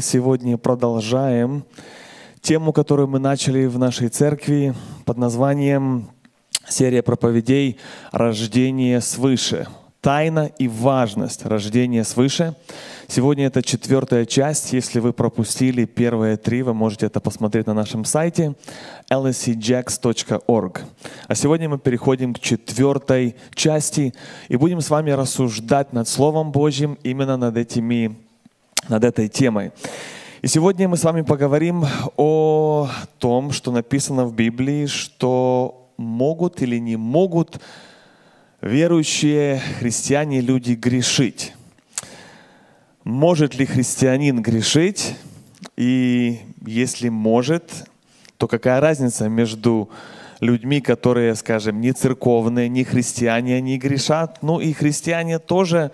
Сегодня 0.00 0.58
продолжаем 0.58 1.64
тему, 2.42 2.72
которую 2.72 3.08
мы 3.08 3.18
начали 3.18 3.66
в 3.66 3.78
нашей 3.78 4.08
церкви 4.08 4.74
под 5.04 5.16
названием 5.16 6.08
серия 6.68 7.02
проповедей 7.02 7.78
«Рождение 8.12 9.00
свыше». 9.00 9.66
Тайна 10.02 10.50
и 10.58 10.68
важность 10.68 11.46
рождения 11.46 12.04
свыше. 12.04 12.54
Сегодня 13.08 13.46
это 13.46 13.62
четвертая 13.62 14.26
часть. 14.26 14.72
Если 14.72 15.00
вы 15.00 15.12
пропустили 15.12 15.84
первые 15.84 16.36
три, 16.36 16.62
вы 16.62 16.74
можете 16.74 17.06
это 17.06 17.20
посмотреть 17.20 17.66
на 17.66 17.74
нашем 17.74 18.04
сайте 18.04 18.54
lscjax.org. 19.10 20.80
А 21.26 21.34
сегодня 21.34 21.68
мы 21.68 21.78
переходим 21.78 22.34
к 22.34 22.40
четвертой 22.40 23.36
части 23.54 24.14
и 24.48 24.56
будем 24.56 24.80
с 24.80 24.90
вами 24.90 25.10
рассуждать 25.12 25.92
над 25.92 26.06
Словом 26.06 26.52
Божьим 26.52 26.98
именно 27.02 27.36
над 27.36 27.56
этими 27.56 28.25
над 28.88 29.04
этой 29.04 29.28
темой. 29.28 29.72
И 30.42 30.48
сегодня 30.48 30.88
мы 30.88 30.96
с 30.96 31.04
вами 31.04 31.22
поговорим 31.22 31.84
о 32.16 32.88
том, 33.18 33.52
что 33.52 33.72
написано 33.72 34.26
в 34.26 34.34
Библии, 34.34 34.86
что 34.86 35.90
могут 35.96 36.62
или 36.62 36.78
не 36.78 36.96
могут 36.96 37.60
верующие 38.60 39.60
христиане, 39.78 40.40
люди 40.40 40.72
грешить. 40.72 41.52
Может 43.04 43.54
ли 43.54 43.66
христианин 43.66 44.42
грешить? 44.42 45.16
И 45.76 46.40
если 46.66 47.08
может, 47.08 47.88
то 48.36 48.48
какая 48.48 48.80
разница 48.80 49.28
между 49.28 49.90
людьми, 50.40 50.80
которые, 50.80 51.34
скажем, 51.34 51.80
не 51.80 51.92
церковные, 51.92 52.68
не 52.68 52.84
христиане, 52.84 53.56
они 53.56 53.78
грешат, 53.78 54.38
ну 54.42 54.60
и 54.60 54.72
христиане 54.72 55.38
тоже 55.38 55.92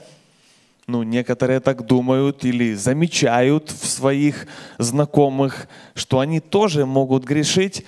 ну, 0.92 1.02
некоторые 1.04 1.60
так 1.60 1.86
думают 1.86 2.44
или 2.44 2.74
замечают 2.74 3.70
в 3.70 3.86
своих 3.86 4.46
знакомых, 4.76 5.66
что 5.94 6.18
они 6.18 6.38
тоже 6.38 6.84
могут 6.84 7.24
грешить. 7.24 7.86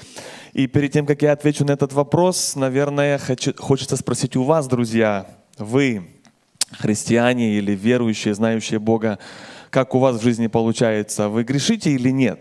И 0.55 0.67
перед 0.67 0.93
тем, 0.93 1.05
как 1.05 1.21
я 1.21 1.33
отвечу 1.33 1.67
на 1.67 1.73
этот 1.73 1.93
вопрос, 1.93 2.57
наверное, 2.57 3.19
хочу, 3.19 3.53
хочется 3.59 3.97
спросить 3.99 4.37
у 4.37 4.45
вас, 4.45 4.69
друзья, 4.69 5.27
вы, 5.59 6.09
христиане 6.71 7.59
или 7.59 7.73
верующие, 7.73 8.33
знающие 8.35 8.79
Бога, 8.79 9.19
как 9.69 9.95
у 9.95 9.99
вас 9.99 10.17
в 10.17 10.23
жизни 10.23 10.47
получается, 10.47 11.29
вы 11.29 11.45
грешите 11.45 11.91
или 11.91 12.09
нет? 12.09 12.41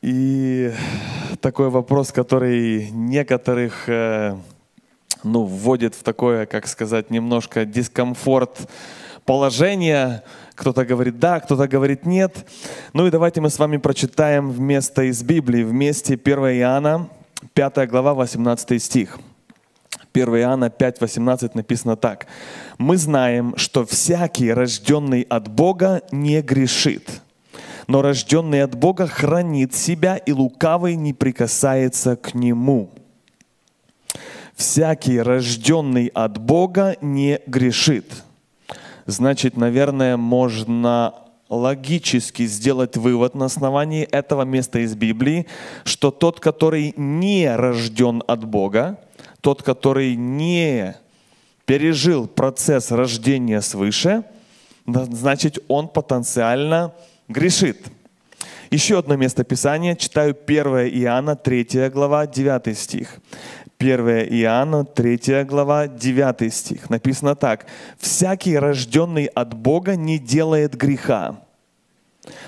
И 0.00 0.72
такой 1.42 1.68
вопрос, 1.68 2.12
который 2.12 2.90
некоторых 2.92 3.88
э, 3.88 4.38
ну, 5.24 5.44
вводит 5.44 5.94
в 5.94 6.02
такое, 6.02 6.46
как 6.46 6.66
сказать, 6.66 7.10
немножко 7.10 7.64
дискомфорт 7.64 8.68
положение. 9.24 10.22
Кто-то 10.54 10.84
говорит 10.84 11.18
да, 11.18 11.40
кто-то 11.40 11.68
говорит 11.68 12.06
нет. 12.06 12.46
Ну 12.92 13.06
и 13.06 13.10
давайте 13.10 13.40
мы 13.40 13.50
с 13.50 13.58
вами 13.58 13.76
прочитаем 13.76 14.50
вместо 14.50 15.02
из 15.02 15.22
Библии, 15.22 15.62
вместе 15.62 16.14
1 16.14 16.38
Иоанна, 16.38 17.08
5 17.54 17.88
глава, 17.88 18.14
18 18.14 18.82
стих. 18.82 19.18
1 20.12 20.36
Иоанна 20.36 20.70
5, 20.70 21.00
18 21.00 21.54
написано 21.54 21.96
так. 21.96 22.26
«Мы 22.78 22.96
знаем, 22.96 23.54
что 23.56 23.84
всякий, 23.84 24.52
рожденный 24.52 25.22
от 25.22 25.48
Бога, 25.48 26.02
не 26.10 26.42
грешит, 26.42 27.22
но 27.86 28.02
рожденный 28.02 28.62
от 28.62 28.74
Бога 28.74 29.06
хранит 29.06 29.74
себя, 29.74 30.16
и 30.16 30.32
лукавый 30.32 30.96
не 30.96 31.12
прикасается 31.12 32.16
к 32.16 32.34
нему» 32.34 32.90
всякий 34.60 35.22
рожденный 35.22 36.08
от 36.08 36.36
Бога 36.36 36.94
не 37.00 37.40
грешит. 37.46 38.12
Значит, 39.06 39.56
наверное, 39.56 40.18
можно 40.18 41.14
логически 41.48 42.46
сделать 42.46 42.98
вывод 42.98 43.34
на 43.34 43.46
основании 43.46 44.04
этого 44.04 44.42
места 44.42 44.80
из 44.80 44.94
Библии, 44.94 45.46
что 45.84 46.10
тот, 46.10 46.40
который 46.40 46.92
не 46.98 47.56
рожден 47.56 48.22
от 48.26 48.44
Бога, 48.44 48.98
тот, 49.40 49.62
который 49.62 50.14
не 50.14 50.94
пережил 51.64 52.28
процесс 52.28 52.90
рождения 52.90 53.62
свыше, 53.62 54.24
значит, 54.86 55.58
он 55.68 55.88
потенциально 55.88 56.92
грешит. 57.28 57.86
Еще 58.70 58.98
одно 58.98 59.16
место 59.16 59.42
Писания, 59.42 59.96
читаю 59.96 60.36
1 60.46 60.66
Иоанна, 61.02 61.34
3 61.34 61.88
глава, 61.88 62.26
9 62.26 62.78
стих. 62.78 63.16
1 63.80 64.28
Иоанна, 64.42 64.84
3 64.84 65.44
глава, 65.44 65.88
9 65.88 66.52
стих. 66.52 66.90
Написано 66.90 67.34
так. 67.34 67.66
«Всякий, 67.98 68.58
рожденный 68.58 69.24
от 69.24 69.54
Бога, 69.54 69.96
не 69.96 70.18
делает 70.18 70.76
греха, 70.76 71.36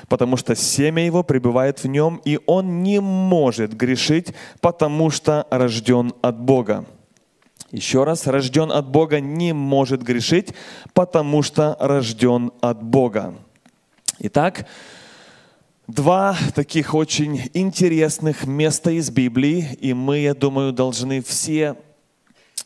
потому 0.08 0.36
что 0.36 0.54
семя 0.54 1.06
его 1.06 1.22
пребывает 1.22 1.82
в 1.82 1.88
нем, 1.88 2.20
и 2.26 2.38
он 2.44 2.82
не 2.82 3.00
может 3.00 3.74
грешить, 3.74 4.34
потому 4.60 5.08
что 5.10 5.46
рожден 5.50 6.12
от 6.20 6.38
Бога». 6.38 6.84
Еще 7.70 8.04
раз, 8.04 8.26
рожден 8.26 8.70
от 8.70 8.86
Бога 8.86 9.18
не 9.20 9.54
может 9.54 10.02
грешить, 10.02 10.52
потому 10.92 11.42
что 11.42 11.78
рожден 11.80 12.52
от 12.60 12.82
Бога. 12.82 13.34
Итак, 14.18 14.66
Два 15.94 16.34
таких 16.54 16.94
очень 16.94 17.50
интересных 17.52 18.46
места 18.46 18.90
из 18.92 19.10
Библии, 19.10 19.76
и 19.78 19.92
мы, 19.92 20.20
я 20.20 20.32
думаю, 20.32 20.72
должны 20.72 21.20
все 21.20 21.76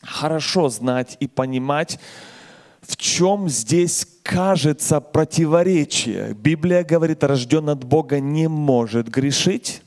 хорошо 0.00 0.69
знать 0.69 1.16
и 1.19 1.26
понимать, 1.26 1.98
в 2.82 2.97
чем 2.97 3.48
здесь 3.48 4.06
кажется 4.22 5.00
противоречие. 5.00 6.34
Библия 6.34 6.84
говорит, 6.84 7.25
рожден 7.25 7.69
от 7.69 7.82
Бога 7.82 8.20
не 8.20 8.48
может 8.48 9.09
грешить, 9.09 9.82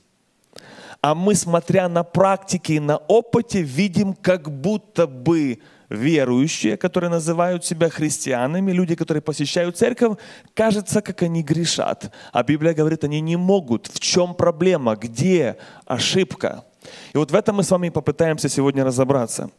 а 1.02 1.16
мы, 1.16 1.36
смотря 1.36 1.88
на 1.88 2.04
практике 2.04 2.76
и 2.76 2.80
на 2.80 2.98
опыте, 2.98 3.62
видим, 3.62 4.14
как 4.14 4.50
будто 4.50 5.08
бы 5.08 5.60
верующие, 5.90 6.78
которые 6.78 7.10
называют 7.10 7.66
себя 7.66 7.90
христианами, 7.90 8.72
люди, 8.72 8.96
которые 8.96 9.22
посещают 9.22 9.78
церковь, 9.78 10.18
кажется, 10.54 11.02
как 11.02 11.24
они 11.24 11.42
грешат. 11.42 12.14
А 12.32 12.44
Библия 12.44 12.74
говорит, 12.74 13.04
они 13.04 13.22
не 13.22 13.38
могут. 13.38 13.88
В 13.88 14.00
чем 14.00 14.36
проблема? 14.36 14.96
Где 14.96 15.58
ошибка? 15.86 16.66
И 17.14 17.18
вот 17.18 17.32
в 17.32 17.36
этом 17.36 17.56
мы 17.56 17.64
с 17.64 17.72
вами 17.72 17.90
попытаемся 17.90 18.50
сегодня 18.50 18.84
разобраться. 18.84 19.50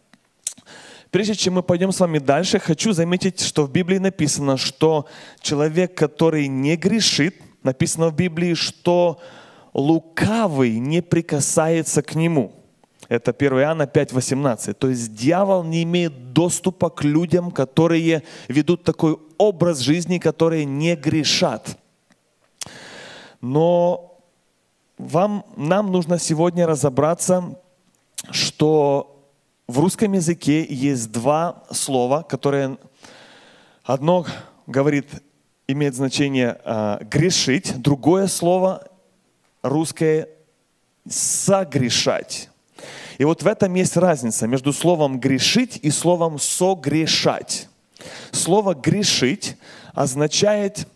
Прежде 1.11 1.35
чем 1.35 1.55
мы 1.55 1.63
пойдем 1.65 1.91
с 1.91 1.99
вами 1.99 2.19
дальше, 2.19 2.61
хочу 2.61 2.93
заметить, 2.93 3.41
что 3.41 3.65
в 3.65 3.73
Библии 3.73 3.99
написано, 3.99 4.57
что 4.57 5.07
человек, 5.41 5.97
который 5.97 6.47
не 6.47 6.77
грешит, 6.77 7.35
написано 7.65 8.11
в 8.11 8.15
Библии, 8.15 8.55
что 8.55 9.21
лукавый 9.73 10.79
не 10.79 11.03
прикасается 11.03 12.03
к 12.03 12.15
нему– 12.15 12.53
это 13.11 13.33
1 13.33 13.59
Иоанна 13.59 13.87
5:18. 13.87 14.75
То 14.75 14.89
есть 14.89 15.15
дьявол 15.15 15.65
не 15.65 15.83
имеет 15.83 16.33
доступа 16.33 16.91
к 16.91 17.03
людям, 17.03 17.51
которые 17.51 18.23
ведут 18.47 18.85
такой 18.85 19.19
образ 19.37 19.81
жизни, 19.81 20.19
которые 20.19 20.65
не 20.65 20.95
грешат. 20.95 21.77
Но 23.41 24.17
вам, 24.97 25.45
нам 25.57 25.91
нужно 25.91 26.21
сегодня 26.21 26.69
разобраться, 26.69 27.59
что 28.31 29.27
в 29.67 29.81
русском 29.81 30.13
языке 30.13 30.65
есть 30.65 31.11
два 31.11 31.65
слова, 31.73 32.23
которые 32.23 32.79
одно 33.83 34.25
говорит, 34.69 35.09
имеет 35.67 35.97
значение 35.97 36.61
э, 36.65 36.99
грешить, 37.11 37.83
другое 37.83 38.29
слово 38.29 38.90
русское 39.63 40.29
согрешать. 41.09 42.51
И 43.19 43.25
вот 43.25 43.43
в 43.43 43.47
этом 43.47 43.75
есть 43.75 43.97
разница 43.97 44.47
между 44.47 44.73
словом 44.73 45.21
«грешить» 45.21 45.79
и 45.83 45.91
словом 45.91 46.39
«согрешать». 46.39 47.69
Слово 48.33 48.75
«грешить» 48.75 49.57
означает 49.93 50.89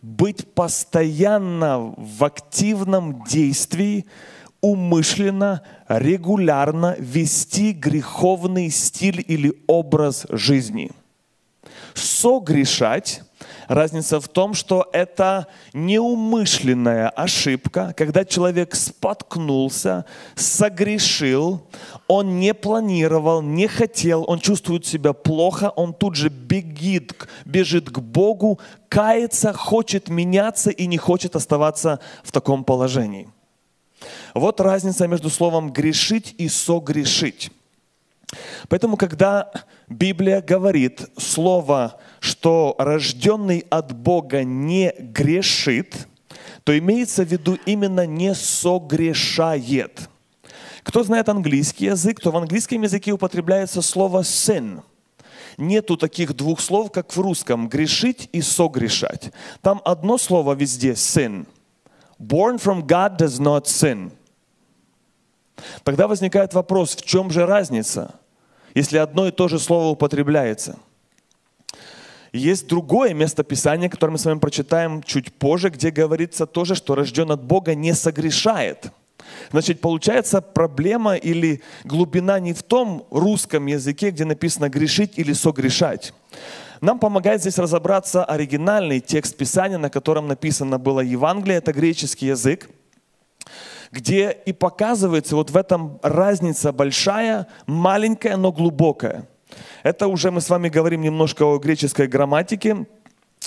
быть 0.00 0.54
постоянно 0.54 1.94
в 1.96 2.24
активном 2.24 3.24
действии, 3.24 4.06
умышленно, 4.60 5.62
регулярно 5.88 6.96
вести 6.98 7.72
греховный 7.72 8.70
стиль 8.70 9.22
или 9.26 9.52
образ 9.66 10.26
жизни. 10.30 10.90
Согрешать 11.94 13.22
Разница 13.68 14.20
в 14.20 14.28
том, 14.28 14.54
что 14.54 14.88
это 14.92 15.48
неумышленная 15.72 17.08
ошибка, 17.08 17.94
когда 17.96 18.24
человек 18.24 18.74
споткнулся, 18.74 20.04
согрешил, 20.36 21.66
он 22.06 22.38
не 22.38 22.54
планировал, 22.54 23.42
не 23.42 23.66
хотел, 23.66 24.24
он 24.28 24.38
чувствует 24.38 24.86
себя 24.86 25.12
плохо, 25.12 25.70
он 25.74 25.94
тут 25.94 26.14
же 26.14 26.28
бегит, 26.28 27.28
бежит 27.44 27.90
к 27.90 27.98
Богу, 27.98 28.60
кается, 28.88 29.52
хочет 29.52 30.08
меняться 30.08 30.70
и 30.70 30.86
не 30.86 30.98
хочет 30.98 31.34
оставаться 31.34 31.98
в 32.22 32.30
таком 32.30 32.62
положении. 32.62 33.28
Вот 34.34 34.60
разница 34.60 35.08
между 35.08 35.30
словом 35.30 35.72
«грешить» 35.72 36.34
и 36.38 36.48
«согрешить». 36.48 37.50
Поэтому, 38.68 38.96
когда 38.96 39.50
Библия 39.88 40.40
говорит 40.40 41.08
слово 41.16 41.98
что 42.26 42.74
рожденный 42.78 43.64
от 43.70 43.94
Бога 43.94 44.42
не 44.42 44.92
грешит, 44.98 46.08
то 46.64 46.76
имеется 46.76 47.24
в 47.24 47.28
виду 47.28 47.56
именно 47.66 48.04
не 48.04 48.34
согрешает. 48.34 50.10
Кто 50.82 51.04
знает 51.04 51.28
английский 51.28 51.86
язык, 51.86 52.20
то 52.20 52.32
в 52.32 52.36
английском 52.36 52.82
языке 52.82 53.12
употребляется 53.12 53.80
слово 53.80 54.22
sin. 54.22 54.82
Нету 55.56 55.96
таких 55.96 56.34
двух 56.34 56.60
слов, 56.60 56.90
как 56.90 57.16
в 57.16 57.20
русском, 57.20 57.68
грешить 57.68 58.28
и 58.32 58.42
согрешать. 58.42 59.32
Там 59.62 59.80
одно 59.84 60.18
слово 60.18 60.54
везде 60.54 60.92
sin. 60.92 61.46
Born 62.18 62.58
from 62.58 62.82
God 62.82 63.18
does 63.18 63.40
not 63.40 63.66
sin. 63.66 64.10
Тогда 65.84 66.08
возникает 66.08 66.54
вопрос, 66.54 66.96
в 66.96 67.02
чем 67.02 67.30
же 67.30 67.46
разница, 67.46 68.16
если 68.74 68.98
одно 68.98 69.28
и 69.28 69.30
то 69.30 69.46
же 69.46 69.60
слово 69.60 69.90
употребляется? 69.92 70.76
Есть 72.36 72.68
другое 72.68 73.14
место 73.14 73.42
Писания, 73.42 73.88
которое 73.88 74.12
мы 74.12 74.18
с 74.18 74.24
вами 74.24 74.38
прочитаем 74.38 75.02
чуть 75.02 75.32
позже, 75.32 75.70
где 75.70 75.90
говорится 75.90 76.46
тоже, 76.46 76.74
что 76.74 76.94
рожден 76.94 77.30
от 77.30 77.42
Бога 77.42 77.74
не 77.74 77.94
согрешает. 77.94 78.90
Значит, 79.50 79.80
получается 79.80 80.40
проблема 80.40 81.16
или 81.16 81.62
глубина 81.84 82.38
не 82.38 82.52
в 82.52 82.62
том 82.62 83.06
русском 83.10 83.66
языке, 83.66 84.10
где 84.10 84.24
написано 84.24 84.68
грешить 84.68 85.18
или 85.18 85.32
согрешать. 85.32 86.12
Нам 86.80 86.98
помогает 86.98 87.40
здесь 87.40 87.58
разобраться 87.58 88.24
оригинальный 88.24 89.00
текст 89.00 89.36
Писания, 89.36 89.78
на 89.78 89.90
котором 89.90 90.28
написано 90.28 90.78
было 90.78 91.00
Евангелие, 91.00 91.58
это 91.58 91.72
греческий 91.72 92.26
язык 92.26 92.68
где 93.92 94.30
и 94.44 94.52
показывается 94.52 95.36
вот 95.36 95.50
в 95.50 95.56
этом 95.56 96.00
разница 96.02 96.72
большая, 96.72 97.46
маленькая, 97.66 98.36
но 98.36 98.52
глубокая. 98.52 99.26
Это 99.82 100.08
уже 100.08 100.30
мы 100.30 100.40
с 100.40 100.50
вами 100.50 100.68
говорим 100.68 101.00
немножко 101.00 101.44
о 101.44 101.58
греческой 101.58 102.06
грамматике. 102.06 102.86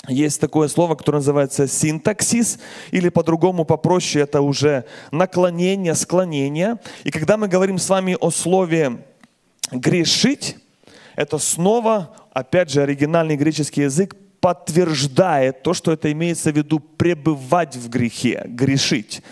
Есть 0.08 0.40
такое 0.40 0.68
слово, 0.68 0.94
которое 0.94 1.18
называется 1.18 1.66
синтаксис, 1.66 2.58
или 2.90 3.10
по-другому, 3.10 3.64
попроще, 3.64 4.24
это 4.24 4.40
уже 4.40 4.84
наклонение, 5.10 5.94
склонение. 5.94 6.78
И 7.04 7.10
когда 7.10 7.36
мы 7.36 7.48
говорим 7.48 7.78
с 7.78 7.88
вами 7.88 8.16
о 8.18 8.30
слове 8.30 9.04
грешить, 9.70 10.56
это 11.16 11.38
снова, 11.38 12.16
опять 12.32 12.70
же, 12.70 12.82
оригинальный 12.82 13.36
греческий 13.36 13.82
язык 13.82 14.16
подтверждает 14.40 15.62
то, 15.62 15.74
что 15.74 15.92
это 15.92 16.10
имеется 16.12 16.50
в 16.50 16.56
виду 16.56 16.80
пребывать 16.80 17.76
в 17.76 17.90
грехе, 17.90 18.44
грешить 18.46 19.22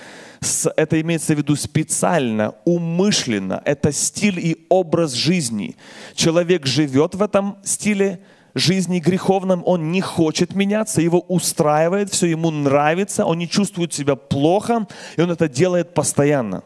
это 0.76 1.00
имеется 1.00 1.34
в 1.34 1.38
виду 1.38 1.56
специально, 1.56 2.54
умышленно. 2.64 3.62
Это 3.64 3.92
стиль 3.92 4.38
и 4.38 4.66
образ 4.68 5.12
жизни. 5.12 5.76
Человек 6.14 6.66
живет 6.66 7.14
в 7.14 7.22
этом 7.22 7.58
стиле 7.64 8.20
жизни 8.54 8.98
греховном, 8.98 9.62
он 9.66 9.92
не 9.92 10.00
хочет 10.00 10.54
меняться, 10.54 11.00
его 11.00 11.20
устраивает, 11.20 12.10
все 12.10 12.26
ему 12.26 12.50
нравится, 12.50 13.24
он 13.24 13.38
не 13.38 13.48
чувствует 13.48 13.92
себя 13.92 14.16
плохо, 14.16 14.86
и 15.16 15.20
он 15.20 15.30
это 15.30 15.48
делает 15.48 15.94
постоянно. 15.94 16.62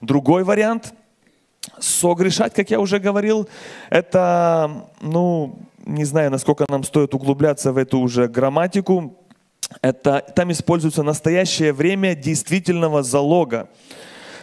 Другой 0.00 0.44
вариант– 0.44 0.94
согрешать, 1.78 2.54
как 2.54 2.70
я 2.70 2.80
уже 2.80 2.98
говорил, 2.98 3.48
это, 3.90 4.86
ну, 5.00 5.58
не 5.86 6.04
знаю, 6.04 6.30
насколько 6.30 6.64
нам 6.68 6.84
стоит 6.84 7.14
углубляться 7.14 7.72
в 7.72 7.78
эту 7.78 7.98
уже 7.98 8.28
грамматику, 8.28 9.16
это, 9.82 10.24
там 10.34 10.52
используется 10.52 11.02
настоящее 11.02 11.72
время 11.72 12.14
действительного 12.14 13.02
залога, 13.02 13.68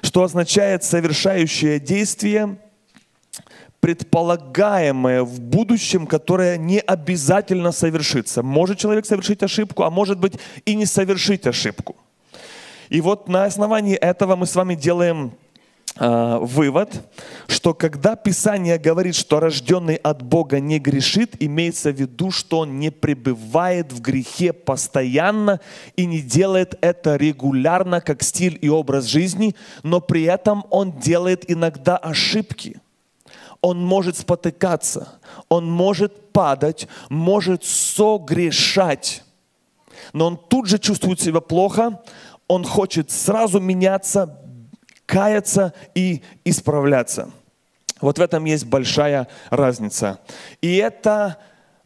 что 0.02 0.24
означает 0.24 0.84
совершающее 0.84 1.80
действие, 1.80 2.58
предполагаемое 3.80 5.24
в 5.24 5.42
будущем, 5.42 6.06
которое 6.06 6.58
не 6.58 6.80
обязательно 6.80 7.72
совершится. 7.72 8.44
Может 8.44 8.78
человек 8.78 9.06
совершить 9.06 9.42
ошибку, 9.42 9.84
а 9.84 9.90
может 9.90 10.20
быть 10.20 10.34
и 10.66 10.76
не 10.76 10.86
совершить 10.86 11.48
ошибку. 11.48 11.96
И 12.90 13.02
вот 13.02 13.28
на 13.28 13.46
основании 13.46 13.96
этого 13.96 14.36
мы 14.36 14.46
с 14.46 14.56
вами 14.56 14.76
делаем 14.76 15.34
вывод, 16.00 16.90
что 17.48 17.74
когда 17.74 18.16
Писание 18.16 18.78
говорит, 18.78 19.14
что 19.14 19.40
рожденный 19.40 19.96
от 19.96 20.22
Бога 20.22 20.60
не 20.60 20.80
грешит, 20.80 21.36
имеется 21.40 21.92
в 21.92 22.00
виду, 22.00 22.32
что 22.32 22.60
он 22.60 22.80
не 22.80 22.92
пребывает 22.92 23.92
в 23.92 24.02
грехе 24.02 24.54
постоянно 24.54 25.60
и 25.98 26.06
не 26.06 26.22
делает 26.22 26.78
это 26.82 27.18
регулярно, 27.18 28.00
как 28.00 28.24
стиль 28.24 28.58
и 28.62 28.70
образ 28.70 29.06
жизни, 29.06 29.56
но 29.84 30.00
при 30.00 30.24
этом 30.24 30.66
он 30.70 30.94
делает 30.94 31.50
иногда 31.52 31.98
ошибки. 31.98 32.80
Он 33.60 33.84
может 33.86 34.18
спотыкаться, 34.18 35.20
он 35.50 35.70
может 35.70 36.32
падать, 36.32 36.88
может 37.10 37.64
согрешать. 37.64 39.24
Но 40.14 40.28
он 40.28 40.38
тут 40.38 40.68
же 40.68 40.80
чувствует 40.80 41.20
себя 41.20 41.42
плохо, 41.42 42.02
он 42.48 42.64
хочет 42.66 43.12
сразу 43.12 43.60
меняться, 43.60 44.41
каяться 45.12 45.74
и 45.94 46.22
исправляться. 46.46 47.32
Вот 48.00 48.18
в 48.18 48.22
этом 48.22 48.46
есть 48.46 48.66
большая 48.66 49.28
разница. 49.50 50.22
И 50.62 50.78
это 50.78 51.38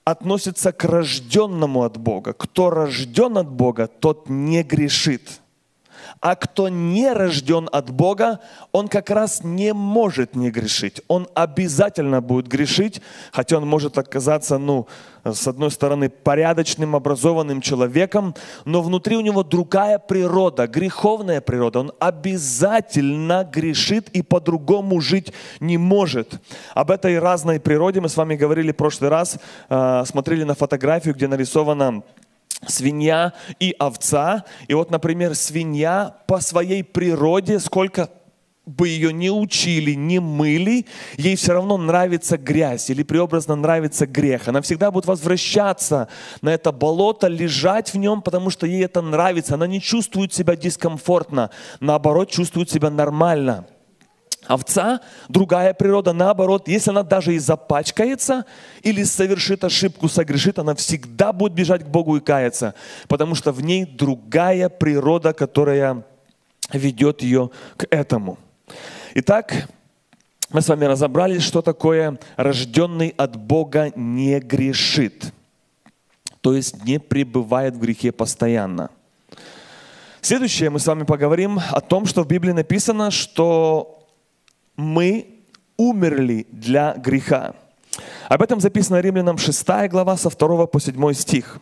относится 0.03 0.71
к 0.71 0.83
рожденному 0.83 1.81
от 1.81 1.97
Бога. 1.97 2.33
Кто 2.33 2.69
рожден 2.69 3.39
от 3.39 3.49
Бога, 3.49 3.87
тот 3.87 4.29
не 4.29 4.61
грешит. 4.61 5.41
А 6.25 6.35
кто 6.35 6.69
не 6.69 7.13
рожден 7.13 7.69
от 7.71 7.91
Бога, 7.91 8.39
он 8.71 8.87
как 8.87 9.11
раз 9.11 9.43
не 9.43 9.75
может 9.75 10.35
не 10.35 10.49
грешить. 10.49 11.03
Он 11.07 11.27
обязательно 11.35 12.19
будет 12.19 12.47
грешить, 12.47 12.99
хотя 13.31 13.57
он 13.57 13.67
может 13.67 13.99
оказаться, 13.99 14.57
ну, 14.57 14.87
с 15.23 15.47
одной 15.47 15.69
стороны, 15.69 16.09
порядочным, 16.09 16.95
образованным 16.95 17.61
человеком, 17.61 18.33
но 18.65 18.81
внутри 18.81 19.17
у 19.17 19.21
него 19.21 19.43
другая 19.43 19.99
природа, 19.99 20.65
греховная 20.65 21.41
природа. 21.41 21.81
Он 21.81 21.91
обязательно 21.99 23.43
грешит 23.43 24.09
и 24.09 24.23
по-другому 24.23 25.01
жить 25.01 25.31
не 25.59 25.77
может. 25.77 26.41
Об 26.73 26.89
этой 26.89 27.19
разной 27.19 27.59
природе 27.59 28.01
мы 28.01 28.09
с 28.09 28.17
вами 28.17 28.35
говорили 28.35 28.71
в 28.71 28.77
прошлый 28.77 29.11
раз, 29.11 29.37
а, 29.69 30.03
смотрели 30.05 30.43
на 30.43 30.55
фотографию, 30.55 31.13
где 31.13 31.27
нарисована 31.27 32.01
свинья 32.67 33.33
и 33.59 33.75
овца. 33.77 34.45
И 34.67 34.73
вот, 34.73 34.91
например, 34.91 35.35
свинья 35.35 36.15
по 36.27 36.39
своей 36.39 36.83
природе, 36.83 37.59
сколько 37.59 38.09
бы 38.65 38.87
ее 38.87 39.13
не 39.13 39.29
учили, 39.29 39.91
не 39.91 40.19
мыли, 40.19 40.85
ей 41.17 41.35
все 41.35 41.53
равно 41.53 41.77
нравится 41.77 42.37
грязь 42.37 42.89
или 42.89 43.03
преобразно 43.03 43.55
нравится 43.55 44.07
грех. 44.07 44.47
Она 44.47 44.61
всегда 44.61 44.91
будет 44.91 45.05
возвращаться 45.05 46.07
на 46.41 46.49
это 46.53 46.71
болото, 46.71 47.27
лежать 47.27 47.93
в 47.93 47.97
нем, 47.97 48.21
потому 48.21 48.49
что 48.49 48.65
ей 48.65 48.83
это 48.83 49.01
нравится. 49.01 49.53
Она 49.53 49.67
не 49.67 49.81
чувствует 49.81 50.33
себя 50.33 50.55
дискомфортно, 50.55 51.51
наоборот, 51.79 52.31
чувствует 52.31 52.69
себя 52.69 52.89
нормально. 52.89 53.67
Овца, 54.47 55.01
другая 55.27 55.73
природа, 55.73 56.13
наоборот, 56.13 56.67
если 56.67 56.91
она 56.91 57.03
даже 57.03 57.33
и 57.33 57.39
запачкается 57.39 58.45
или 58.81 59.03
совершит 59.03 59.63
ошибку, 59.63 60.07
согрешит, 60.07 60.59
она 60.59 60.75
всегда 60.75 61.33
будет 61.33 61.53
бежать 61.53 61.83
к 61.83 61.87
Богу 61.87 62.17
и 62.17 62.19
каяться, 62.19 62.75
потому 63.07 63.35
что 63.35 63.51
в 63.51 63.61
ней 63.61 63.85
другая 63.85 64.69
природа, 64.69 65.33
которая 65.33 66.03
ведет 66.71 67.21
ее 67.21 67.49
к 67.77 67.87
этому. 67.89 68.37
Итак, 69.15 69.67
мы 70.51 70.61
с 70.61 70.69
вами 70.69 70.85
разобрались, 70.85 71.43
что 71.43 71.61
такое 71.61 72.19
рожденный 72.35 73.13
от 73.17 73.35
Бога 73.35 73.91
не 73.95 74.39
грешит, 74.39 75.33
то 76.41 76.53
есть 76.53 76.83
не 76.83 76.99
пребывает 76.99 77.75
в 77.75 77.79
грехе 77.79 78.11
постоянно. 78.11 78.89
Следующее 80.21 80.69
мы 80.69 80.79
с 80.79 80.87
вами 80.87 81.03
поговорим 81.03 81.59
о 81.71 81.81
том, 81.81 82.05
что 82.05 82.23
в 82.23 82.27
Библии 82.27 82.51
написано, 82.51 83.11
что 83.11 84.04
мы 84.75 85.27
умерли 85.77 86.47
для 86.51 86.93
греха. 86.93 87.53
Об 88.29 88.41
этом 88.41 88.59
записано 88.59 88.99
Римлянам 88.99 89.37
6 89.37 89.67
глава 89.89 90.17
со 90.17 90.29
2 90.29 90.67
по 90.67 90.79
7 90.79 91.13
стих. 91.13 91.59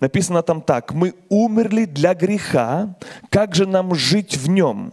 Написано 0.00 0.42
там 0.42 0.60
так. 0.60 0.92
«Мы 0.92 1.14
умерли 1.28 1.84
для 1.84 2.14
греха, 2.14 2.96
как 3.30 3.54
же 3.54 3.66
нам 3.66 3.94
жить 3.94 4.36
в 4.36 4.48
нем?» 4.48 4.92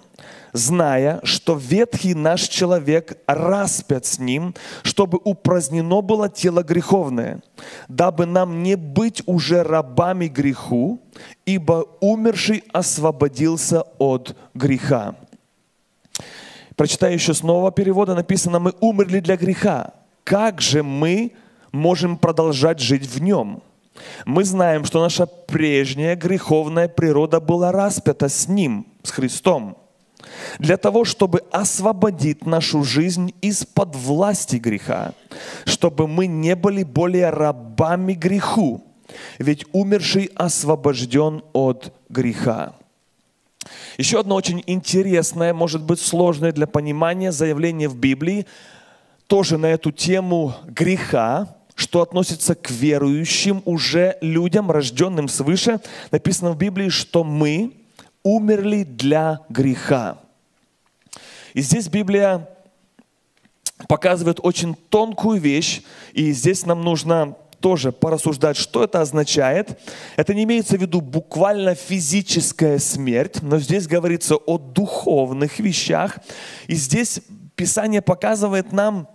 зная, 0.53 1.21
что 1.23 1.55
ветхий 1.55 2.13
наш 2.13 2.41
человек 2.43 3.17
распят 3.27 4.05
с 4.05 4.19
ним, 4.19 4.53
чтобы 4.83 5.19
упразднено 5.23 6.01
было 6.01 6.29
тело 6.29 6.63
греховное, 6.63 7.41
дабы 7.87 8.25
нам 8.25 8.63
не 8.63 8.75
быть 8.75 9.23
уже 9.25 9.63
рабами 9.63 10.27
греху, 10.27 10.99
ибо 11.45 11.85
умерший 11.99 12.63
освободился 12.73 13.83
от 13.97 14.35
греха. 14.53 15.15
Прочитаю 16.81 17.13
еще 17.13 17.35
с 17.35 17.43
нового 17.43 17.71
перевода, 17.71 18.15
написано, 18.15 18.57
мы 18.57 18.73
умерли 18.79 19.19
для 19.19 19.37
греха. 19.37 19.93
Как 20.23 20.61
же 20.61 20.81
мы 20.81 21.33
можем 21.71 22.17
продолжать 22.17 22.79
жить 22.79 23.05
в 23.05 23.21
нем? 23.21 23.61
Мы 24.25 24.43
знаем, 24.43 24.83
что 24.83 24.99
наша 24.99 25.27
прежняя 25.27 26.15
греховная 26.15 26.87
природа 26.87 27.39
была 27.39 27.71
распята 27.71 28.29
с 28.29 28.47
Ним, 28.47 28.87
с 29.03 29.11
Христом. 29.11 29.77
для 30.57 30.75
того, 30.75 31.05
чтобы 31.05 31.43
освободить 31.51 32.47
нашу 32.47 32.83
жизнь 32.83 33.35
из-под 33.43 33.95
власти 33.95 34.55
греха, 34.55 35.13
чтобы 35.65 36.07
мы 36.07 36.25
не 36.25 36.55
были 36.55 36.81
более 36.81 37.29
рабами 37.29 38.13
греху, 38.13 38.83
ведь 39.37 39.67
умерший 39.71 40.31
освобожден 40.33 41.43
от 41.53 41.93
греха. 42.09 42.73
Еще 43.97 44.19
одно 44.19 44.35
очень 44.35 44.63
интересное, 44.65 45.53
может 45.53 45.83
быть 45.83 45.99
сложное 45.99 46.51
для 46.51 46.67
понимания 46.67 47.31
заявление 47.31 47.87
в 47.87 47.95
Библии, 47.95 48.45
тоже 49.27 49.57
на 49.57 49.67
эту 49.67 49.91
тему 49.91 50.55
греха, 50.65 51.55
что 51.75 52.01
относится 52.01 52.55
к 52.55 52.69
верующим 52.69 53.61
уже 53.65 54.17
людям, 54.21 54.71
рожденным 54.71 55.27
свыше. 55.27 55.79
Написано 56.11 56.51
в 56.51 56.57
Библии, 56.57 56.89
что 56.89 57.23
мы 57.23 57.73
умерли 58.23 58.83
для 58.83 59.39
греха. 59.49 60.19
И 61.53 61.61
здесь 61.61 61.87
Библия 61.87 62.47
показывает 63.87 64.39
очень 64.41 64.75
тонкую 64.75 65.39
вещь, 65.39 65.81
и 66.13 66.31
здесь 66.31 66.65
нам 66.65 66.81
нужно 66.81 67.35
тоже 67.61 67.91
порассуждать, 67.91 68.57
что 68.57 68.83
это 68.83 69.01
означает. 69.01 69.79
Это 70.17 70.33
не 70.33 70.43
имеется 70.43 70.77
в 70.77 70.81
виду 70.81 70.99
буквально 70.99 71.75
физическая 71.75 72.79
смерть, 72.79 73.41
но 73.41 73.59
здесь 73.59 73.87
говорится 73.87 74.35
о 74.35 74.57
духовных 74.57 75.59
вещах. 75.59 76.17
И 76.67 76.75
здесь 76.75 77.21
Писание 77.55 78.01
показывает 78.01 78.71
нам 78.71 79.07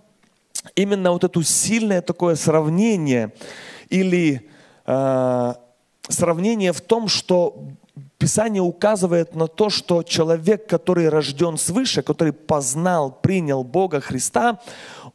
именно 0.74 1.12
вот 1.12 1.24
это 1.24 1.42
сильное 1.42 2.00
такое 2.00 2.36
сравнение 2.36 3.32
или 3.88 4.48
э, 4.86 5.54
сравнение 6.08 6.72
в 6.72 6.80
том, 6.80 7.08
что 7.08 7.68
Писание 8.18 8.62
указывает 8.62 9.34
на 9.34 9.46
то, 9.46 9.68
что 9.68 10.02
человек, 10.02 10.66
который 10.66 11.08
рожден 11.08 11.58
свыше, 11.58 12.02
который 12.02 12.32
познал, 12.32 13.10
принял 13.10 13.62
Бога 13.62 14.00
Христа, 14.00 14.60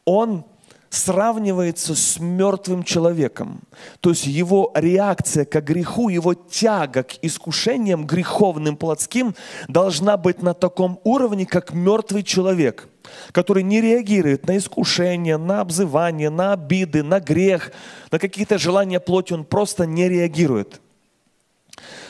он 0.04 0.44
сравнивается 0.92 1.94
с 1.94 2.20
мертвым 2.20 2.82
человеком. 2.82 3.62
То 4.00 4.10
есть 4.10 4.26
его 4.26 4.70
реакция 4.74 5.46
к 5.46 5.58
греху, 5.62 6.10
его 6.10 6.34
тяга 6.34 7.02
к 7.02 7.14
искушениям 7.22 8.06
греховным, 8.06 8.76
плотским 8.76 9.34
должна 9.68 10.18
быть 10.18 10.42
на 10.42 10.52
таком 10.52 11.00
уровне, 11.02 11.46
как 11.46 11.72
мертвый 11.72 12.22
человек, 12.22 12.90
который 13.32 13.62
не 13.62 13.80
реагирует 13.80 14.46
на 14.46 14.58
искушения, 14.58 15.38
на 15.38 15.62
обзывание, 15.62 16.28
на 16.28 16.52
обиды, 16.52 17.02
на 17.02 17.20
грех, 17.20 17.72
на 18.10 18.18
какие-то 18.18 18.58
желания 18.58 19.00
плоти, 19.00 19.32
он 19.32 19.46
просто 19.46 19.86
не 19.86 20.10
реагирует. 20.10 20.82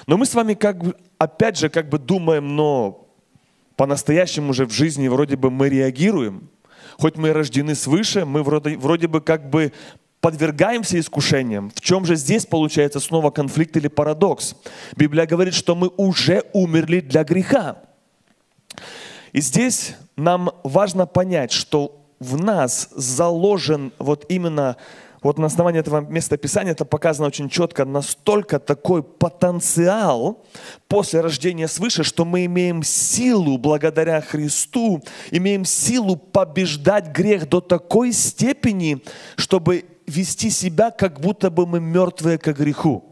Но 0.09 0.17
мы 0.17 0.27
с 0.27 0.35
вами 0.35 0.55
как 0.55 0.83
бы, 0.83 0.97
опять 1.19 1.57
же, 1.57 1.69
как 1.69 1.89
бы 1.89 2.01
думаем, 2.01 2.57
но 2.57 3.07
по-настоящему 3.77 4.53
же 4.53 4.67
в 4.67 4.73
жизни 4.73 5.07
вроде 5.07 5.37
бы 5.37 5.53
мы 5.53 5.69
реагируем– 5.69 6.49
хоть 6.99 7.17
мы 7.17 7.33
рождены 7.33 7.75
свыше, 7.75 8.25
мы 8.25 8.43
вроде, 8.43 8.77
вроде 8.77 9.07
бы 9.07 9.21
как 9.21 9.51
бы 9.51 9.73
подвергаемся 10.21 10.99
искушениям. 10.99 11.71
В 11.75 11.81
чем 11.81 12.07
же 12.07 12.17
здесь 12.17 12.47
получается 12.47 13.01
снова 13.01 13.31
конфликт 13.31 13.77
или 13.77 13.89
парадокс? 13.89 14.55
Библия 14.97 15.27
говорит, 15.27 15.55
что 15.55 15.75
мы 15.75 15.91
уже 15.97 16.45
умерли 16.53 17.01
для 17.01 17.25
греха. 17.25 17.83
И 19.33 19.41
здесь 19.41 19.97
нам 20.17 20.51
важно 20.63 21.07
понять, 21.07 21.53
что 21.53 22.03
в 22.21 22.41
нас 22.41 22.89
заложен 22.95 23.93
вот 23.99 24.27
именно 24.29 24.77
вот 25.23 25.39
на 25.39 25.47
основании 25.47 25.81
этого 25.81 26.01
места 26.01 26.37
Писания 26.37 26.73
это 26.73 26.85
показано 26.85 27.29
очень 27.29 27.49
четко, 27.49 27.85
настолько 27.85 28.59
такой 28.59 29.03
потенциал 29.03 30.45
после 30.89 31.21
рождения 31.21 31.69
свыше, 31.69 32.03
что 32.03 32.25
мы 32.25 32.45
имеем 32.47 32.83
силу 32.83 33.57
благодаря 33.59 34.21
Христу, 34.21 35.03
имеем 35.31 35.65
силу 35.65 36.17
побеждать 36.17 37.09
грех 37.09 37.49
до 37.49 37.61
такой 37.61 38.13
степени, 38.13 39.03
чтобы 39.37 39.85
вести 40.07 40.51
себя, 40.51 40.91
как 40.91 41.21
будто 41.21 41.51
бы 41.51 41.67
мы 41.67 41.81
мертвые 41.81 42.39
к 42.39 42.53
греху. 42.53 43.05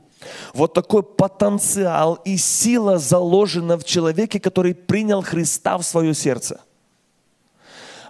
Вот 0.53 0.75
такой 0.75 1.03
потенциал 1.03 2.17
и 2.27 2.37
сила 2.37 2.99
заложена 2.99 3.79
в 3.79 3.85
человеке, 3.85 4.39
который 4.41 4.75
принял 4.75 5.23
Христа 5.23 5.79
в 5.79 5.83
свое 5.83 6.13
сердце– 6.15 6.61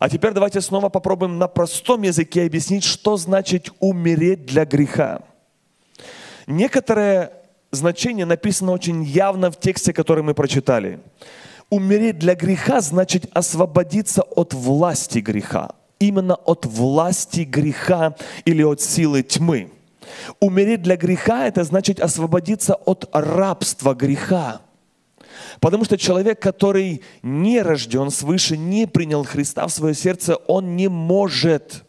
а 0.00 0.08
теперь 0.08 0.32
давайте 0.32 0.62
снова 0.62 0.88
попробуем 0.88 1.38
на 1.38 1.46
простом 1.46 2.02
языке 2.02 2.46
объяснить, 2.46 2.84
что 2.84 3.18
значит 3.18 3.70
умереть 3.80 4.46
для 4.46 4.64
греха. 4.64 5.20
Некоторое 6.46 7.32
значение 7.70 8.24
написано 8.24 8.72
очень 8.72 9.04
явно 9.04 9.50
в 9.50 9.60
тексте, 9.60 9.92
который 9.92 10.24
мы 10.24 10.32
прочитали. 10.32 11.00
Умереть 11.68 12.18
для 12.18 12.34
греха 12.34 12.80
значит 12.80 13.26
освободиться 13.34 14.22
от 14.22 14.54
власти 14.54 15.18
греха. 15.18 15.72
Именно 15.98 16.34
от 16.34 16.64
власти 16.64 17.40
греха 17.40 18.16
или 18.46 18.62
от 18.62 18.80
силы 18.80 19.22
тьмы. 19.22 19.70
Умереть 20.40 20.80
для 20.80 20.96
греха– 20.96 21.46
это 21.46 21.62
значит 21.62 22.00
освободиться 22.00 22.74
от 22.74 23.06
рабства 23.12 23.92
греха. 23.92 24.62
Потому 25.60 25.84
что 25.84 25.98
человек, 25.98 26.40
который 26.40 27.02
не 27.22 27.60
рожден 27.60 28.10
свыше, 28.10 28.56
не 28.56 28.86
принял 28.86 29.24
Христа 29.24 29.66
в 29.66 29.72
свое 29.72 29.94
сердце, 29.94 30.36
он 30.36 30.74
не 30.74 30.88
может 30.88 31.84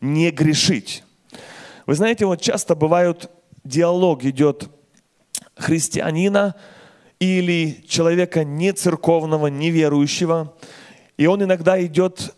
не 0.00 0.30
грешить. 0.30 1.02
Вы 1.86 1.94
знаете, 1.94 2.26
вот 2.26 2.40
часто 2.40 2.76
бывают, 2.76 3.30
диалог 3.64 4.24
идет 4.24 4.70
христианина 5.56 6.54
или 7.18 7.84
человека 7.88 8.44
не 8.44 8.72
церковного, 8.72 9.48
неверующего, 9.48 10.54
и 11.16 11.26
он 11.26 11.42
иногда 11.42 11.82
идет 11.84 12.34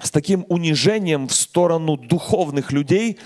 с 0.00 0.10
таким 0.10 0.46
унижением 0.48 1.28
в 1.28 1.34
сторону 1.34 1.96
духовных 1.96 2.72
людей, 2.72 3.18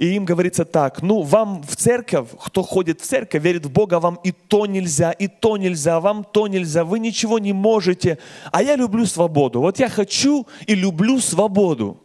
и 0.00 0.14
им 0.14 0.24
говорится 0.24 0.64
так, 0.64 1.02
ну, 1.02 1.20
вам 1.20 1.62
в 1.62 1.76
церковь, 1.76 2.28
кто 2.42 2.62
ходит 2.62 3.02
в 3.02 3.04
церковь, 3.04 3.42
верит 3.42 3.66
в 3.66 3.70
Бога, 3.70 4.00
вам 4.00 4.18
и 4.24 4.32
то 4.32 4.64
нельзя, 4.64 5.12
и 5.12 5.28
то 5.28 5.58
нельзя, 5.58 6.00
вам 6.00 6.24
то 6.24 6.48
нельзя, 6.48 6.84
вы 6.84 6.98
ничего 6.98 7.38
не 7.38 7.52
можете. 7.52 8.16
А 8.50 8.62
я 8.62 8.76
люблю 8.76 9.04
свободу. 9.04 9.60
Вот 9.60 9.78
я 9.78 9.90
хочу 9.90 10.46
и 10.66 10.74
люблю 10.74 11.20
свободу. 11.20 11.98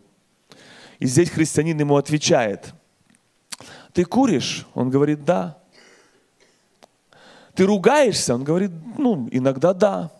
И 0.99 1.05
здесь 1.05 1.29
христианин 1.29 1.79
ему 1.79 1.95
отвечает, 1.95 2.73
ты 3.93 4.03
куришь? 4.03 4.65
Он 4.73 4.89
говорит, 4.89 5.23
да. 5.23 5.57
Ты 7.53 7.63
ругаешься? 7.63 8.35
Он 8.35 8.43
говорит, 8.43 8.71
ну, 8.97 9.29
иногда 9.31 9.73
да. 9.73 10.11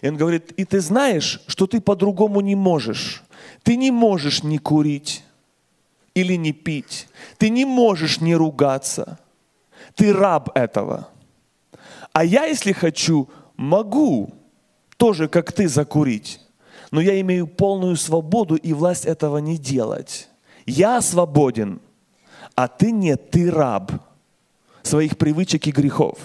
И 0.00 0.08
он 0.08 0.16
говорит, 0.16 0.52
и 0.52 0.64
ты 0.64 0.80
знаешь, 0.80 1.42
что 1.46 1.66
ты 1.66 1.82
по-другому 1.82 2.40
не 2.40 2.54
можешь. 2.54 3.22
Ты 3.64 3.76
не 3.76 3.90
можешь 3.90 4.42
не 4.42 4.56
курить 4.56 5.24
или 6.20 6.36
не 6.36 6.52
пить. 6.52 7.08
Ты 7.38 7.50
не 7.50 7.64
можешь 7.64 8.20
не 8.20 8.34
ругаться. 8.34 9.18
Ты 9.94 10.12
раб 10.12 10.50
этого. 10.54 11.08
А 12.12 12.24
я, 12.24 12.44
если 12.44 12.72
хочу, 12.72 13.28
могу 13.56 14.34
тоже, 14.96 15.28
как 15.28 15.52
ты, 15.52 15.68
закурить. 15.68 16.40
Но 16.90 17.00
я 17.00 17.20
имею 17.20 17.46
полную 17.46 17.96
свободу 17.96 18.56
и 18.56 18.72
власть 18.72 19.06
этого 19.06 19.38
не 19.38 19.56
делать. 19.56 20.28
Я 20.66 21.00
свободен, 21.00 21.80
а 22.54 22.68
ты 22.68 22.90
нет, 22.90 23.30
ты 23.30 23.50
раб 23.50 23.92
своих 24.82 25.16
привычек 25.16 25.66
и 25.66 25.72
грехов. 25.72 26.18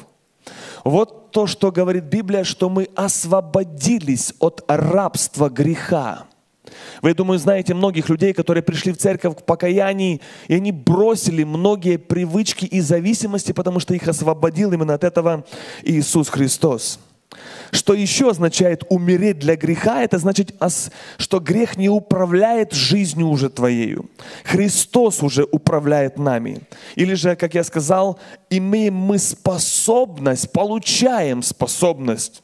Вот 0.84 1.32
то, 1.32 1.48
что 1.48 1.72
говорит 1.72 2.06
Библия, 2.06 2.44
что 2.44 2.70
мы 2.70 2.90
освободились 2.96 4.34
от 4.40 4.64
рабства 4.68 5.50
греха. 5.50 6.26
Вы, 7.02 7.14
думаю, 7.14 7.40
знаете 7.40 7.74
многих 7.74 8.10
людей, 8.10 8.34
которые 8.34 8.64
пришли 8.64 8.92
в 8.92 8.98
церковь 8.98 9.38
к 9.38 9.44
покаянию, 9.44 10.20
и 10.48 10.56
они 10.56 10.72
бросили 10.72 11.44
многие 11.44 11.98
привычки 11.98 12.66
и 12.66 12.82
зависимости, 12.82 13.52
потому 13.52 13.80
что 13.80 13.94
их 13.94 14.08
освободил 14.08 14.72
именно 14.74 14.94
от 14.94 15.04
этого 15.04 15.46
Иисус 15.84 16.30
Христос. 16.30 17.00
Что 17.72 17.94
еще 17.94 18.30
означает 18.30 18.84
умереть 18.90 19.40
для 19.40 19.56
греха? 19.56 20.02
Это 20.04 20.18
значит, 20.18 20.56
что 21.18 21.40
грех 21.40 21.78
не 21.78 21.90
управляет 21.90 22.74
жизнью 22.74 23.28
уже 23.28 23.50
твоею. 23.50 24.10
Христос 24.44 25.22
уже 25.22 25.44
управляет 25.44 26.18
нами. 26.18 26.62
Или 26.96 27.14
же, 27.16 27.36
как 27.36 27.54
я 27.54 27.64
сказал, 27.64 28.20
имеем 28.50 28.96
мы 28.96 29.18
способность, 29.18 30.52
получаем 30.52 31.44
способность 31.44 32.42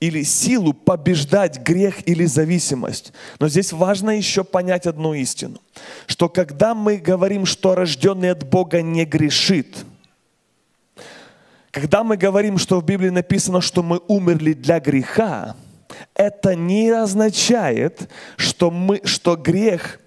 или 0.00 0.22
силу 0.22 0.72
побеждать 0.72 1.58
грех 1.60 2.06
или 2.06 2.24
зависимость. 2.26 3.12
Но 3.38 3.48
здесь 3.48 3.72
важно 3.72 4.10
еще 4.10 4.44
понять 4.44 4.86
одну 4.86 5.14
истину, 5.14 5.60
что 6.06 6.28
когда 6.28 6.74
мы 6.74 6.96
говорим, 6.96 7.46
что 7.46 7.74
рожденный 7.74 8.30
от 8.30 8.48
Бога 8.48 8.82
не 8.82 9.04
грешит, 9.04 9.84
когда 11.70 12.04
мы 12.04 12.16
говорим, 12.16 12.56
что 12.56 12.80
в 12.80 12.84
Библии 12.84 13.10
написано, 13.10 13.60
что 13.60 13.82
мы 13.82 14.00
умерли 14.08 14.54
для 14.54 14.80
греха, 14.80 15.56
это 16.14 16.54
не 16.54 16.88
означает, 16.90 18.10
что, 18.36 18.70
мы, 18.70 19.00
что 19.04 19.36
грех, 19.36 20.00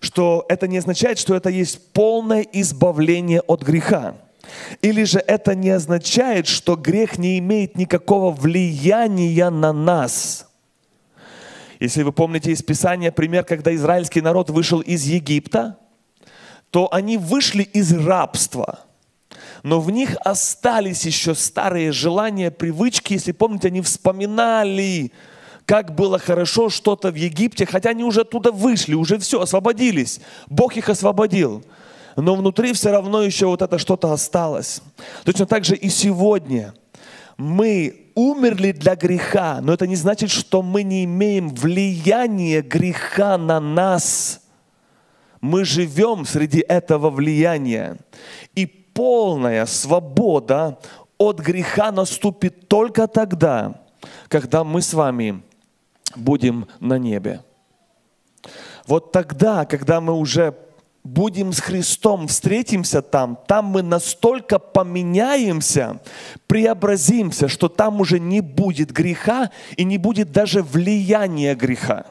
что 0.00 0.46
это 0.48 0.66
не 0.68 0.78
означает, 0.78 1.18
что 1.18 1.34
это 1.34 1.50
есть 1.50 1.92
полное 1.92 2.46
избавление 2.52 3.40
от 3.42 3.62
греха. 3.62 4.16
Или 4.82 5.04
же 5.04 5.18
это 5.18 5.54
не 5.54 5.70
означает, 5.70 6.46
что 6.46 6.76
грех 6.76 7.18
не 7.18 7.38
имеет 7.38 7.76
никакого 7.76 8.30
влияния 8.30 9.50
на 9.50 9.72
нас? 9.72 10.48
Если 11.80 12.02
вы 12.02 12.12
помните 12.12 12.52
из 12.52 12.62
Писания 12.62 13.10
пример, 13.10 13.44
когда 13.44 13.74
израильский 13.74 14.20
народ 14.20 14.50
вышел 14.50 14.80
из 14.80 15.04
Египта, 15.04 15.78
то 16.70 16.92
они 16.92 17.16
вышли 17.18 17.62
из 17.62 17.92
рабства, 17.92 18.80
но 19.62 19.80
в 19.80 19.90
них 19.90 20.16
остались 20.24 21.04
еще 21.04 21.34
старые 21.34 21.92
желания, 21.92 22.50
привычки. 22.50 23.14
Если 23.14 23.32
помните, 23.32 23.68
они 23.68 23.80
вспоминали, 23.80 25.12
как 25.64 25.94
было 25.94 26.18
хорошо 26.18 26.68
что-то 26.68 27.10
в 27.10 27.16
Египте, 27.16 27.66
хотя 27.66 27.90
они 27.90 28.04
уже 28.04 28.20
оттуда 28.20 28.52
вышли, 28.52 28.94
уже 28.94 29.18
все, 29.18 29.40
освободились. 29.40 30.20
Бог 30.48 30.76
их 30.76 30.88
освободил. 30.88 31.64
Но 32.16 32.34
внутри 32.34 32.72
все 32.72 32.90
равно 32.90 33.22
еще 33.22 33.46
вот 33.46 33.62
это 33.62 33.78
что-то 33.78 34.12
осталось. 34.12 34.80
Точно 35.24 35.46
так 35.46 35.64
же 35.64 35.76
и 35.76 35.90
сегодня 35.90 36.74
мы 37.36 38.10
умерли 38.14 38.72
для 38.72 38.96
греха, 38.96 39.60
но 39.60 39.74
это 39.74 39.86
не 39.86 39.96
значит, 39.96 40.30
что 40.30 40.62
мы 40.62 40.82
не 40.82 41.04
имеем 41.04 41.50
влияния 41.50 42.62
греха 42.62 43.36
на 43.36 43.60
нас. 43.60 44.40
Мы 45.42 45.64
живем 45.66 46.24
среди 46.24 46.60
этого 46.60 47.10
влияния. 47.10 47.98
И 48.54 48.64
полная 48.64 49.66
свобода 49.66 50.78
от 51.18 51.40
греха 51.40 51.92
наступит 51.92 52.68
только 52.68 53.06
тогда, 53.06 53.82
когда 54.28 54.64
мы 54.64 54.80
с 54.80 54.94
вами 54.94 55.42
будем 56.14 56.66
на 56.80 56.96
небе. 56.96 57.42
Вот 58.86 59.12
тогда, 59.12 59.66
когда 59.66 60.00
мы 60.00 60.14
уже 60.14 60.54
будем 61.06 61.52
с 61.52 61.60
Христом, 61.60 62.28
встретимся 62.28 63.00
там, 63.02 63.38
там 63.46 63.66
мы 63.66 63.82
настолько 63.82 64.58
поменяемся, 64.58 66.00
преобразимся, 66.46 67.48
что 67.48 67.68
там 67.68 68.00
уже 68.00 68.18
не 68.18 68.40
будет 68.40 68.92
греха 68.92 69.50
и 69.76 69.84
не 69.84 69.98
будет 69.98 70.32
даже 70.32 70.62
влияния 70.62 71.54
греха. 71.54 72.06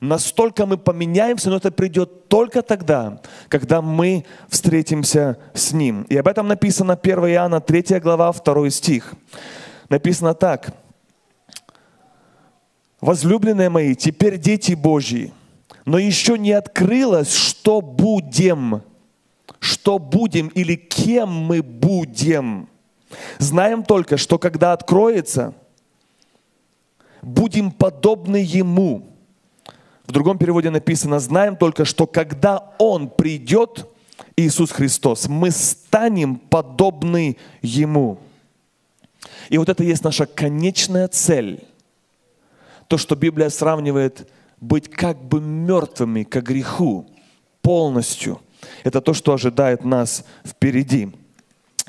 Настолько 0.00 0.66
мы 0.66 0.76
поменяемся, 0.76 1.50
но 1.50 1.56
это 1.56 1.70
придет 1.70 2.28
только 2.28 2.62
тогда, 2.62 3.20
когда 3.48 3.80
мы 3.80 4.24
встретимся 4.48 5.38
с 5.54 5.72
Ним. 5.72 6.02
И 6.08 6.16
об 6.16 6.28
этом 6.28 6.48
написано 6.48 6.98
1 7.00 7.18
Иоанна 7.18 7.60
3 7.60 8.00
глава 8.00 8.32
2 8.32 8.70
стих. 8.70 9.14
Написано 9.88 10.34
так. 10.34 10.74
Возлюбленные 13.00 13.68
мои, 13.68 13.94
теперь 13.94 14.38
дети 14.38 14.74
Божьи, 14.74 15.32
но 15.84 15.98
еще 15.98 16.38
не 16.38 16.52
открылось, 16.52 17.34
что 17.34 17.80
будем, 17.80 18.82
что 19.58 19.98
будем 19.98 20.48
или 20.48 20.76
кем 20.76 21.28
мы 21.28 21.62
будем. 21.62 22.68
Знаем 23.38 23.82
только, 23.82 24.16
что 24.16 24.38
когда 24.38 24.72
откроется, 24.72 25.54
будем 27.20 27.70
подобны 27.70 28.36
Ему. 28.36 29.08
В 30.06 30.12
другом 30.12 30.38
переводе 30.38 30.70
написано, 30.70 31.20
знаем 31.20 31.56
только, 31.56 31.84
что 31.84 32.06
когда 32.06 32.72
Он 32.78 33.08
придет, 33.08 33.86
Иисус 34.36 34.70
Христос, 34.70 35.28
мы 35.28 35.50
станем 35.50 36.36
подобны 36.36 37.36
Ему. 37.60 38.18
И 39.48 39.58
вот 39.58 39.68
это 39.68 39.84
есть 39.84 40.04
наша 40.04 40.26
конечная 40.26 41.08
цель. 41.08 41.64
То, 42.88 42.98
что 42.98 43.14
Библия 43.14 43.48
сравнивает 43.48 44.28
быть 44.62 44.88
как 44.88 45.22
бы 45.22 45.40
мертвыми 45.40 46.22
к 46.22 46.40
греху 46.40 47.10
полностью. 47.60 48.40
Это 48.84 49.00
то, 49.00 49.12
что 49.12 49.34
ожидает 49.34 49.84
нас 49.84 50.24
впереди, 50.44 51.10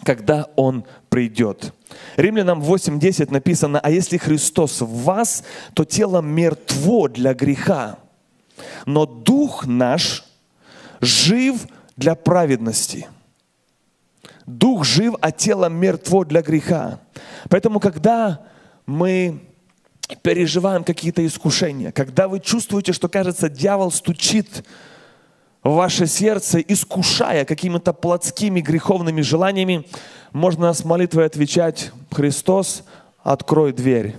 когда 0.04 0.48
Он 0.56 0.84
придет. 1.10 1.71
Римлянам 2.17 2.62
8.10 2.62 3.32
написано, 3.32 3.80
а 3.80 3.91
если 3.91 4.17
Христос 4.17 4.82
в 4.82 5.04
вас, 5.04 5.43
то 5.76 5.86
тело 5.86 6.21
мертво 6.21 7.08
для 7.08 7.36
греха, 7.36 8.00
но 8.88 9.06
дух 9.06 9.67
наш 9.67 10.26
жив 11.00 11.67
для 11.95 12.15
праведности. 12.15 13.08
Дух 14.48 14.84
жив, 14.84 15.13
а 15.21 15.32
тело 15.32 15.69
мертво 15.69 16.26
для 16.26 16.41
греха. 16.41 17.00
Поэтому, 17.50 17.80
когда 17.80 18.41
мы 18.88 19.39
переживаем 20.21 20.84
какие-то 20.84 21.26
искушения, 21.26 21.91
когда 21.91 22.28
вы 22.28 22.39
чувствуете, 22.39 22.93
что, 22.93 23.10
кажется, 23.10 23.49
дьявол 23.49 23.91
стучит 23.91 24.63
в 25.63 25.71
ваше 25.71 26.08
сердце, 26.08 26.60
искушая 26.60 27.45
какими-то 27.45 27.93
плотскими 27.93 28.60
греховными 28.60 29.21
желаниями, 29.21 29.86
можно 30.32 30.73
с 30.73 30.84
молитвой 30.84 31.26
отвечать, 31.26 31.91
Христос, 32.12 32.84
открой 33.23 33.71
дверь. 33.71 34.15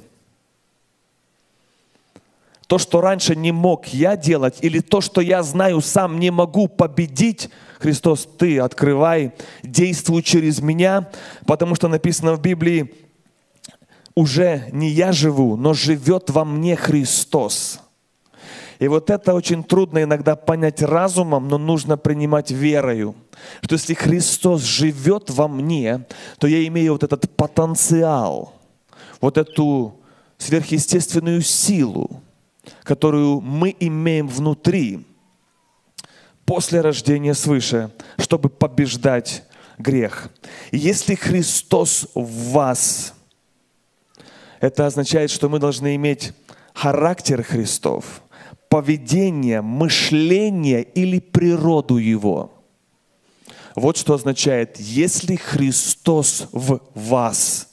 То, 2.66 2.78
что 2.78 3.00
раньше 3.00 3.36
не 3.36 3.52
мог 3.52 3.86
я 3.88 4.16
делать, 4.16 4.56
или 4.62 4.80
то, 4.80 5.00
что 5.00 5.20
я 5.20 5.42
знаю 5.42 5.80
сам 5.82 6.18
не 6.18 6.30
могу 6.30 6.66
победить, 6.66 7.50
Христос, 7.78 8.26
Ты 8.38 8.58
открывай, 8.58 9.32
действуй 9.62 10.22
через 10.22 10.60
меня, 10.62 11.10
потому 11.46 11.74
что 11.74 11.88
написано 11.88 12.34
в 12.34 12.40
Библии, 12.40 12.94
уже 14.14 14.68
не 14.72 14.90
я 14.90 15.12
живу, 15.12 15.56
но 15.56 15.74
живет 15.74 16.30
во 16.30 16.44
мне 16.44 16.76
Христос. 16.76 17.80
И 18.78 18.88
вот 18.88 19.10
это 19.10 19.34
очень 19.34 19.62
трудно 19.62 20.02
иногда 20.02 20.36
понять 20.36 20.82
разумом, 20.82 21.48
но 21.48 21.58
нужно 21.58 21.96
принимать 21.96 22.50
верою. 22.50 23.14
Что 23.62 23.74
если 23.74 23.94
Христос 23.94 24.62
живет 24.62 25.30
во 25.30 25.48
мне, 25.48 26.06
то 26.38 26.46
я 26.46 26.66
имею 26.66 26.92
вот 26.92 27.04
этот 27.04 27.30
потенциал, 27.36 28.52
вот 29.20 29.38
эту 29.38 30.00
сверхъестественную 30.38 31.42
силу, 31.42 32.22
которую 32.82 33.40
мы 33.40 33.74
имеем 33.78 34.28
внутри 34.28 35.06
после 36.44 36.80
рождения 36.80 37.34
свыше, 37.34 37.90
чтобы 38.18 38.48
побеждать 38.48 39.44
грех. 39.78 40.28
Если 40.72 41.14
Христос 41.14 42.08
в 42.14 42.52
вас, 42.52 43.13
это 44.60 44.86
означает, 44.86 45.30
что 45.30 45.48
мы 45.48 45.58
должны 45.58 45.94
иметь 45.96 46.32
характер 46.72 47.42
Христов, 47.42 48.22
поведение, 48.68 49.60
мышление 49.60 50.82
или 50.82 51.20
природу 51.20 51.96
Его. 51.96 52.52
Вот 53.74 53.96
что 53.96 54.14
означает, 54.14 54.78
если 54.78 55.36
Христос 55.36 56.48
в 56.52 56.80
вас. 56.94 57.68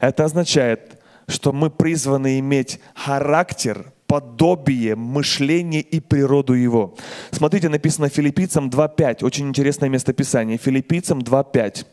Это 0.00 0.24
означает, 0.24 1.00
что 1.26 1.52
мы 1.52 1.70
призваны 1.70 2.38
иметь 2.38 2.80
характер, 2.94 3.92
подобие, 4.08 4.96
мышление 4.96 5.82
и 5.82 6.00
природу 6.00 6.54
Его. 6.54 6.94
Смотрите, 7.30 7.68
написано 7.68 8.08
Филиппийцам 8.08 8.70
2.5, 8.70 9.24
очень 9.24 9.48
интересное 9.48 9.90
местописание. 9.90 10.56
Филиппийцам 10.58 11.20
2.5. 11.20 11.84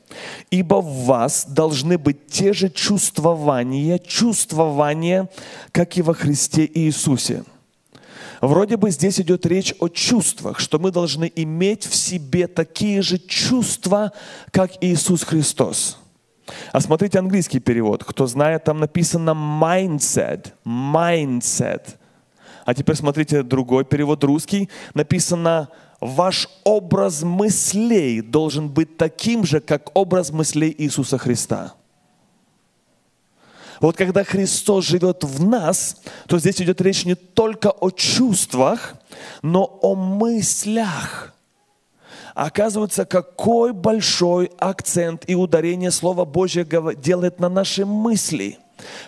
«Ибо 0.50 0.76
в 0.76 1.06
вас 1.06 1.46
должны 1.46 1.98
быть 1.98 2.28
те 2.28 2.54
же 2.54 2.70
чувствования, 2.70 4.00
чувствования, 4.00 5.30
как 5.72 5.98
и 5.98 6.02
во 6.02 6.14
Христе 6.14 6.68
Иисусе». 6.74 7.44
Вроде 8.42 8.78
бы 8.78 8.92
здесь 8.92 9.20
идет 9.20 9.46
речь 9.46 9.74
о 9.80 9.90
чувствах, 9.90 10.60
что 10.60 10.80
мы 10.80 10.92
должны 10.92 11.32
иметь 11.36 11.86
в 11.86 11.96
себе 11.96 12.48
такие 12.48 13.02
же 13.02 13.18
чувства, 13.18 14.12
как 14.52 14.72
Иисус 14.82 15.24
Христос. 15.24 15.98
А 16.72 16.80
смотрите 16.80 17.20
английский 17.20 17.60
перевод. 17.60 18.04
Кто 18.04 18.28
знает, 18.28 18.64
там 18.64 18.80
написано 18.80 19.32
mindset. 19.32 20.54
Mindset. 20.66 21.96
А 22.66 22.74
теперь 22.74 22.96
смотрите 22.96 23.44
другой 23.44 23.86
перевод 23.86 24.24
русский. 24.24 24.70
Написано 24.96 25.70
ваш 26.02 26.50
образ 26.64 27.22
мыслей 27.22 28.22
должен 28.22 28.70
быть 28.70 28.98
таким 28.98 29.46
же, 29.46 29.60
как 29.60 29.96
образ 29.96 30.32
мыслей 30.32 30.74
Иисуса 30.78 31.18
Христа. 31.18 31.76
Вот 33.80 33.96
когда 33.98 34.24
Христос 34.24 34.86
живет 34.86 35.24
в 35.24 35.46
нас, 35.46 36.02
то 36.28 36.40
здесь 36.40 36.62
идет 36.62 36.82
речь 36.82 37.06
не 37.06 37.16
только 37.16 37.70
о 37.70 37.92
чувствах, 37.92 38.96
но 39.44 39.64
о 39.82 39.96
мыслях. 39.96 41.34
Оказывается, 42.34 43.06
какой 43.06 43.74
большой 43.74 44.50
акцент 44.58 45.24
и 45.28 45.36
ударение 45.36 45.92
Слова 45.92 46.26
Божье 46.26 46.66
делает 46.98 47.40
на 47.40 47.48
наши 47.48 47.86
мысли. 47.86 48.58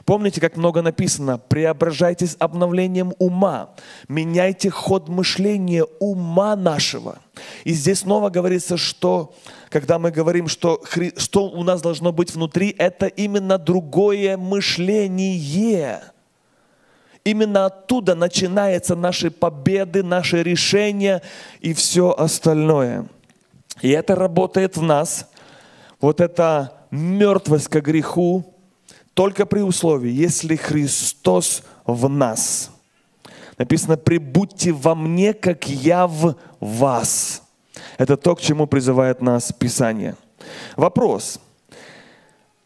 Помните, 0.06 0.42
как 0.42 0.58
много 0.58 0.82
написано? 0.82 1.38
Преображайтесь 1.38 2.36
обновлением 2.40 3.14
ума, 3.20 3.72
меняйте 4.08 4.70
ход 4.70 5.10
мышления 5.10 5.86
ума 6.00 6.56
нашего. 6.56 7.20
И 7.64 7.74
здесь 7.74 8.00
снова 8.00 8.30
говорится, 8.30 8.78
что 8.78 9.36
когда 9.70 10.00
мы 10.00 10.12
говорим, 10.12 10.48
что, 10.48 10.82
что 11.18 11.50
у 11.50 11.64
нас 11.64 11.82
должно 11.82 12.12
быть 12.12 12.34
внутри, 12.34 12.76
это 12.78 13.08
именно 13.08 13.58
другое 13.58 14.38
мышление. 14.38 16.02
Именно 17.24 17.66
оттуда 17.66 18.16
начинаются 18.16 18.96
наши 18.96 19.30
победы, 19.30 20.02
наши 20.02 20.44
решения 20.44 21.22
и 21.60 21.74
все 21.74 22.16
остальное. 22.18 23.06
И 23.82 23.90
это 23.90 24.16
работает 24.16 24.78
в 24.78 24.82
нас. 24.82 25.30
Вот 26.00 26.22
эта 26.22 26.74
мертвость 26.90 27.68
к 27.68 27.82
греху 27.82 28.54
только 29.18 29.48
при 29.48 29.62
условии, 29.62 30.12
если 30.12 30.56
Христос 30.56 31.64
в 31.88 32.08
нас. 32.08 32.70
Написано, 33.58 33.98
прибудьте 33.98 34.72
во 34.72 34.94
мне, 34.94 35.34
как 35.34 35.68
я 35.68 36.06
в 36.06 36.36
вас. 36.60 37.42
Это 37.98 38.16
то, 38.16 38.36
к 38.36 38.42
чему 38.42 38.68
призывает 38.68 39.20
нас 39.20 39.52
Писание. 39.52 40.16
Вопрос. 40.76 41.40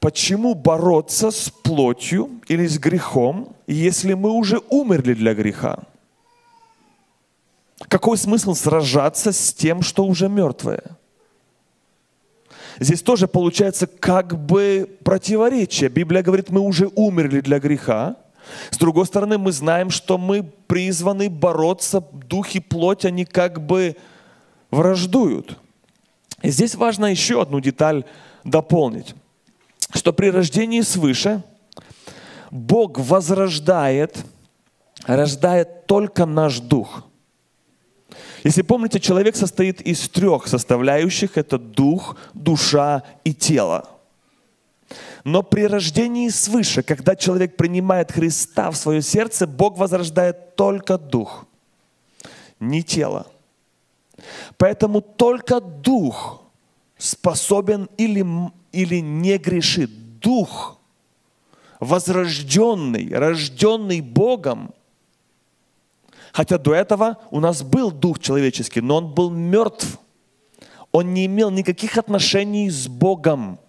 Почему 0.01 0.53
бороться 0.53 1.31
с 1.31 1.49
плотью 1.49 2.29
или 2.49 2.67
с 2.67 2.77
грехом, 2.77 3.55
если 3.65 4.13
мы 4.13 4.31
уже 4.31 4.59
умерли 4.69 5.13
для 5.13 5.33
греха? 5.33 5.79
Какой 7.87 8.17
смысл 8.17 8.55
сражаться 8.55 9.31
с 9.31 9.53
тем, 9.53 9.81
что 9.81 10.03
уже 10.03 10.27
мертвое? 10.27 10.97
Здесь 12.79 13.01
тоже 13.01 13.27
получается 13.27 13.87
как 13.87 14.37
бы 14.37 14.89
противоречие. 15.03 15.89
Библия 15.89 16.23
говорит, 16.23 16.49
мы 16.49 16.61
уже 16.61 16.89
умерли 16.95 17.41
для 17.41 17.59
греха. 17.59 18.17
С 18.69 18.77
другой 18.77 19.05
стороны, 19.05 19.37
мы 19.37 19.51
знаем, 19.51 19.89
что 19.89 20.17
мы 20.17 20.43
призваны 20.43 21.29
бороться, 21.29 22.03
дух 22.27 22.55
и 22.55 22.59
плоть, 22.59 23.05
они 23.05 23.25
как 23.25 23.61
бы 23.65 23.95
враждуют. 24.71 25.57
И 26.41 26.49
здесь 26.49 26.75
важно 26.75 27.05
еще 27.05 27.41
одну 27.41 27.59
деталь 27.59 28.03
дополнить, 28.43 29.13
что 29.93 30.11
при 30.11 30.31
рождении 30.31 30.81
свыше 30.81 31.43
Бог 32.49 32.97
возрождает, 32.99 34.25
рождает 35.05 35.85
только 35.85 36.25
наш 36.25 36.59
дух– 36.59 37.05
если 38.43 38.61
помните, 38.61 38.99
человек 38.99 39.35
состоит 39.35 39.81
из 39.81 40.09
трех 40.09 40.47
составляющих. 40.47 41.37
Это 41.37 41.57
дух, 41.57 42.17
душа 42.33 43.03
и 43.23 43.33
тело. 43.33 43.89
Но 45.23 45.43
при 45.43 45.67
рождении 45.67 46.29
свыше, 46.29 46.81
когда 46.81 47.15
человек 47.15 47.55
принимает 47.55 48.11
Христа 48.11 48.71
в 48.71 48.75
свое 48.75 49.01
сердце, 49.01 49.45
Бог 49.45 49.77
возрождает 49.77 50.55
только 50.55 50.97
дух, 50.97 51.45
не 52.59 52.83
тело. 52.83 53.27
Поэтому 54.57 55.01
только 55.01 55.61
дух 55.61 56.43
способен 56.97 57.89
или, 57.97 58.25
или 58.71 58.99
не 58.99 59.37
грешит. 59.37 59.89
Дух, 60.19 60.77
возрожденный, 61.79 63.11
рожденный 63.11 64.01
Богом, 64.01 64.73
Хотя 66.33 66.57
до 66.57 66.73
этого 66.73 67.17
у 67.29 67.39
нас 67.39 67.63
был 67.63 67.91
дух 67.91 68.19
человеческий, 68.19 68.81
но 68.81 68.97
он 68.97 69.13
был 69.13 69.29
мертв. 69.29 69.99
Он 70.91 71.13
не 71.13 71.25
имел 71.25 71.51
никаких 71.51 71.97
отношений 71.97 72.69
с 72.69 72.87
Богом. 72.87 73.59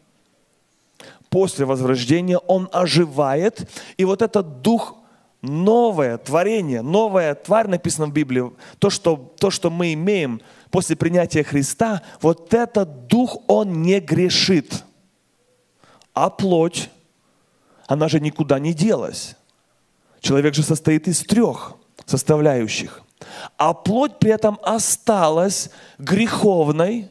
После 1.28 1.64
возрождения 1.64 2.38
он 2.38 2.68
оживает, 2.72 3.68
и 3.96 4.04
вот 4.04 4.22
этот 4.22 4.60
дух 4.60 4.96
новое 5.40 6.18
творение, 6.18 6.82
новая 6.82 7.34
тварь 7.34 7.68
написано 7.68 8.06
в 8.06 8.12
Библии, 8.12 8.52
то 8.78 8.90
что, 8.90 9.32
то, 9.38 9.50
что 9.50 9.70
мы 9.70 9.94
имеем 9.94 10.40
после 10.70 10.94
принятия 10.94 11.42
Христа, 11.42 12.02
вот 12.20 12.52
этот 12.54 13.06
дух, 13.06 13.38
он 13.48 13.82
не 13.82 13.98
грешит. 14.00 14.84
А 16.12 16.28
плоть, 16.28 16.90
она 17.86 18.08
же 18.08 18.20
никуда 18.20 18.58
не 18.58 18.74
делась. 18.74 19.36
Человек 20.20 20.54
же 20.54 20.62
состоит 20.62 21.08
из 21.08 21.20
трех 21.20 21.76
составляющих. 22.06 23.02
А 23.56 23.72
плоть 23.74 24.18
при 24.18 24.30
этом 24.30 24.58
осталась 24.62 25.70
греховной, 25.98 27.08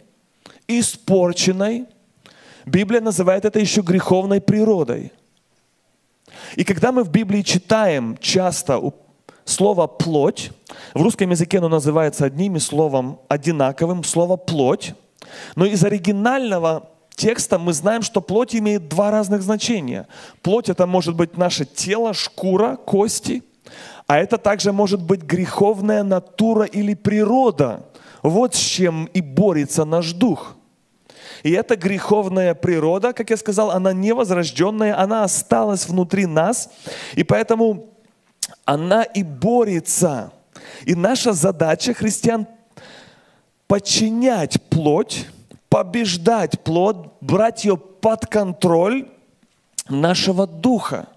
испорченной. 0.68 1.86
Библия 2.66 3.02
называет 3.02 3.46
это 3.46 3.60
еще 3.60 3.82
греховной 3.82 4.42
природой. 4.42 5.12
И 6.56 6.64
когда 6.64 6.92
мы 6.92 7.04
в 7.04 7.10
Библии 7.10 7.42
читаем 7.42 8.18
часто 8.20 8.82
слово 9.46 9.88
«плоть», 9.88 10.52
в 10.94 11.02
русском 11.02 11.30
языке 11.30 11.58
оно 11.58 11.70
называется 11.70 12.26
одним 12.26 12.60
словом 12.60 13.20
одинаковым, 13.28 14.04
слово 14.04 14.38
«плоть», 14.38 14.94
но 15.56 15.66
из 15.66 15.84
оригинального 15.84 16.90
текста 17.16 17.58
мы 17.58 17.74
знаем, 17.74 18.02
что 18.02 18.22
плоть 18.22 18.56
имеет 18.56 18.88
два 18.88 19.12
разных 19.12 19.42
значения. 19.42 20.08
Плоть– 20.42 20.70
это 20.70 20.86
может 20.88 21.16
быть 21.16 21.38
наше 21.38 21.66
тело, 21.66 22.14
шкура, 22.14 22.76
кости– 22.76 23.44
а 24.12 24.18
это 24.18 24.38
также 24.38 24.74
может 24.74 25.02
быть 25.02 25.22
греховная 25.22 26.04
натура 26.04 26.66
или 26.66 26.96
природа. 26.96 27.86
Вот 28.22 28.56
с 28.56 28.58
чем 28.58 29.06
и 29.06 29.22
борется 29.22 29.86
наш 29.86 30.12
дух. 30.12 30.58
И 31.44 31.52
эта 31.52 31.78
греховная 31.78 32.54
природа, 32.54 33.14
как 33.14 33.30
я 33.30 33.38
сказал, 33.38 33.72
она 33.72 33.94
невозрожденная, 33.94 35.00
она 35.00 35.24
осталась 35.24 35.88
внутри 35.88 36.26
нас, 36.26 36.70
и 37.14 37.24
поэтому 37.24 37.86
она 38.66 39.04
и 39.04 39.24
борется. 39.24 40.34
И 40.84 40.94
наша 40.94 41.32
задача 41.32 41.94
христиан 41.94 42.48
подчинять 43.66 44.62
плоть, 44.64 45.26
побеждать 45.70 46.60
плоть, 46.60 46.98
брать 47.22 47.64
ее 47.64 47.78
под 47.78 48.26
контроль 48.26 49.08
нашего 49.88 50.48
духа. 50.48 51.08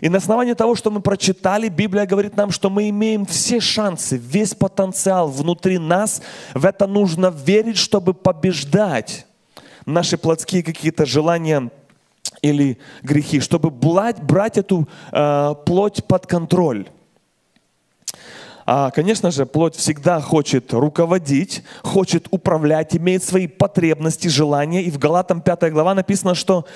И 0.00 0.08
на 0.08 0.18
основании 0.18 0.54
того, 0.54 0.74
что 0.74 0.90
мы 0.90 1.00
прочитали, 1.00 1.68
Библия 1.68 2.06
говорит 2.06 2.36
нам, 2.36 2.50
что 2.50 2.70
мы 2.70 2.88
имеем 2.88 3.26
все 3.26 3.60
шансы, 3.60 4.16
весь 4.16 4.54
потенциал 4.54 5.28
внутри 5.28 5.78
нас. 5.78 6.22
В 6.54 6.64
это 6.64 6.86
нужно 6.86 7.26
верить, 7.26 7.76
чтобы 7.78 8.14
побеждать 8.14 9.26
наши 9.86 10.16
плотские 10.18 10.62
какие-то 10.62 11.06
желания 11.06 11.70
или 12.42 12.78
грехи, 13.02 13.40
чтобы 13.40 13.70
брать, 13.70 14.56
эту 14.56 14.88
э, 15.12 15.54
плоть 15.64 16.04
под 16.04 16.26
контроль. 16.26 16.88
А, 18.70 18.90
конечно 18.90 19.30
же, 19.30 19.46
плоть 19.46 19.74
всегда 19.74 20.20
хочет 20.20 20.74
руководить, 20.74 21.62
хочет 21.82 22.28
управлять, 22.30 22.94
имеет 22.94 23.24
свои 23.24 23.46
потребности, 23.46 24.28
желания. 24.28 24.82
И 24.82 24.90
в 24.90 24.98
Галатам 24.98 25.40
5 25.40 25.72
глава 25.72 25.94
написано, 25.94 26.34
что 26.34 26.66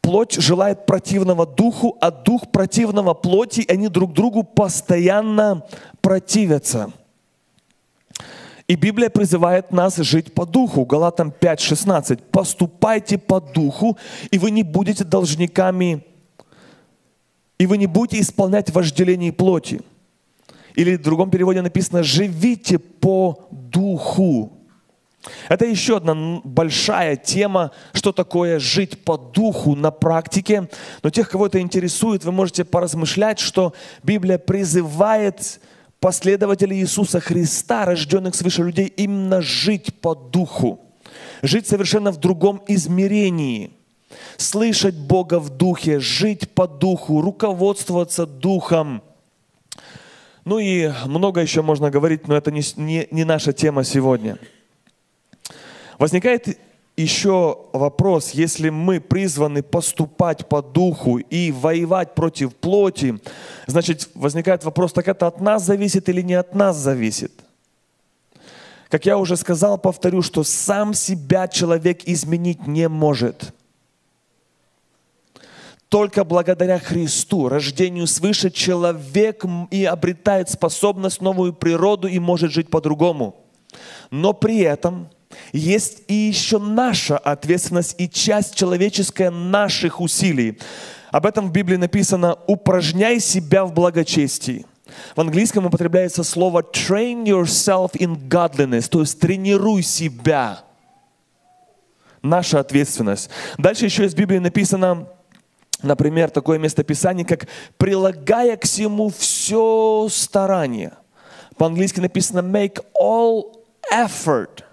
плоть 0.00 0.34
желает 0.34 0.86
противного 0.86 1.46
духу, 1.46 1.96
а 2.00 2.10
дух 2.10 2.50
противного 2.50 3.14
плоти, 3.14 3.60
и 3.60 3.72
они 3.72 3.88
друг 3.88 4.12
другу 4.12 4.42
постоянно 4.42 5.64
противятся. 6.00 6.92
И 8.66 8.74
Библия 8.76 9.08
призывает 9.08 9.72
нас 9.72 9.96
жить 9.96 10.34
по 10.34 10.44
духу. 10.44 10.84
Галатам 10.84 11.30
5:16. 11.30 12.22
Поступайте 12.30 13.16
по 13.16 13.40
духу, 13.40 13.96
и 14.30 14.38
вы 14.38 14.50
не 14.50 14.62
будете 14.62 15.04
должниками, 15.04 16.04
и 17.58 17.66
вы 17.66 17.78
не 17.78 17.86
будете 17.86 18.20
исполнять 18.20 18.70
вожделение 18.70 19.32
плоти. 19.32 19.80
Или 20.74 20.96
в 20.96 21.02
другом 21.02 21.30
переводе 21.30 21.62
написано, 21.62 22.02
живите 22.02 22.78
по 22.78 23.48
духу. 23.50 24.52
Это 25.48 25.64
еще 25.64 25.96
одна 25.96 26.40
большая 26.44 27.16
тема, 27.16 27.72
что 27.92 28.12
такое 28.12 28.58
жить 28.58 29.04
по 29.04 29.16
духу 29.16 29.74
на 29.74 29.90
практике. 29.90 30.68
Но 31.02 31.10
тех, 31.10 31.28
кого 31.30 31.46
это 31.46 31.60
интересует, 31.60 32.24
вы 32.24 32.32
можете 32.32 32.64
поразмышлять, 32.64 33.38
что 33.38 33.72
Библия 34.02 34.38
призывает 34.38 35.60
последователей 36.00 36.78
Иисуса 36.78 37.20
Христа, 37.20 37.84
рожденных 37.84 38.34
свыше 38.34 38.62
людей, 38.62 38.86
именно 38.86 39.42
жить 39.42 40.00
по 40.00 40.14
духу. 40.14 40.80
Жить 41.42 41.66
совершенно 41.66 42.10
в 42.10 42.18
другом 42.18 42.62
измерении. 42.66 43.72
Слышать 44.36 44.94
Бога 44.94 45.38
в 45.38 45.50
духе, 45.50 46.00
жить 46.00 46.50
по 46.50 46.66
духу, 46.66 47.20
руководствоваться 47.20 48.26
духом. 48.26 49.02
Ну 50.44 50.58
и 50.58 50.90
много 51.04 51.40
еще 51.40 51.62
можно 51.62 51.90
говорить, 51.90 52.26
но 52.26 52.36
это 52.36 52.50
не, 52.50 52.62
не, 52.76 53.06
не 53.10 53.24
наша 53.24 53.52
тема 53.52 53.84
сегодня. 53.84 54.38
Возникает 55.98 56.58
еще 56.96 57.58
вопрос, 57.72 58.30
если 58.30 58.70
мы 58.70 59.00
призваны 59.00 59.62
поступать 59.62 60.48
по 60.48 60.62
духу 60.62 61.18
и 61.18 61.52
воевать 61.52 62.14
против 62.14 62.54
плоти, 62.56 63.20
значит, 63.66 64.08
возникает 64.14 64.64
вопрос, 64.64 64.92
так 64.92 65.06
это 65.08 65.26
от 65.26 65.40
нас 65.40 65.64
зависит 65.64 66.08
или 66.08 66.22
не 66.22 66.34
от 66.34 66.54
нас 66.54 66.76
зависит? 66.76 67.32
Как 68.88 69.06
я 69.06 69.18
уже 69.18 69.36
сказал, 69.36 69.76
повторю, 69.78 70.22
что 70.22 70.44
сам 70.44 70.94
себя 70.94 71.46
человек 71.46 72.02
изменить 72.04 72.66
не 72.66 72.88
может. 72.88 73.54
Только 75.88 76.24
благодаря 76.24 76.78
Христу, 76.78 77.48
рождению 77.48 78.06
свыше, 78.06 78.50
человек 78.50 79.44
и 79.70 79.84
обретает 79.84 80.50
способность, 80.50 81.20
новую 81.20 81.52
природу 81.52 82.08
и 82.08 82.18
может 82.18 82.50
жить 82.50 82.70
по-другому. 82.70 83.36
Но 84.10 84.32
при 84.32 84.60
этом 84.60 85.08
есть 85.52 86.02
и 86.08 86.14
еще 86.14 86.58
наша 86.58 87.18
ответственность 87.18 87.94
и 87.98 88.08
часть 88.08 88.54
человеческая 88.54 89.30
наших 89.30 90.00
усилий. 90.00 90.58
Об 91.10 91.26
этом 91.26 91.48
в 91.48 91.52
Библии 91.52 91.76
написано 91.76 92.38
«упражняй 92.46 93.20
себя 93.20 93.64
в 93.64 93.72
благочестии». 93.72 94.66
В 95.14 95.20
английском 95.20 95.66
употребляется 95.66 96.24
слово 96.24 96.62
train 96.62 97.24
yourself 97.24 97.92
in 97.92 98.28
godliness, 98.28 98.88
то 98.88 99.00
есть 99.00 99.18
тренируй 99.20 99.82
себя 99.82 100.64
наша 102.22 102.60
ответственность. 102.60 103.30
Дальше 103.58 103.84
еще 103.84 104.04
из 104.04 104.14
Библии 104.14 104.38
написано, 104.38 105.08
например, 105.82 106.30
такое 106.30 106.58
местописание, 106.58 107.24
как 107.24 107.48
«прилагая 107.76 108.56
к 108.56 108.64
всему 108.64 109.10
все 109.10 110.08
старание». 110.10 110.92
По-английски 111.56 112.00
написано 112.00 112.40
«make 112.40 112.84
all 113.00 113.44
effort», 113.92 114.64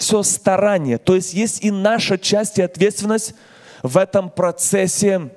все 0.00 0.22
старание. 0.22 0.96
То 0.98 1.14
есть 1.14 1.34
есть 1.34 1.62
и 1.62 1.70
наша 1.70 2.18
часть 2.18 2.58
и 2.58 2.62
ответственность 2.62 3.34
в 3.82 3.98
этом 3.98 4.30
процессе 4.30 5.30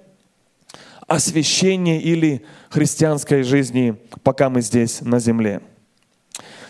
освящения 1.05 1.99
или 1.99 2.45
христианской 2.69 3.43
жизни, 3.43 3.97
пока 4.23 4.49
мы 4.49 4.61
здесь 4.61 5.01
на 5.01 5.19
земле. 5.19 5.61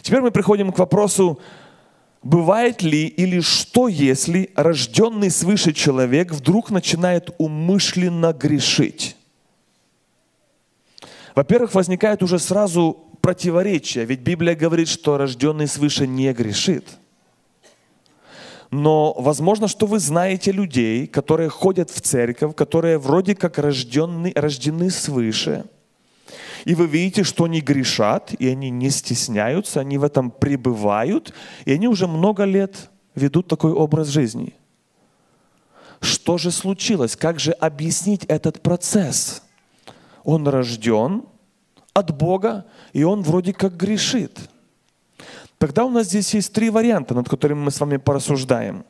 Теперь 0.02 0.22
мы 0.22 0.32
приходим 0.32 0.72
к 0.72 0.80
вопросу, 0.80 1.40
бывает 2.24 2.82
ли 2.82 3.06
или 3.06 3.40
что, 3.42 3.88
если 3.88 4.50
рожденный 4.56 5.30
свыше 5.30 5.72
человек 5.72 6.32
вдруг 6.32 6.72
начинает 6.72 7.30
умышленно 7.38 8.34
грешить? 8.34 9.16
Во-первых, 11.36 11.76
возникает 11.76 12.24
уже 12.24 12.40
сразу 12.40 13.06
противоречие, 13.22 14.06
ведь 14.06 14.22
Библия 14.22 14.56
говорит, 14.56 14.88
что 14.88 15.18
рожденный 15.18 15.68
свыше 15.68 16.08
не 16.08 16.34
грешит– 16.34 16.86
но 18.74 19.14
возможно, 19.14 19.68
что 19.68 19.86
вы 19.86 20.00
знаете 20.00 20.52
людей, 20.52 21.06
которые 21.06 21.50
ходят 21.50 21.92
в 21.92 22.02
церковь, 22.02 22.56
которые 22.56 22.98
вроде 22.98 23.36
как 23.36 23.60
рождены, 23.60 24.32
рождены 24.36 24.90
свыше. 24.90 25.66
И 26.66 26.74
вы 26.74 26.88
видите, 26.88 27.24
что 27.24 27.44
они 27.44 27.62
грешат, 27.62 28.34
и 28.40 28.48
они 28.48 28.72
не 28.72 28.90
стесняются, 28.90 29.80
они 29.80 30.00
в 30.00 30.04
этом 30.04 30.32
пребывают, 30.32 31.36
и 31.66 31.74
они 31.74 31.88
уже 31.88 32.08
много 32.08 32.46
лет 32.46 32.90
ведут 33.14 33.48
такой 33.48 33.74
образ 33.74 34.08
жизни. 34.08 34.56
Что 36.02 36.40
же 36.40 36.50
случилось? 36.50 37.16
Как 37.16 37.40
же 37.40 37.52
объяснить 37.52 38.26
этот 38.26 38.64
процесс? 38.64 39.44
Он 40.24 40.48
рожден 40.48 41.26
от 41.94 42.18
Бога, 42.18 42.66
и 42.92 43.04
он 43.04 43.22
вроде 43.22 43.54
как 43.54 43.78
грешит– 43.78 44.40
Тогда 45.64 45.86
у 45.86 45.90
нас 45.90 46.08
здесь 46.08 46.34
есть 46.34 46.52
три 46.52 46.70
варианта, 46.70 47.14
над 47.14 47.30
которыми 47.30 47.60
мы 47.60 47.72
с 47.72 47.80
вами 47.80 47.96
порассуждаем. 47.96 48.84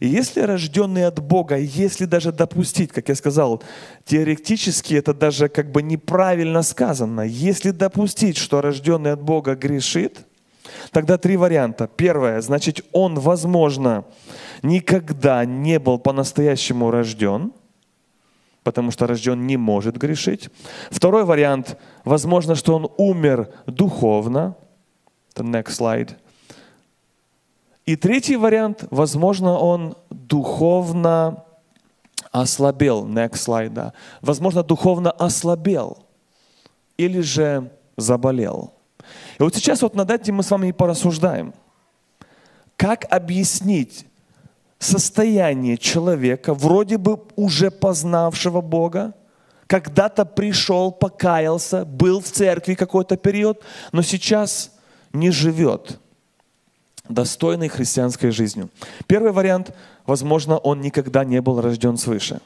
И 0.00 0.08
если 0.08 0.40
рожденный 0.40 1.04
от 1.04 1.20
Бога, 1.20 1.58
если 1.58 2.06
даже 2.06 2.32
допустить, 2.32 2.92
как 2.92 3.10
я 3.10 3.14
сказал, 3.14 3.62
теоретически 4.06 4.94
это 4.94 5.12
даже 5.12 5.50
как 5.50 5.70
бы 5.70 5.82
неправильно 5.82 6.62
сказано, 6.62 7.20
если 7.20 7.72
допустить, 7.72 8.38
что 8.38 8.62
рожденный 8.62 9.12
от 9.12 9.20
Бога 9.20 9.54
грешит, 9.54 10.20
тогда 10.92 11.18
три 11.18 11.36
варианта. 11.36 11.90
Первое, 11.94 12.40
значит, 12.40 12.86
он, 12.92 13.18
возможно, 13.18 14.06
никогда 14.62 15.44
не 15.44 15.78
был 15.78 15.98
по-настоящему 15.98 16.90
рожден, 16.90 17.52
потому 18.62 18.92
что 18.92 19.06
рожден 19.06 19.46
не 19.46 19.58
может 19.58 19.98
грешить. 19.98 20.48
Второй 20.90 21.26
вариант, 21.26 21.76
возможно, 22.06 22.54
что 22.54 22.76
он 22.76 22.90
умер 22.96 23.50
духовно, 23.66 24.56
The 25.38 25.44
next 25.44 25.78
slide. 25.78 26.16
И 27.86 27.96
третий 27.96 28.36
вариант, 28.36 28.84
возможно, 28.90 29.56
он 29.56 29.96
духовно 30.10 31.44
ослабел. 32.32 33.06
Next 33.06 33.34
slide, 33.34 33.70
да. 33.70 33.92
Возможно, 34.20 34.62
духовно 34.62 35.10
ослабел 35.10 35.98
или 36.96 37.20
же 37.20 37.70
заболел. 37.96 38.74
И 39.38 39.42
вот 39.42 39.54
сейчас 39.54 39.80
вот 39.82 39.94
над 39.94 40.10
этим 40.10 40.34
мы 40.34 40.42
с 40.42 40.50
вами 40.50 40.68
и 40.68 40.72
порассуждаем. 40.72 41.54
Как 42.76 43.06
объяснить 43.10 44.06
состояние 44.78 45.78
человека, 45.78 46.54
вроде 46.54 46.98
бы 46.98 47.20
уже 47.36 47.70
познавшего 47.70 48.60
Бога, 48.60 49.14
когда-то 49.66 50.24
пришел, 50.24 50.90
покаялся, 50.90 51.84
был 51.84 52.20
в 52.20 52.26
церкви 52.26 52.74
какой-то 52.74 53.16
период, 53.16 53.62
но 53.92 54.02
сейчас 54.02 54.72
не 55.12 55.30
живет 55.30 55.98
достойной 57.08 57.68
христианской 57.68 58.30
жизнью. 58.30 58.68
Первый 59.06 59.32
вариант, 59.32 59.74
возможно, 60.06 60.58
он 60.58 60.80
никогда 60.80 61.24
не 61.24 61.40
был 61.40 61.60
рожден 61.60 61.96
свыше. 61.96 62.40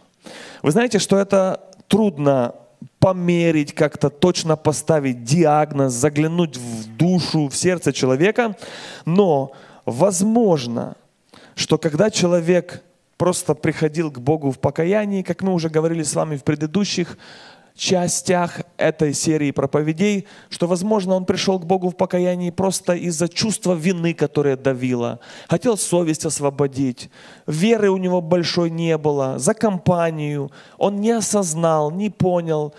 Вы 0.63 0.71
знаете, 0.71 0.99
что 0.99 1.19
это 1.19 1.61
трудно 1.89 2.55
померить, 2.99 3.75
как-то 3.75 4.11
точно 4.11 4.57
поставить 4.57 5.25
диагноз, 5.25 5.93
заглянуть 5.93 6.57
в 6.57 6.97
душу, 6.97 7.49
в 7.49 7.57
сердце 7.57 7.93
человека, 7.93 8.57
но 9.05 9.53
возможно, 9.85 10.97
что 11.55 11.79
когда 11.79 12.11
человек 12.11 12.83
просто 13.17 13.55
приходил 13.55 14.11
к 14.11 14.19
Богу 14.19 14.51
в 14.51 14.59
покаянии, 14.59 15.23
как 15.23 15.43
мы 15.43 15.53
уже 15.53 15.69
говорили 15.69 16.03
с 16.03 16.15
вами 16.15 16.37
в 16.37 16.45
предыдущих 16.45 17.17
частях 17.75 18.61
этой 18.77 19.15
серии 19.15 19.51
проповедей, 19.51 20.27
что, 20.51 20.67
возможно, 20.67 21.15
он 21.15 21.25
пришел 21.25 21.59
к 21.59 21.67
Богу 21.67 21.91
в 21.91 21.97
покаянии 21.97 22.51
просто 22.51 22.95
из-за 22.95 23.29
чувства 23.29 23.75
вины, 23.75 24.15
которое 24.15 24.57
давило. 24.57 25.21
Хотел 25.49 25.77
совесть 25.77 26.27
освободить. 26.27 27.11
Веры 27.47 27.91
у 27.91 27.97
него 27.97 28.21
большой 28.21 28.71
не 28.71 28.97
было. 28.99 29.39
За 29.39 29.55
компанию. 29.55 30.51
Он 30.79 31.01
не 31.01 31.11
осознал, 31.11 31.91
не 31.91 32.11
понял. 32.11 32.75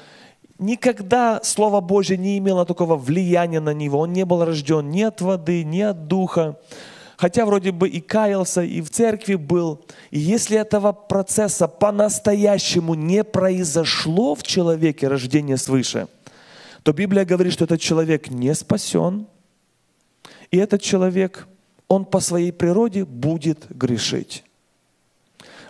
Никогда 0.59 1.41
Слово 1.43 1.81
Божье 1.81 2.17
не 2.17 2.37
имело 2.37 2.65
такого 2.65 2.95
влияния 2.95 3.59
на 3.59 3.73
него. 3.73 3.99
Он 3.99 4.13
не 4.13 4.23
был 4.23 4.45
рожден 4.45 4.89
ни 4.89 5.01
от 5.01 5.19
воды, 5.21 5.63
ни 5.63 5.81
от 5.81 6.07
духа 6.07 6.57
хотя 7.17 7.45
вроде 7.45 7.71
бы 7.71 7.87
и 7.87 8.01
каялся, 8.01 8.61
и 8.61 8.81
в 8.81 8.89
церкви 8.89 9.35
был. 9.35 9.85
И 10.11 10.19
если 10.19 10.57
этого 10.57 10.91
процесса 10.91 11.67
по-настоящему 11.67 12.93
не 12.93 13.23
произошло 13.23 14.35
в 14.35 14.43
человеке 14.43 15.07
рождение 15.07 15.57
свыше, 15.57 16.07
то 16.83 16.93
Библия 16.93 17.25
говорит, 17.25 17.53
что 17.53 17.65
этот 17.65 17.79
человек 17.79 18.29
не 18.29 18.53
спасен, 18.53 19.27
и 20.51 20.57
этот 20.57 20.81
человек, 20.81 21.47
он 21.87 22.05
по 22.05 22.19
своей 22.19 22.51
природе 22.51 23.05
будет 23.05 23.65
грешить. 23.69 24.43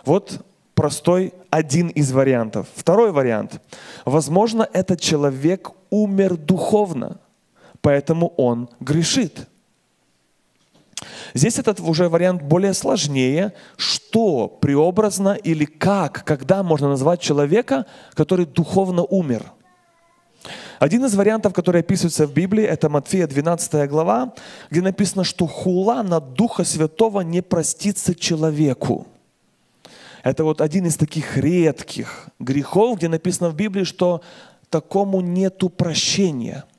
Вот 0.04 0.44
простой 0.74 1.32
один 1.50 1.88
из 1.88 2.12
вариантов. 2.12 2.66
Второй 2.74 3.12
вариант. 3.12 3.60
Возможно, 4.04 4.68
этот 4.72 5.00
человек 5.00 5.70
умер 5.90 6.36
духовно, 6.36 7.18
поэтому 7.80 8.28
он 8.36 8.68
грешит. 8.80 9.48
Здесь 11.34 11.58
этот 11.58 11.80
уже 11.80 12.08
вариант 12.08 12.42
более 12.42 12.74
сложнее. 12.74 13.52
Что 13.76 14.48
преобразно 14.48 15.34
или 15.34 15.64
как, 15.64 16.24
когда 16.24 16.62
можно 16.62 16.88
назвать 16.88 17.20
человека, 17.20 17.86
который 18.14 18.46
духовно 18.46 19.02
умер? 19.02 19.52
Один 20.78 21.04
из 21.04 21.14
вариантов, 21.14 21.54
который 21.54 21.80
описывается 21.80 22.26
в 22.26 22.32
Библии, 22.32 22.64
это 22.64 22.88
Матфея 22.88 23.26
12 23.26 23.88
глава, 23.88 24.34
где 24.70 24.82
написано, 24.82 25.24
что 25.24 25.46
хула 25.46 26.02
на 26.02 26.20
Духа 26.20 26.64
Святого 26.64 27.20
не 27.20 27.42
простится 27.42 28.14
человеку. 28.14 29.06
Это 30.22 30.44
вот 30.44 30.60
один 30.60 30.86
из 30.86 30.96
таких 30.96 31.36
редких 31.36 32.28
грехов, 32.38 32.98
где 32.98 33.08
написано 33.08 33.50
в 33.50 33.54
Библии, 33.54 33.84
что 33.84 34.20
такому 34.68 35.20
нету 35.20 35.68
прощения– 35.68 36.64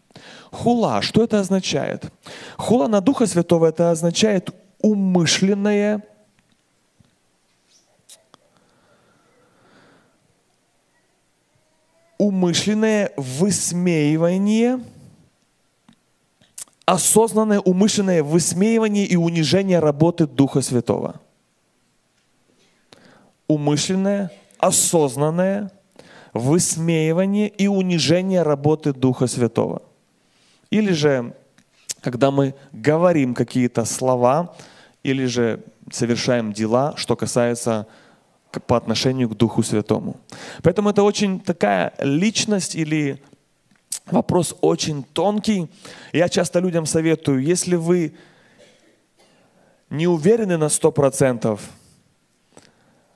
Хула, 0.52 1.02
что 1.02 1.24
это 1.24 1.40
означает? 1.40 2.12
Хула 2.58 2.88
на 2.88 3.02
Духа 3.02 3.26
Святого 3.26 3.68
это 3.68 3.92
означает 3.92 4.50
умышленное 4.82 6.04
умышленное 12.18 13.12
высмеивание, 13.18 14.80
осознанное 16.86 17.60
умышленное 17.60 18.24
высмеивание 18.24 19.06
и 19.06 19.16
унижение 19.18 19.80
работы 19.80 20.26
Духа 20.26 20.62
Святого. 20.62 21.20
Умышленное, 23.48 24.32
осознанное 24.60 25.72
высмеивание 26.34 27.50
и 27.50 27.68
унижение 27.68 28.44
работы 28.44 28.94
Духа 28.94 29.28
Святого– 29.28 29.82
или 30.76 30.92
же, 30.92 31.34
когда 32.02 32.32
мы 32.32 32.54
говорим 32.74 33.34
какие-то 33.34 33.86
слова, 33.86 34.56
или 35.04 35.26
же 35.26 35.64
совершаем 35.92 36.52
дела, 36.52 36.94
что 36.98 37.16
касается 37.16 37.88
по 38.68 38.76
отношению 38.76 39.30
к 39.30 39.38
Духу 39.38 39.64
Святому. 39.64 40.18
Поэтому 40.64 40.90
это 40.90 41.04
очень 41.04 41.40
такая 41.40 41.94
личность 42.00 42.76
или 42.76 43.22
вопрос 44.06 44.56
очень 44.62 45.04
тонкий. 45.04 45.70
Я 46.14 46.28
часто 46.30 46.60
людям 46.60 46.86
советую, 46.86 47.42
если 47.42 47.76
вы 47.76 48.14
не 49.90 50.08
уверены 50.08 50.58
на 50.58 50.70
сто 50.70 50.92
процентов, 50.92 51.62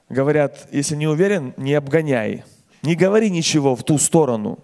говорят, 0.09 0.67
если 0.71 0.95
не 0.95 1.07
уверен, 1.07 1.53
не 1.57 1.73
обгоняй, 1.73 2.43
не 2.83 2.95
говори 2.95 3.29
ничего 3.29 3.75
в 3.75 3.83
ту 3.83 3.97
сторону, 3.97 4.59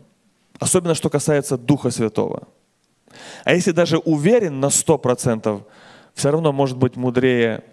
особенно 0.60 0.95
что 0.95 1.10
касается 1.10 1.58
Духа 1.58 1.91
Святого. 1.91 2.47
А 3.43 3.53
если 3.53 3.71
даже 3.71 3.97
уверен 3.97 4.59
на 4.59 4.67
100%, 4.67 5.63
все 6.13 6.31
равно 6.31 6.51
может 6.51 6.77
быть 6.77 6.95
мудрее 6.95 7.63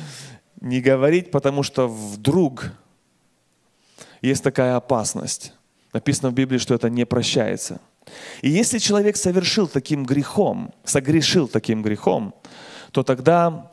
не 0.60 0.80
говорить, 0.80 1.30
потому 1.30 1.62
что 1.62 1.88
вдруг 1.88 2.72
есть 4.20 4.42
такая 4.42 4.76
опасность. 4.76 5.52
Написано 5.92 6.30
в 6.30 6.34
Библии, 6.34 6.58
что 6.58 6.74
это 6.74 6.88
не 6.88 7.04
прощается. 7.04 7.80
И 8.40 8.48
если 8.48 8.78
человек 8.78 9.16
совершил 9.16 9.68
таким 9.68 10.04
грехом, 10.04 10.72
согрешил 10.84 11.48
таким 11.48 11.82
грехом, 11.82 12.34
то 12.92 13.02
тогда 13.02 13.70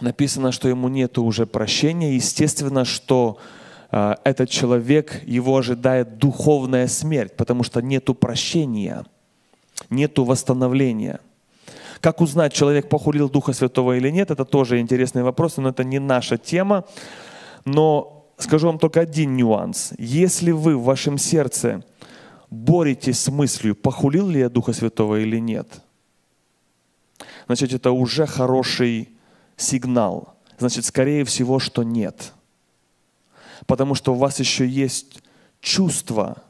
написано, 0.00 0.52
что 0.52 0.68
ему 0.68 0.88
нет 0.88 1.18
уже 1.18 1.46
прощения. 1.46 2.14
Естественно, 2.14 2.84
что 2.84 3.38
э, 3.90 4.14
этот 4.24 4.50
человек, 4.50 5.22
его 5.24 5.56
ожидает 5.56 6.18
духовная 6.18 6.86
смерть, 6.88 7.36
потому 7.36 7.62
что 7.62 7.80
нету 7.80 8.14
прощения, 8.14 9.04
нету 9.88 10.24
восстановления. 10.24 11.20
Как 12.00 12.20
узнать, 12.20 12.52
человек 12.52 12.88
похулил 12.88 13.28
Духа 13.28 13.52
Святого 13.52 13.96
или 13.96 14.10
нет, 14.10 14.30
это 14.30 14.44
тоже 14.44 14.80
интересный 14.80 15.22
вопрос, 15.22 15.58
но 15.58 15.68
это 15.68 15.84
не 15.84 15.98
наша 15.98 16.38
тема. 16.38 16.84
Но 17.64 18.26
скажу 18.38 18.66
вам 18.66 18.78
только 18.78 19.00
один 19.00 19.36
нюанс. 19.36 19.92
Если 19.98 20.50
вы 20.50 20.76
в 20.76 20.84
вашем 20.84 21.18
сердце 21.18 21.84
боретесь 22.50 23.20
с 23.20 23.28
мыслью, 23.28 23.76
похулил 23.76 24.28
ли 24.28 24.40
я 24.40 24.48
Духа 24.48 24.72
Святого 24.72 25.20
или 25.20 25.38
нет, 25.38 25.82
значит, 27.46 27.72
это 27.72 27.92
уже 27.92 28.26
хороший 28.26 29.10
сигнал. 29.56 30.34
Значит, 30.58 30.84
скорее 30.84 31.24
всего, 31.24 31.58
что 31.58 31.82
нет. 31.82 32.32
Потому 33.66 33.94
что 33.94 34.12
у 34.12 34.16
вас 34.16 34.40
еще 34.40 34.66
есть 34.66 35.22
чувства, 35.60 36.42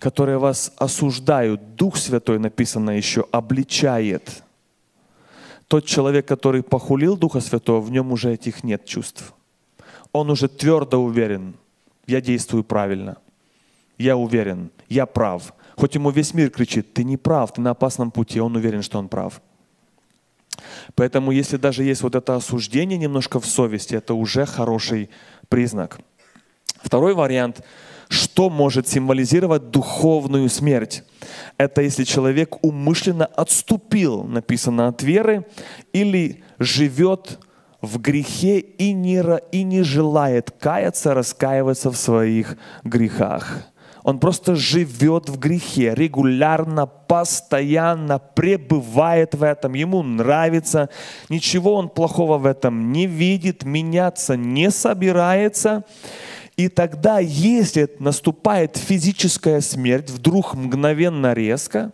которые 0.00 0.38
вас 0.38 0.72
осуждают. 0.78 1.76
Дух 1.76 1.96
Святой, 1.96 2.38
написано 2.38 2.90
еще, 2.90 3.26
обличает. 3.30 4.42
Тот 5.68 5.84
человек, 5.84 6.26
который 6.26 6.62
похулил 6.62 7.16
Духа 7.16 7.40
Святого, 7.40 7.80
в 7.80 7.90
нем 7.92 8.10
уже 8.10 8.32
этих 8.32 8.64
нет 8.64 8.84
чувств. 8.86 9.32
Он 10.12 10.30
уже 10.30 10.48
твердо 10.48 11.00
уверен, 11.00 11.54
я 12.06 12.20
действую 12.20 12.64
правильно. 12.64 13.18
Я 13.98 14.16
уверен, 14.16 14.70
я 14.88 15.06
прав. 15.06 15.54
Хоть 15.76 15.94
ему 15.94 16.10
весь 16.10 16.34
мир 16.34 16.50
кричит, 16.50 16.94
ты 16.94 17.04
не 17.04 17.16
прав, 17.16 17.52
ты 17.52 17.60
на 17.60 17.70
опасном 17.70 18.10
пути, 18.10 18.40
он 18.40 18.56
уверен, 18.56 18.82
что 18.82 18.98
он 18.98 19.08
прав. 19.08 19.40
Поэтому 20.94 21.30
если 21.30 21.58
даже 21.58 21.84
есть 21.84 22.02
вот 22.02 22.14
это 22.14 22.34
осуждение 22.34 22.98
немножко 22.98 23.38
в 23.38 23.46
совести, 23.46 23.94
это 23.94 24.14
уже 24.14 24.46
хороший 24.46 25.10
признак. 25.48 26.00
Второй 26.82 27.14
вариант, 27.14 27.62
что 28.10 28.50
может 28.50 28.88
символизировать 28.88 29.70
духовную 29.70 30.48
смерть? 30.48 31.04
Это 31.58 31.80
если 31.80 32.02
человек 32.04 32.62
умышленно 32.62 33.24
отступил, 33.24 34.24
написано, 34.24 34.88
от 34.88 35.02
веры, 35.02 35.46
или 35.92 36.42
живет 36.58 37.38
в 37.80 37.98
грехе 37.98 38.58
и 38.58 38.92
не, 38.92 39.22
и 39.52 39.62
не 39.62 39.82
желает 39.82 40.50
каяться, 40.50 41.14
раскаиваться 41.14 41.90
в 41.90 41.96
своих 41.96 42.58
грехах. 42.82 43.70
Он 44.02 44.18
просто 44.18 44.56
живет 44.56 45.28
в 45.28 45.38
грехе, 45.38 45.94
регулярно, 45.94 46.86
постоянно 46.86 48.18
пребывает 48.18 49.34
в 49.34 49.42
этом, 49.44 49.74
ему 49.74 50.02
нравится, 50.02 50.88
ничего 51.28 51.74
он 51.74 51.88
плохого 51.88 52.38
в 52.38 52.46
этом 52.46 52.92
не 52.92 53.06
видит, 53.06 53.64
меняться 53.64 54.36
не 54.36 54.70
собирается. 54.70 55.84
И 56.56 56.68
тогда, 56.68 57.18
если 57.18 57.88
наступает 57.98 58.76
физическая 58.76 59.60
смерть, 59.60 60.10
вдруг 60.10 60.54
мгновенно 60.54 61.32
резко, 61.32 61.92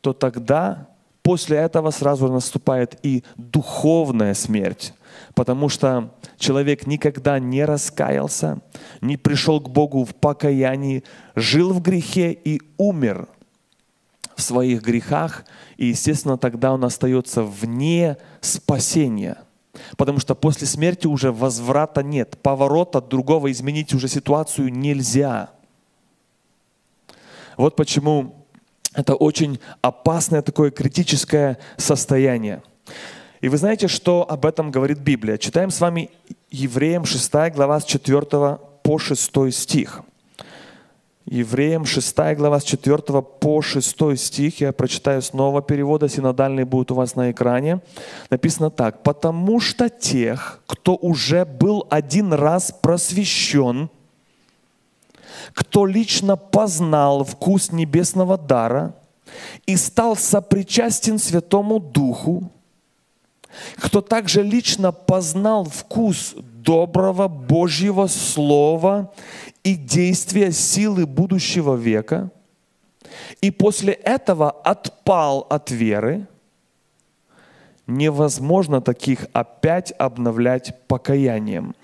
то 0.00 0.12
тогда 0.12 0.88
после 1.22 1.56
этого 1.56 1.90
сразу 1.90 2.28
наступает 2.30 2.98
и 3.02 3.24
духовная 3.36 4.34
смерть 4.34 4.94
потому 5.34 5.68
что 5.68 6.14
человек 6.38 6.86
никогда 6.86 7.38
не 7.38 7.64
раскаялся, 7.64 8.60
не 9.00 9.16
пришел 9.16 9.60
к 9.60 9.68
Богу 9.68 10.04
в 10.04 10.14
покаянии, 10.14 11.04
жил 11.34 11.72
в 11.72 11.82
грехе 11.82 12.32
и 12.32 12.60
умер 12.76 13.28
в 14.36 14.42
своих 14.42 14.82
грехах, 14.82 15.44
и, 15.76 15.86
естественно, 15.86 16.36
тогда 16.36 16.72
он 16.72 16.84
остается 16.84 17.42
вне 17.42 18.16
спасения. 18.40 19.38
Потому 19.96 20.20
что 20.20 20.34
после 20.34 20.66
смерти 20.66 21.06
уже 21.06 21.32
возврата 21.32 22.02
нет, 22.02 22.38
поворота 22.42 23.00
другого 23.00 23.50
изменить 23.50 23.92
уже 23.94 24.08
ситуацию 24.08 24.72
нельзя. 24.72 25.50
Вот 27.56 27.76
почему 27.76 28.46
это 28.94 29.14
очень 29.14 29.58
опасное 29.82 30.42
такое 30.42 30.70
критическое 30.70 31.58
состояние. 31.76 32.62
И 33.40 33.48
вы 33.48 33.58
знаете, 33.58 33.88
что 33.88 34.24
об 34.28 34.46
этом 34.46 34.70
говорит 34.70 34.98
Библия? 34.98 35.36
Читаем 35.36 35.70
с 35.70 35.80
вами 35.80 36.10
Евреям 36.50 37.04
6 37.04 37.32
глава 37.52 37.80
с 37.80 37.84
4 37.84 38.58
по 38.82 38.98
6 38.98 39.52
стих. 39.52 40.03
Евреям 41.26 41.86
6 41.86 42.36
глава 42.36 42.60
с 42.60 42.64
4 42.64 43.22
по 43.22 43.62
6 43.62 44.18
стих, 44.18 44.60
я 44.60 44.72
прочитаю 44.72 45.22
снова 45.22 45.62
перевода, 45.62 46.08
синодальный 46.08 46.64
будет 46.64 46.90
у 46.90 46.94
вас 46.94 47.16
на 47.16 47.30
экране. 47.30 47.80
Написано 48.28 48.70
так. 48.70 49.02
«Потому 49.02 49.58
что 49.58 49.88
тех, 49.88 50.60
кто 50.66 50.96
уже 50.96 51.46
был 51.46 51.86
один 51.88 52.34
раз 52.34 52.72
просвещен, 52.82 53.88
кто 55.54 55.86
лично 55.86 56.36
познал 56.36 57.24
вкус 57.24 57.72
небесного 57.72 58.36
дара 58.36 58.94
и 59.66 59.76
стал 59.76 60.16
сопричастен 60.16 61.18
Святому 61.18 61.80
Духу, 61.80 62.50
кто 63.76 64.00
также 64.00 64.42
лично 64.42 64.92
познал 64.92 65.64
вкус 65.64 66.34
доброго 66.36 67.28
Божьего 67.28 68.06
Слова 68.06 69.12
и 69.62 69.74
действия 69.74 70.52
силы 70.52 71.06
будущего 71.06 71.74
века, 71.74 72.30
и 73.40 73.50
после 73.50 73.92
этого 73.92 74.50
отпал 74.50 75.46
от 75.50 75.70
веры, 75.70 76.26
невозможно 77.86 78.80
таких 78.80 79.26
опять 79.32 79.92
обновлять 79.98 80.74
покаянием. 80.88 81.74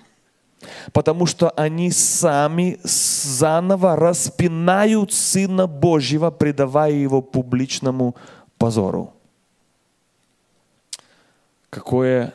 Потому 0.93 1.25
что 1.25 1.49
они 1.51 1.91
сами 1.91 2.79
заново 2.83 3.95
распинают 3.95 5.11
Сына 5.11 5.67
Божьего, 5.67 6.29
предавая 6.29 6.91
его 6.91 7.21
публичному 7.21 8.15
позору. 8.57 9.13
Какое 11.71 12.33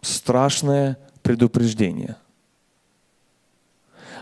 страшное 0.00 0.98
предупреждение. 1.22 2.16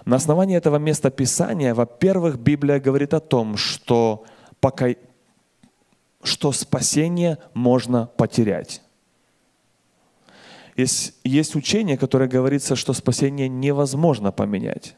На 0.05 0.17
основании 0.17 0.57
этого 0.57 0.77
места 0.77 1.11
Писания, 1.11 1.73
во-первых, 1.73 2.37
Библия 2.37 2.81
говорит 2.81 3.15
о 3.15 3.21
том, 3.21 3.57
что, 3.57 4.25
пока, 4.61 4.89
что 6.23 6.51
спасение 6.53 7.39
можно 7.55 8.07
потерять. 8.07 8.83
Есть, 10.77 11.15
есть 11.23 11.55
учение, 11.55 11.97
которое 11.97 12.29
говорится, 12.29 12.75
что 12.75 12.93
спасение 12.93 13.49
невозможно 13.49 14.33
поменять, 14.33 14.97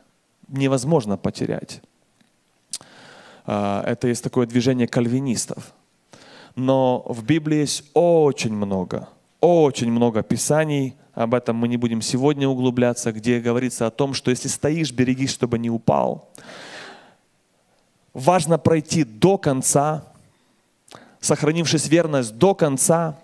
невозможно 0.49 1.19
потерять. 1.19 1.83
А, 3.45 3.85
это 3.87 4.09
есть 4.09 4.25
такое 4.25 4.47
движение 4.47 4.88
кальвинистов– 4.88 5.75
но 6.57 7.05
в 7.07 7.23
Библии 7.23 7.59
есть 7.59 7.85
очень 7.95 8.55
много, 8.55 9.09
очень 9.40 9.92
много 9.92 10.23
писаний, 10.23 10.97
об 11.12 11.35
этом 11.35 11.57
мы 11.57 11.69
не 11.69 11.77
будем 11.77 12.03
сегодня 12.03 12.49
углубляться, 12.49 13.12
где 13.12 13.40
говорится 13.40 13.87
о 13.87 13.90
том, 13.90 14.12
что 14.12 14.31
если 14.31 14.49
стоишь, 14.49 14.92
берегись, 14.92 15.31
чтобы 15.31 15.59
не 15.59 15.71
упал. 15.71 16.30
Важно 18.12 18.59
пройти 18.59 19.05
до 19.05 19.39
конца, 19.39 20.05
сохранившись 21.20 21.89
верность 21.89 22.37
до 22.37 22.55
конца, 22.55 23.18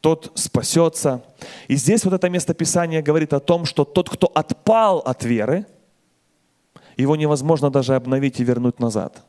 тот 0.00 0.32
спасется. 0.34 1.22
И 1.68 1.76
здесь 1.76 2.04
вот 2.04 2.14
это 2.14 2.28
место 2.28 2.54
Писания 2.54 3.02
говорит 3.02 3.32
о 3.32 3.40
том, 3.40 3.64
что 3.66 3.84
тот, 3.84 4.10
кто 4.10 4.26
отпал 4.34 4.98
от 4.98 5.24
веры, 5.24 5.66
его 6.96 7.16
невозможно 7.16 7.70
даже 7.70 7.94
обновить 7.94 8.40
и 8.40 8.44
вернуть 8.44 8.80
назад. 8.80 9.22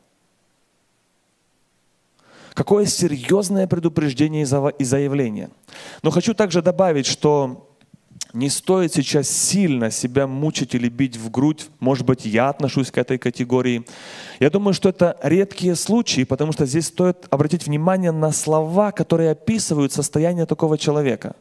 Какое 2.54 2.86
серьезное 2.86 3.66
предупреждение 3.66 4.46
и 4.78 4.84
заявление. 4.84 5.50
Но 6.02 6.10
хочу 6.10 6.34
также 6.34 6.62
добавить, 6.62 7.06
что 7.06 7.68
не 8.32 8.48
стоит 8.48 8.94
сейчас 8.94 9.28
сильно 9.28 9.90
себя 9.90 10.26
мучить 10.28 10.74
или 10.74 10.88
бить 10.88 11.16
в 11.16 11.30
грудь. 11.30 11.68
Может 11.80 12.06
быть, 12.06 12.24
я 12.24 12.48
отношусь 12.48 12.92
к 12.92 12.98
этой 12.98 13.18
категории. 13.18 13.84
Я 14.38 14.50
думаю, 14.50 14.74
что 14.74 14.88
это 14.88 15.16
редкие 15.22 15.74
случаи, 15.74 16.24
потому 16.24 16.52
что 16.52 16.64
здесь 16.64 16.86
стоит 16.86 17.26
обратить 17.30 17.66
внимание 17.66 18.12
на 18.12 18.32
слова, 18.32 18.92
которые 18.92 19.32
описывают 19.32 19.92
состояние 19.92 20.46
такого 20.46 20.78
человека. 20.78 21.34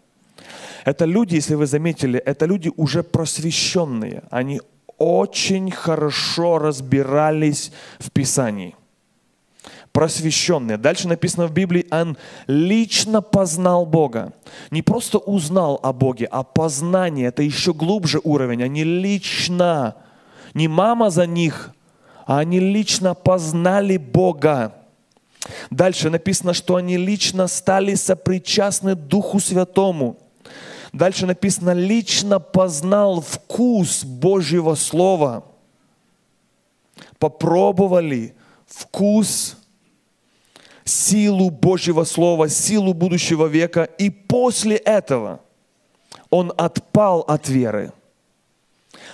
Это 0.86 1.05
люди, 1.05 1.36
если 1.36 1.55
вы 1.55 1.68
заметили, 1.68 2.20
это 2.20 2.45
люди 2.45 2.72
уже 2.76 3.03
просвещенные. 3.03 4.24
Они 4.32 4.61
очень 4.97 5.72
хорошо 5.72 6.59
разбирались 6.59 7.72
в 7.99 8.11
Писании 8.11 8.76
просвещенные. 9.93 10.77
Дальше 10.77 11.07
написано 11.07 11.47
в 11.47 11.53
Библии, 11.53 11.85
он 11.91 12.17
лично 12.47 13.21
познал 13.21 13.85
Бога. 13.85 14.33
не 14.71 14.81
просто 14.81 15.19
узнал 15.19 15.79
о 15.81 15.93
Боге, 15.93 16.25
а 16.25 16.43
познание– 16.43 17.27
это 17.29 17.43
еще 17.43 17.73
глубже 17.73 18.19
уровень. 18.23 18.63
Они 18.63 18.83
лично, 18.83 19.95
не 20.53 20.67
мама 20.67 21.11
за 21.11 21.27
них, 21.27 21.71
а 22.25 22.39
они 22.39 22.59
лично 22.59 23.13
познали 23.13 23.97
Бога. 23.97 24.73
Дальше 25.69 26.09
написано, 26.09 26.53
что 26.53 26.75
они 26.75 26.97
лично 26.97 27.47
стали 27.47 27.93
сопричастны 27.93 28.95
Духу 28.95 29.39
Святому. 29.39 30.17
Дальше 30.91 31.25
написано, 31.25 31.71
лично 31.71 32.39
познал 32.39 33.21
вкус 33.21 34.03
Божьего 34.03 34.73
Слова. 34.75 35.43
Попробовали 37.19 38.35
вкус 38.65 39.57
силу 40.86 41.49
Божьего 41.49 42.03
Слова, 42.03 42.49
силу 42.49 42.93
будущего 42.93 43.47
века, 43.47 43.84
и 43.84 44.09
после 44.09 44.77
этого 44.77 45.39
он 46.29 46.51
отпал 46.57 47.21
от 47.21 47.47
веры. 47.47 47.91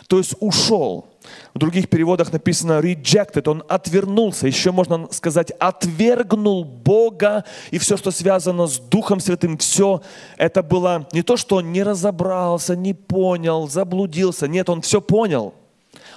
То 0.07 0.17
есть 0.17 0.35
ушел. 0.39 1.05
В 1.53 1.59
других 1.59 1.89
переводах 1.89 2.33
написано 2.33 2.79
rejected, 2.79 3.47
он 3.49 3.63
отвернулся, 3.67 4.47
еще 4.47 4.71
можно 4.71 5.07
сказать, 5.11 5.51
отвергнул 5.59 6.63
Бога 6.63 7.43
и 7.69 7.77
все, 7.77 7.97
что 7.97 8.09
связано 8.09 8.65
с 8.65 8.79
Духом 8.79 9.19
Святым, 9.19 9.57
все 9.57 10.01
это 10.37 10.63
было 10.63 11.07
не 11.11 11.21
то, 11.21 11.37
что 11.37 11.57
он 11.57 11.71
не 11.71 11.83
разобрался, 11.83 12.75
не 12.75 12.93
понял, 12.93 13.67
заблудился. 13.67 14.47
Нет, 14.47 14.69
он 14.69 14.81
все 14.81 15.01
понял. 15.01 15.53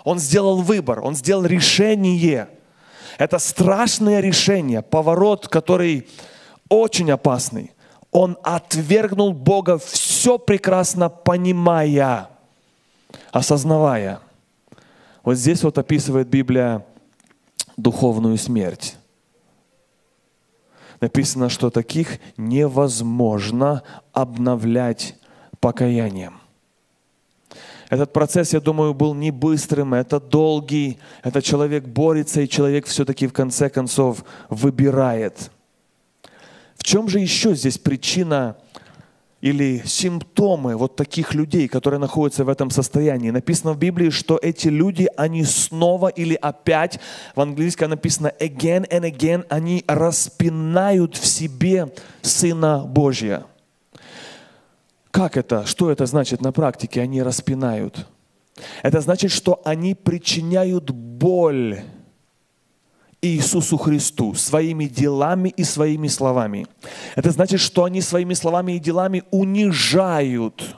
Он 0.05 0.19
сделал 0.19 0.63
выбор, 0.63 1.01
он 1.01 1.15
сделал 1.15 1.45
решение– 1.45 2.49
это 3.19 3.39
страшное 3.39 4.21
решение, 4.21 4.83
поворот, 4.83 5.49
который 5.49 6.09
очень 6.69 7.11
опасный. 7.11 7.73
Он 8.11 8.37
отвергнул 8.43 9.33
Бога, 9.33 9.79
все 9.79 10.39
прекрасно 10.39 11.09
понимая, 11.09 12.29
осознавая. 13.31 14.21
Вот 15.23 15.35
здесь 15.35 15.63
вот 15.63 15.79
описывает 15.79 16.29
Библия 16.29 16.85
духовную 17.77 18.37
смерть. 18.37 18.97
Написано, 21.01 21.49
что 21.49 21.71
таких 21.71 22.21
невозможно 22.37 23.83
обновлять 24.13 25.17
покаянием. 25.59 26.42
Этот 27.93 28.11
процесс, 28.15 28.55
я 28.55 28.61
думаю, 28.61 28.95
был 28.95 29.13
не 29.13 29.31
быстрым, 29.31 29.93
это 29.93 30.19
долгий, 30.19 30.99
это 31.23 31.43
человек 31.43 31.85
борется, 31.85 32.41
и 32.41 32.49
человек 32.49 32.87
все-таки 32.87 33.27
в 33.27 33.35
конце 33.35 33.69
концов 33.69 34.25
выбирает. 34.49 35.51
В 36.75 36.85
чем 36.85 37.07
же 37.07 37.19
еще 37.19 37.55
здесь 37.55 37.77
причина 37.77 38.57
или 39.43 39.83
симптомы 39.85 40.75
вот 40.75 40.97
таких 40.97 41.35
людей, 41.35 41.69
которые 41.69 42.01
находятся 42.01 42.47
в 42.47 42.49
этом 42.49 42.71
состоянии. 42.71 43.29
Написано 43.29 43.75
в 43.75 43.79
Библии, 43.79 44.09
что 44.09 44.39
эти 44.41 44.69
люди, 44.69 45.07
они 45.19 45.45
снова 45.45 46.09
или 46.09 46.35
опять, 46.35 46.99
в 47.37 47.43
английском 47.43 47.91
написано 47.91 48.33
again 48.41 48.89
and 48.89 49.03
again, 49.03 49.45
они 49.51 49.85
распинают 49.87 51.19
в 51.19 51.27
себе 51.27 51.93
Сына 52.23 52.87
Божьего. 52.87 53.52
Как 55.13 55.37
это? 55.37 55.67
Что 55.67 55.91
это 55.91 56.07
значит 56.07 56.41
на 56.41 56.53
практике? 56.53 57.03
Они 57.03 57.23
распинают. 57.23 58.09
Это 58.83 59.01
значит, 59.03 59.31
что 59.31 59.61
они 59.65 59.95
причиняют 59.95 60.91
боль 60.91 61.83
Иисусу 63.21 63.77
Христу 63.77 64.35
своими 64.35 64.87
делами 64.87 65.51
и 65.51 65.65
своими 65.65 66.09
словами. 66.09 66.67
Это 67.15 67.31
значит, 67.31 67.61
что 67.61 67.85
они 67.85 68.01
своими 68.01 68.33
словами 68.33 68.73
и 68.73 68.79
делами 68.79 69.23
унижают 69.31 70.77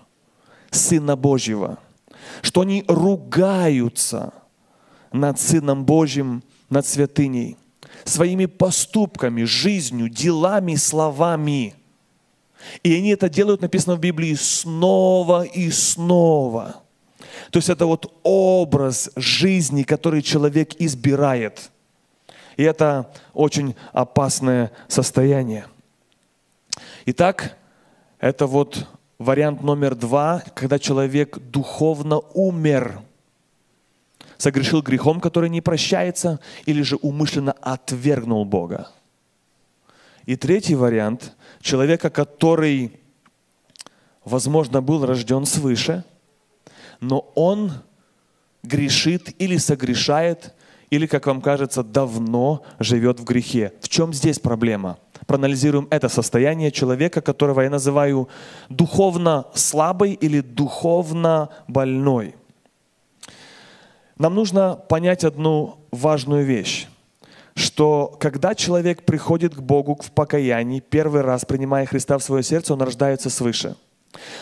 Сына 0.71 1.15
Божьего, 1.15 1.79
что 2.43 2.63
они 2.63 2.85
ругаются 2.89 4.35
над 5.13 5.39
Сыном 5.39 5.85
Божьим, 5.85 6.43
над 6.71 6.85
святыней, 6.85 7.57
своими 8.03 8.47
поступками, 8.47 9.45
жизнью, 9.45 10.09
делами, 10.09 10.75
словами– 10.75 11.75
и 12.83 12.95
они 12.95 13.11
это 13.11 13.29
делают, 13.29 13.63
написано 13.63 13.97
в 13.97 14.01
Библии, 14.01 14.35
снова 14.35 15.45
и 15.45 15.71
снова. 15.71 16.83
То 17.51 17.59
есть 17.59 17.69
это 17.69 17.87
вот 17.87 18.13
образ 18.23 19.11
жизни, 19.17 19.83
который 19.83 20.23
человек 20.23 20.75
избирает. 20.79 21.71
И 22.57 22.63
это 22.63 23.11
очень 23.33 23.75
опасное 23.93 24.71
состояние. 24.89 25.67
Итак, 27.07 27.57
это 28.19 28.47
вот 28.47 28.87
вариант 29.19 29.63
номер 29.63 29.95
два, 29.95 30.43
когда 30.55 30.79
человек 30.79 31.39
духовно 31.39 32.21
умер, 32.33 33.01
согрешил 34.37 34.83
грехом, 34.83 35.21
который 35.21 35.51
не 35.51 35.61
прощается, 35.61 36.41
или 36.67 36.83
же 36.83 36.97
умышленно 36.97 37.53
отвергнул 37.61 38.45
Бога. 38.45 38.91
И 40.27 40.37
третий 40.37 40.75
вариант– 40.75 41.33
человека, 41.65 42.11
который, 42.11 43.01
возможно, 44.25 44.83
был 44.83 45.05
рожден 45.07 45.47
свыше, 45.47 46.05
но 47.01 47.33
он 47.35 47.73
грешит 48.63 49.35
или 49.41 49.57
согрешает, 49.57 50.55
или, 50.91 51.07
как 51.07 51.27
вам 51.27 51.41
кажется, 51.41 51.83
давно 51.83 52.63
живет 52.79 53.19
в 53.19 53.25
грехе. 53.25 53.73
В 53.81 53.89
чем 53.89 54.13
здесь 54.13 54.39
проблема? 54.39 54.99
Проанализируем 55.27 55.89
это 55.91 56.09
состояние 56.11 56.71
человека, 56.71 57.23
которого 57.23 57.63
я 57.63 57.71
называю 57.71 58.29
духовно 58.69 59.47
слабый 59.55 60.13
или 60.13 60.41
духовно 60.43 61.49
больной. 61.67 62.35
Нам 64.19 64.35
нужно 64.35 64.77
понять 64.89 65.25
одну 65.25 65.79
важную 65.91 66.45
вещь 66.45 66.89
что 67.55 68.17
когда 68.19 68.55
человек 68.55 69.05
приходит 69.05 69.55
к 69.55 69.61
Богу 69.61 69.99
в 70.03 70.11
покаянии, 70.11 70.81
первый 70.81 71.23
раз 71.23 71.45
принимая 71.45 71.87
Христа 71.87 72.19
в 72.19 72.23
свое 72.23 72.43
сердце, 72.43 72.75
он 72.75 72.83
рождается 72.83 73.31
свыше. 73.31 73.77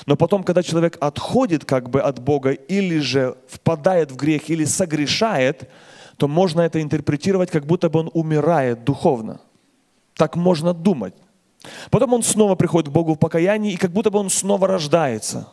Но 0.06 0.16
потом, 0.16 0.44
когда 0.44 0.62
человек 0.62 0.96
отходит 1.00 1.64
как 1.64 1.90
бы 1.90 2.00
от 2.00 2.20
Бога 2.20 2.50
или 2.52 2.98
же 2.98 3.36
впадает 3.48 4.10
в 4.10 4.16
грех 4.16 4.50
или 4.50 4.64
согрешает, 4.64 5.70
то 6.16 6.28
можно 6.28 6.60
это 6.62 6.80
интерпретировать, 6.80 7.50
как 7.50 7.66
будто 7.66 7.88
бы 7.88 8.00
он 8.00 8.10
умирает 8.14 8.84
духовно. 8.84 9.40
Так 10.14 10.36
можно 10.36 10.74
думать. 10.74 11.14
Потом 11.90 12.14
он 12.14 12.22
снова 12.22 12.54
приходит 12.54 12.90
к 12.90 12.92
Богу 12.92 13.14
в 13.14 13.18
покаянии, 13.18 13.72
и 13.72 13.76
как 13.76 13.92
будто 13.92 14.10
бы 14.10 14.18
он 14.18 14.30
снова 14.30 14.66
рождается. 14.68 15.48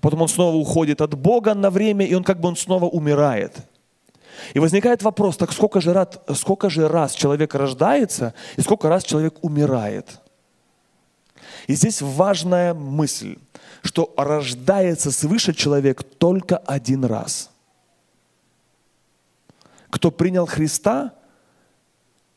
Потом 0.00 0.22
он 0.22 0.28
снова 0.28 0.56
уходит 0.56 1.00
от 1.00 1.14
Бога 1.14 1.54
на 1.54 1.70
время, 1.70 2.06
и 2.06 2.14
он 2.14 2.22
как 2.22 2.40
бы 2.40 2.48
он 2.48 2.56
снова 2.56 2.86
умирает– 2.86 3.56
и 4.54 4.58
возникает 4.58 5.02
вопрос, 5.02 5.36
так 5.36 5.52
сколько 5.52 5.80
же, 5.80 5.92
раз, 5.92 6.08
сколько 6.34 6.70
же 6.70 6.88
раз 6.88 7.14
человек 7.14 7.54
рождается 7.54 8.34
и 8.56 8.60
сколько 8.60 8.88
раз 8.88 9.04
человек 9.04 9.34
умирает? 9.42 10.20
И 11.66 11.74
здесь 11.74 12.02
важная 12.02 12.74
мысль, 12.74 13.38
что 13.82 14.12
рождается 14.16 15.10
свыше 15.10 15.54
человек 15.54 16.02
только 16.02 16.56
один 16.56 17.04
раз. 17.04 17.50
Кто 19.90 20.10
принял 20.10 20.46
Христа, 20.46 21.12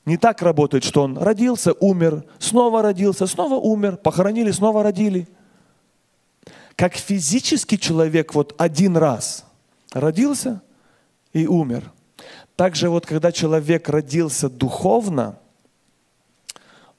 не 0.06 0.18
так 0.18 0.42
работает, 0.42 0.84
что 0.84 1.02
он 1.02 1.18
родился, 1.18 1.74
умер, 1.74 2.26
снова 2.38 2.82
родился, 2.82 3.26
снова 3.26 3.56
умер, 3.56 3.98
похоронили, 3.98 4.52
снова 4.52 4.84
родили. 4.84 5.28
Как 6.76 6.94
физический 6.94 7.80
человек 7.80 8.36
вот 8.36 8.54
один 8.58 8.98
раз 8.98 9.46
родился 9.94 10.62
и 11.34 11.48
умер. 11.48 11.92
Также 12.56 12.90
вот 12.90 13.06
когда 13.06 13.32
человек 13.32 13.90
родился 13.90 14.50
духовно, 14.50 15.38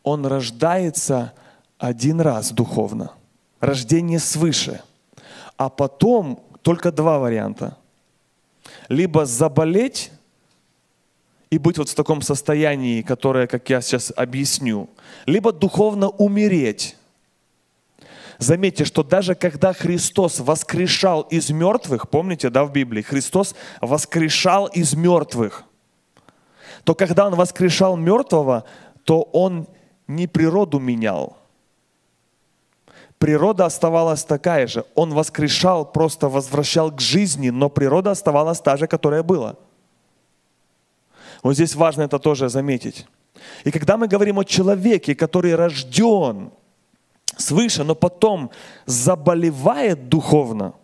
он 0.02 0.26
рождается 0.26 1.32
один 1.78 2.20
раз 2.20 2.52
духовно. 2.52 3.12
Рождение 3.60 4.18
свыше. 4.18 4.82
А 5.56 5.68
потом 5.68 6.42
только 6.62 6.92
два 6.92 7.18
варианта. 7.18 7.76
Либо 8.88 9.24
заболеть 9.24 10.12
и 11.50 11.58
быть 11.58 11.78
вот 11.78 11.88
в 11.88 11.94
таком 11.94 12.22
состоянии, 12.22 13.02
которое, 13.02 13.46
как 13.46 13.68
я 13.70 13.80
сейчас 13.80 14.12
объясню, 14.14 14.90
либо 15.24 15.52
духовно 15.52 16.08
умереть 16.08 16.95
Заметьте, 18.38 18.84
что 18.84 19.02
даже 19.02 19.34
когда 19.34 19.72
Христос 19.72 20.40
воскрешал 20.40 21.22
из 21.22 21.50
мертвых, 21.50 22.10
помните, 22.10 22.50
да, 22.50 22.64
в 22.64 22.72
Библии, 22.72 23.02
Христос 23.02 23.54
воскрешал 23.80 24.66
из 24.66 24.94
мертвых, 24.94 25.64
то 26.84 26.94
когда 26.94 27.26
Он 27.26 27.34
воскрешал 27.34 27.96
мертвого, 27.96 28.64
то 29.04 29.22
Он 29.22 29.66
не 30.06 30.26
природу 30.26 30.78
менял. 30.78 31.36
Природа 33.18 33.64
оставалась 33.64 34.24
такая 34.24 34.66
же. 34.66 34.84
Он 34.94 35.14
воскрешал, 35.14 35.90
просто 35.90 36.28
возвращал 36.28 36.92
к 36.92 37.00
жизни, 37.00 37.48
но 37.48 37.70
природа 37.70 38.10
оставалась 38.10 38.60
та 38.60 38.76
же, 38.76 38.86
которая 38.86 39.22
была. 39.22 39.56
Вот 41.42 41.54
здесь 41.54 41.74
важно 41.74 42.02
это 42.02 42.18
тоже 42.18 42.50
заметить. 42.50 43.06
И 43.64 43.70
когда 43.70 43.96
мы 43.96 44.08
говорим 44.08 44.38
о 44.38 44.44
человеке, 44.44 45.14
который 45.14 45.54
рожден 45.54 46.50
свыше, 47.36 47.84
но 47.84 47.94
потом 47.94 48.50
заболевает 48.86 50.08
духовно, 50.08 50.74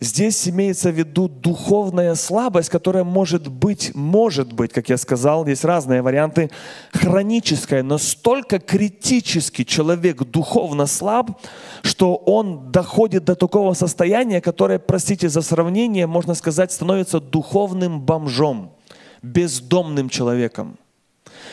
Здесь 0.00 0.48
имеется 0.48 0.90
в 0.90 0.94
виду 0.94 1.28
духовная 1.28 2.14
слабость, 2.14 2.68
которая 2.68 3.02
может 3.02 3.48
быть, 3.48 3.96
может 3.96 4.52
быть, 4.52 4.72
как 4.72 4.88
я 4.90 4.96
сказал, 4.96 5.44
есть 5.46 5.64
разные 5.64 6.02
варианты, 6.02 6.50
хроническая, 6.92 7.82
настолько 7.82 8.60
критически 8.60 9.64
человек 9.64 10.22
духовно 10.22 10.86
слаб, 10.86 11.40
что 11.82 12.14
он 12.14 12.70
доходит 12.70 13.24
до 13.24 13.34
такого 13.34 13.74
состояния, 13.74 14.40
которое, 14.40 14.78
простите 14.78 15.28
за 15.28 15.42
сравнение, 15.42 16.06
можно 16.06 16.34
сказать, 16.34 16.70
становится 16.70 17.18
духовным 17.18 18.00
бомжом, 18.00 18.76
бездомным 19.22 20.10
человеком. 20.10 20.78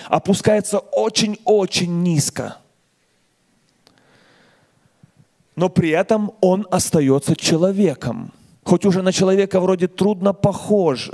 Опускается 0.07 0.77
очень-очень 0.77 2.03
низко. 2.03 2.57
Но 5.55 5.69
при 5.69 5.89
этом 5.89 6.31
он 6.41 6.67
остается 6.71 7.35
человеком. 7.35 8.31
Хоть 8.63 8.85
уже 8.85 9.01
на 9.01 9.11
человека 9.11 9.59
вроде 9.59 9.87
трудно 9.87 10.33
похож, 10.33 11.11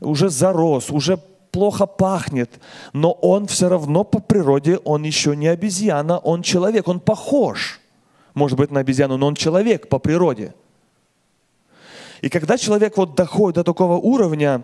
уже 0.00 0.30
зарос, 0.30 0.90
уже 0.90 1.18
плохо 1.50 1.86
пахнет, 1.86 2.60
но 2.92 3.12
он 3.12 3.46
все 3.46 3.68
равно 3.68 4.04
по 4.04 4.20
природе, 4.20 4.78
он 4.84 5.02
еще 5.02 5.36
не 5.36 5.48
обезьяна, 5.48 6.18
он 6.18 6.42
человек, 6.42 6.88
он 6.88 7.00
похож, 7.00 7.80
может 8.34 8.58
быть, 8.58 8.70
на 8.70 8.80
обезьяну, 8.80 9.16
но 9.16 9.26
он 9.26 9.34
человек 9.34 9.88
по 9.88 9.98
природе. 9.98 10.54
И 12.22 12.28
когда 12.28 12.58
человек 12.58 12.96
вот 12.96 13.14
доходит 13.14 13.56
до 13.56 13.64
такого 13.64 13.96
уровня, 13.96 14.62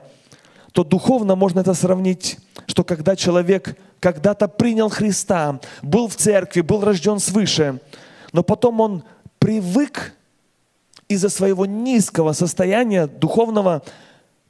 то 0.73 0.83
духовно 0.83 1.37
можно 1.37 1.61
это 1.61 1.75
сравнить, 1.75 2.39
что 2.67 2.85
когда 2.85 3.17
человек 3.17 3.77
когда-то 4.01 4.49
принял 4.49 4.89
Христа, 4.89 5.61
был 5.83 6.09
в 6.09 6.17
церкви, 6.17 6.63
был 6.63 6.85
рожден 6.85 7.21
свыше, 7.21 7.81
но 8.35 8.43
потом 8.43 8.81
он 8.81 9.05
привык 9.39 10.13
из-за 11.09 11.29
своего 11.29 11.65
низкого 11.65 12.33
состояния 12.33 13.07
духовного, 13.07 13.83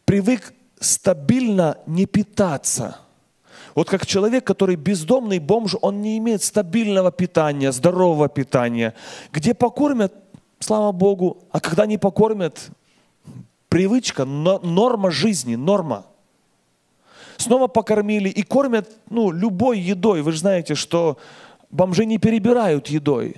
привык 0.07 0.55
стабильно 0.81 1.77
не 1.87 2.07
питаться. 2.07 2.97
Вот 3.75 3.91
как 3.91 4.07
человек, 4.07 4.45
который 4.45 4.77
бездомный 4.77 5.39
бомж, 5.39 5.77
он 5.83 6.01
не 6.01 6.17
имеет 6.19 6.43
стабильного 6.43 7.13
питания, 7.13 7.71
здорового 7.73 8.29
питания. 8.29 8.95
Где 9.33 9.53
покормят, 9.53 10.15
слава 10.61 10.91
Богу, 10.91 11.45
а 11.51 11.61
когда 11.61 11.85
не 11.85 11.99
покормят, 11.99 12.71
привычка, 13.69 14.25
норма 14.25 15.11
жизни, 15.11 15.55
норма– 15.57 16.07
снова 17.37 17.67
покормили 17.67 18.29
и 18.29 18.43
кормят 18.43 18.89
ну, 19.11 19.31
любой 19.31 19.79
едой. 19.79 20.23
Вы 20.23 20.33
же 20.33 20.39
знаете, 20.39 20.75
что 20.75 21.19
бомжи 21.69 22.07
не 22.07 22.19
перебирают 22.19 22.87
едой. 22.87 23.37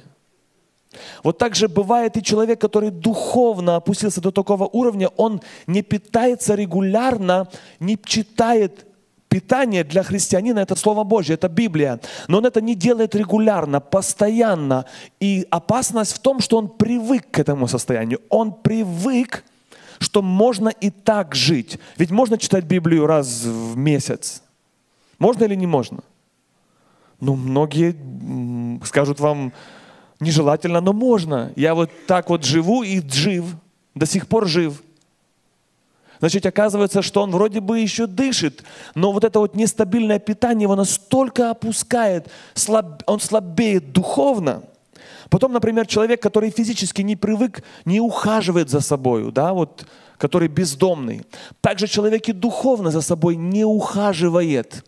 Вот 1.23 1.39
так 1.39 1.55
же 1.55 1.69
бывает 1.69 2.17
и 2.17 2.23
человек, 2.23 2.61
который 2.61 2.91
духовно 2.91 3.77
опустился 3.77 4.21
до 4.21 4.31
такого 4.31 4.65
уровня, 4.65 5.09
он 5.17 5.41
не 5.67 5.83
питается 5.83 6.55
регулярно, 6.55 7.49
не 7.81 7.99
читает 8.05 8.87
питание 9.29 9.85
для 9.85 10.03
христианина 10.03 10.61
это 10.61 10.77
Слово 10.77 11.05
Божье, 11.05 11.35
это 11.35 11.49
Библия. 11.49 12.01
Но 12.29 12.39
он 12.39 12.47
это 12.47 12.61
не 12.61 12.75
делает 12.75 13.15
регулярно, 13.15 13.81
постоянно. 13.81 14.85
И 15.21 15.47
опасность 15.51 16.13
в 16.15 16.19
том, 16.19 16.41
что 16.41 16.57
он 16.57 16.69
привык 16.69 17.31
к 17.31 17.39
этому 17.39 17.69
состоянию. 17.69 18.21
Он 18.29 18.53
привык 18.53 19.45
что 19.99 20.23
можно 20.23 20.69
и 20.69 20.91
так 20.91 21.35
жить. 21.35 21.79
Ведь 21.97 22.11
можно 22.11 22.39
читать 22.39 22.65
Библию 22.65 23.07
раз 23.07 23.45
в 23.45 23.77
месяц. 23.77 24.43
Можно 25.19 25.45
или 25.45 25.55
не 25.55 25.67
можно? 25.67 26.01
Ну, 27.21 27.35
многие 27.35 27.97
скажут 28.85 29.21
вам, 29.21 29.53
нежелательно, 30.21 30.81
но 30.81 30.93
можно. 30.93 31.53
Я 31.57 31.75
вот 31.75 31.91
так 32.07 32.31
вот 32.31 32.45
живу 32.45 32.83
и 32.83 33.01
жив, 33.09 33.45
до 33.95 34.07
сих 34.07 34.27
пор 34.27 34.47
жив. 34.47 34.83
Значит, 36.19 36.47
оказывается, 36.47 37.03
что 37.03 37.23
он 37.23 37.31
вроде 37.31 37.61
бы 37.61 37.79
еще 37.79 38.07
дышит, 38.07 38.65
но 38.95 39.13
вот 39.13 39.25
это 39.25 39.39
вот 39.39 39.55
нестабильное 39.55 40.19
питание 40.19 40.63
его 40.63 40.75
настолько 40.75 41.51
опускает, 41.51 42.29
слаб, 42.55 43.03
он 43.07 43.21
слабеет 43.21 43.93
духовно– 43.93 44.63
Потом, 45.31 45.53
например, 45.53 45.87
человек, 45.87 46.23
который 46.23 46.51
физически 46.51 47.03
не 47.03 47.17
привык, 47.17 47.63
не 47.85 48.01
ухаживает 48.01 48.71
за 48.71 48.81
собой, 48.81 49.33
да, 49.33 49.53
вот, 49.53 49.87
который 50.19 50.49
бездомный. 50.49 51.23
Также 51.61 51.87
человек 51.87 52.29
и 52.29 52.33
духовно 52.33 52.91
за 52.91 53.01
собой 53.01 53.37
не 53.37 53.65
ухаживает. 53.65 54.85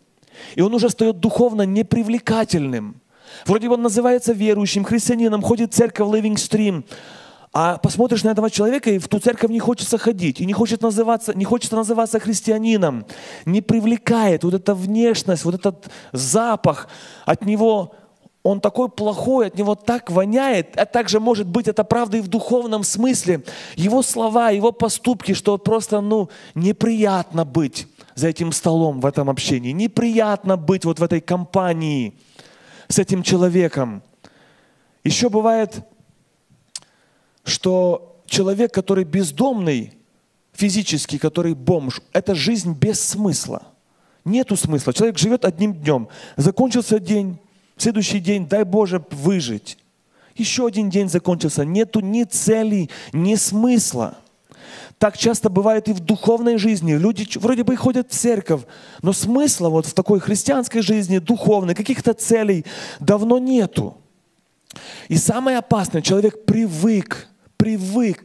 И 0.54 0.60
он 0.60 0.74
уже 0.74 0.90
стает 0.90 1.18
духовно 1.18 1.62
непривлекательным. 1.62 3.00
Вроде 3.46 3.68
бы 3.68 3.74
он 3.74 3.82
называется 3.82 4.32
верующим, 4.32 4.84
христианином, 4.84 5.42
ходит 5.42 5.72
в 5.72 5.76
церковь 5.76 6.08
Living 6.08 6.34
Stream, 6.34 6.84
а 7.52 7.78
посмотришь 7.78 8.24
на 8.24 8.30
этого 8.30 8.50
человека, 8.50 8.90
и 8.90 8.98
в 8.98 9.08
ту 9.08 9.18
церковь 9.18 9.50
не 9.50 9.58
хочется 9.58 9.98
ходить, 9.98 10.40
и 10.40 10.46
не 10.46 10.52
хочет 10.52 10.82
называться, 10.82 11.36
не 11.36 11.44
хочется 11.44 11.76
называться 11.76 12.20
христианином, 12.20 13.06
не 13.46 13.62
привлекает 13.62 14.44
вот 14.44 14.54
эта 14.54 14.74
внешность, 14.74 15.44
вот 15.44 15.54
этот 15.54 15.88
запах, 16.12 16.88
от 17.24 17.44
него 17.44 17.94
он 18.42 18.60
такой 18.60 18.88
плохой, 18.88 19.48
от 19.48 19.58
него 19.58 19.74
так 19.74 20.10
воняет, 20.10 20.76
а 20.76 20.86
также 20.86 21.20
может 21.20 21.46
быть 21.46 21.68
это 21.68 21.84
правда 21.84 22.18
и 22.18 22.20
в 22.20 22.28
духовном 22.28 22.84
смысле. 22.84 23.42
Его 23.76 24.02
слова, 24.02 24.50
его 24.50 24.72
поступки, 24.72 25.34
что 25.34 25.58
просто, 25.58 26.00
ну, 26.00 26.30
неприятно 26.54 27.44
быть 27.44 27.88
за 28.14 28.28
этим 28.28 28.52
столом 28.52 29.00
в 29.00 29.06
этом 29.06 29.28
общении, 29.28 29.72
неприятно 29.72 30.56
быть 30.56 30.84
вот 30.84 30.98
в 30.98 31.02
этой 31.02 31.20
компании 31.20 32.14
с 32.88 32.98
этим 32.98 33.22
человеком. 33.22 34.02
Еще 35.04 35.28
бывает, 35.28 35.84
что 37.44 38.20
человек, 38.26 38.72
который 38.72 39.04
бездомный, 39.04 39.94
физически, 40.52 41.18
который 41.18 41.54
бомж, 41.54 42.00
это 42.12 42.34
жизнь 42.34 42.72
без 42.74 43.00
смысла. 43.00 43.62
Нету 44.24 44.56
смысла. 44.56 44.92
Человек 44.92 45.18
живет 45.18 45.44
одним 45.44 45.74
днем. 45.74 46.08
Закончился 46.36 46.98
день, 46.98 47.38
следующий 47.76 48.20
день, 48.20 48.46
дай 48.46 48.64
Боже, 48.64 49.04
выжить. 49.10 49.78
Еще 50.34 50.66
один 50.66 50.90
день 50.90 51.08
закончился. 51.08 51.64
Нету 51.64 52.00
ни 52.00 52.24
цели, 52.24 52.90
ни 53.12 53.34
смысла. 53.34 54.18
Так 54.98 55.16
часто 55.16 55.48
бывает 55.48 55.88
и 55.88 55.92
в 55.92 56.00
духовной 56.00 56.58
жизни. 56.58 56.94
Люди 56.94 57.26
вроде 57.38 57.62
бы 57.62 57.76
ходят 57.76 58.10
в 58.10 58.14
церковь, 58.14 58.62
но 59.00 59.12
смысла 59.12 59.68
вот 59.68 59.86
в 59.86 59.94
такой 59.94 60.18
христианской 60.18 60.82
жизни, 60.82 61.18
духовной, 61.18 61.74
каких-то 61.74 62.14
целей 62.14 62.64
давно 62.98 63.38
нету. 63.38 63.96
И 65.08 65.16
самое 65.16 65.58
опасное, 65.58 66.02
человек 66.02 66.44
привык, 66.44 67.28
привык 67.56 68.24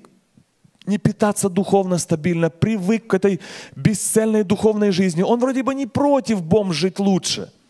не 0.85 0.97
питаться 0.97 1.47
духовно 1.47 1.97
стабильно, 1.97 2.49
привык 2.49 3.07
к 3.07 3.13
этой 3.13 3.39
бесцельной 3.75 4.43
духовной 4.43 4.91
жизни. 4.91 5.21
Он 5.21 5.39
вроде 5.39 5.63
бы 5.63 5.75
не 5.75 5.85
против 5.85 6.41
бомж 6.43 6.75
жить 6.75 6.99
лучше– 6.99 7.51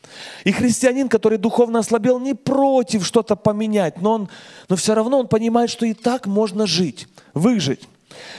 и 0.44 0.52
христианин, 0.52 1.10
который 1.10 1.38
духовно 1.38 1.80
ослабел, 1.80 2.20
не 2.20 2.34
против 2.34 3.06
что-то 3.06 3.36
поменять, 3.36 4.02
но, 4.02 4.14
он, 4.14 4.30
но 4.70 4.76
все 4.76 4.94
равно 4.94 5.20
он 5.20 5.28
понимает, 5.28 5.70
что 5.70 5.86
и 5.86 5.94
так 5.94 6.28
можно 6.28 6.68
жить, 6.68 7.08
выжить. 7.34 7.88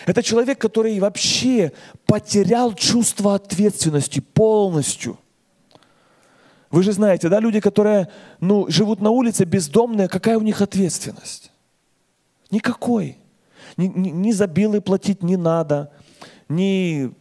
Это 0.06 0.22
человек, 0.22 0.58
который 0.58 0.98
вообще 1.00 1.72
потерял 2.06 2.74
чувство 2.74 3.34
ответственности 3.34 4.20
полностью. 4.20 5.18
Вы 6.70 6.82
же 6.82 6.92
знаете, 6.92 7.28
да, 7.28 7.40
люди, 7.40 7.60
которые 7.60 8.08
ну, 8.40 8.66
живут 8.68 9.00
на 9.00 9.10
улице, 9.10 9.44
бездомные, 9.44 10.08
какая 10.08 10.38
у 10.38 10.42
них 10.42 10.60
ответственность? 10.60 11.52
Никакой. 12.50 13.18
Ни, 13.76 13.86
ни, 13.86 14.08
ни 14.10 14.32
за 14.32 14.46
билы 14.46 14.80
платить 14.80 15.22
не 15.22 15.36
надо, 15.36 15.90
ни, 16.48 17.12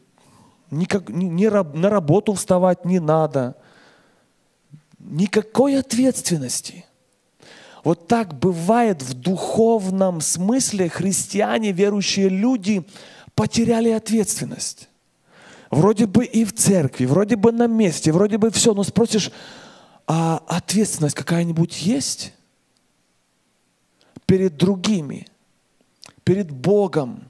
ни, 0.71 0.85
как, 0.85 1.09
ни, 1.09 1.25
ни 1.25 1.47
на 1.47 1.89
работу 1.89 2.33
вставать 2.33 2.85
не 2.85 2.99
надо– 2.99 3.55
никакой 5.03 5.77
ответственности. 5.77 6.85
Вот 7.83 8.07
так 8.07 8.33
бывает 8.39 9.01
в 9.01 9.13
духовном 9.13 10.21
смысле 10.21 10.87
христиане, 10.87 11.73
верующие 11.73 12.29
люди 12.29 12.85
потеряли 13.35 13.89
ответственность. 13.89 14.87
Вроде 15.69 16.05
бы 16.05 16.23
и 16.23 16.45
в 16.45 16.53
церкви, 16.53 17.05
вроде 17.05 17.35
бы 17.35 17.51
на 17.51 17.67
месте, 17.67 18.11
вроде 18.11 18.37
бы 18.37 18.51
все, 18.51 18.73
но 18.73 18.83
спросишь, 18.83 19.31
а 20.07 20.41
ответственность 20.47 21.15
какая-нибудь 21.15 21.81
есть? 21.81 22.33
Перед 24.25 24.55
другими, 24.55 25.27
перед 26.23 26.51
Богом. 26.51 27.23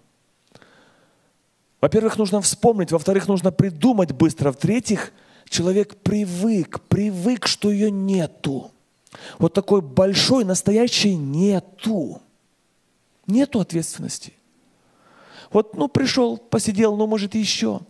Во-первых, 1.81 2.17
нужно 2.17 2.41
вспомнить, 2.41 2.91
во-вторых, 2.91 3.27
нужно 3.27 3.51
придумать 3.51 4.11
быстро, 4.11 4.51
в-третьих, 4.51 5.13
человек 5.49 5.95
привык, 6.01 6.81
привык, 6.81 7.47
что 7.47 7.71
ее 7.71 7.89
нету. 7.89 8.72
Вот 9.39 9.53
такой 9.53 9.81
большой, 9.81 10.43
настоящей 10.43 11.15
нету. 11.15 12.21
Нету 13.27 13.59
ответственности. 13.59 14.33
Вот, 15.51 15.75
ну, 15.75 15.87
пришел, 15.87 16.37
посидел, 16.37 16.95
ну, 16.95 17.07
может, 17.07 17.35
еще. 17.35 17.81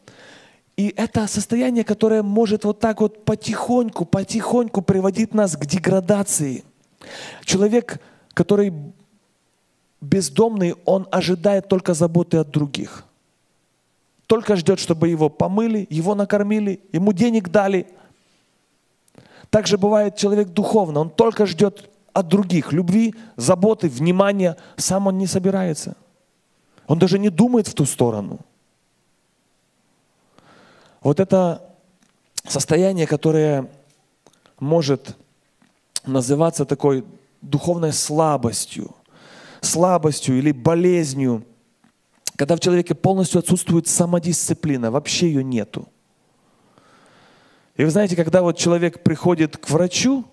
И 0.76 0.94
это 0.98 1.28
состояние, 1.28 1.84
которое 1.84 2.24
может 2.24 2.66
вот 2.66 2.80
так 2.80 3.00
вот 3.02 3.26
потихоньку, 3.26 4.06
потихоньку 4.06 4.82
приводить 4.82 5.34
нас 5.34 5.56
к 5.56 5.66
деградации. 5.66 6.64
Человек, 7.46 8.02
который 8.34 8.74
бездомный, 10.02 10.76
он 10.86 11.08
ожидает 11.12 11.68
только 11.68 11.94
заботы 11.94 12.38
от 12.38 12.50
других. 12.50 13.06
Только 14.28 14.56
ждет, 14.56 14.80
чтобы 14.80 15.10
его 15.10 15.30
помыли, 15.30 15.86
его 15.90 16.16
накормили, 16.16 16.82
ему 16.92 17.14
денег 17.14 17.50
дали. 17.50 17.88
Также 19.54 19.78
бывает 19.78 20.16
человек 20.16 20.48
духовно, 20.48 21.02
он 21.02 21.12
только 21.12 21.46
ждет 21.46 21.88
от 22.12 22.28
других 22.28 22.74
любви, 22.74 23.14
заботы, 23.36 23.88
внимания, 23.88 24.58
сам 24.78 25.06
он 25.06 25.20
не 25.20 25.28
собирается. 25.28 25.96
Он 26.88 26.98
даже 26.98 27.20
не 27.20 27.30
думает 27.30 27.68
в 27.68 27.76
ту 27.76 27.86
сторону. 27.86 28.40
Вот 31.02 31.20
это 31.20 31.62
состояние, 32.48 33.06
которое 33.06 33.70
может 34.60 35.16
называться 36.04 36.66
такой 36.66 37.06
духовной 37.42 37.94
слабостью, 37.94 38.96
слабостью 39.62 40.40
или 40.40 40.52
болезнью, 40.52 41.44
когда 42.38 42.56
в 42.56 42.60
человеке 42.60 42.96
полностью 42.96 43.38
отсутствует 43.38 43.88
самодисциплина, 43.88 44.90
вообще 44.90 45.28
ее 45.28 45.44
нету. 45.44 45.88
И 47.76 47.84
вы 47.84 47.90
знаете, 47.90 48.16
когда 48.16 48.42
вот 48.42 48.58
человек 48.58 49.02
приходит 49.02 49.58
к 49.58 49.70
врачу, 49.70 50.26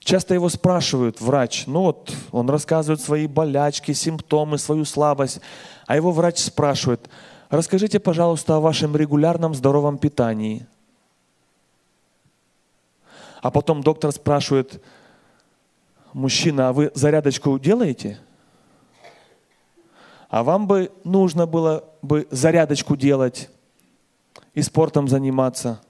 часто 0.00 0.34
его 0.34 0.48
спрашивают, 0.50 1.20
врач, 1.20 1.66
ну 1.66 1.82
вот 1.82 2.12
он 2.30 2.50
рассказывает 2.50 3.00
свои 3.00 3.26
болячки, 3.26 3.92
симптомы, 3.92 4.58
свою 4.58 4.84
слабость, 4.84 5.40
а 5.86 5.96
его 5.96 6.12
врач 6.12 6.38
спрашивает, 6.38 7.08
расскажите, 7.48 8.00
пожалуйста, 8.00 8.56
о 8.56 8.60
вашем 8.60 8.94
регулярном 8.96 9.54
здоровом 9.54 9.96
питании. 9.96 10.66
А 13.40 13.50
потом 13.50 13.82
доктор 13.82 14.12
спрашивает, 14.12 14.82
мужчина, 16.12 16.68
а 16.68 16.72
вы 16.72 16.90
зарядочку 16.94 17.58
делаете? 17.58 18.18
А 20.28 20.42
вам 20.42 20.66
бы 20.66 20.92
нужно 21.04 21.46
было 21.46 21.84
бы 22.02 22.26
зарядочку 22.30 22.96
делать 22.96 23.48
и 24.52 24.60
спортом 24.60 25.08
заниматься. 25.08 25.80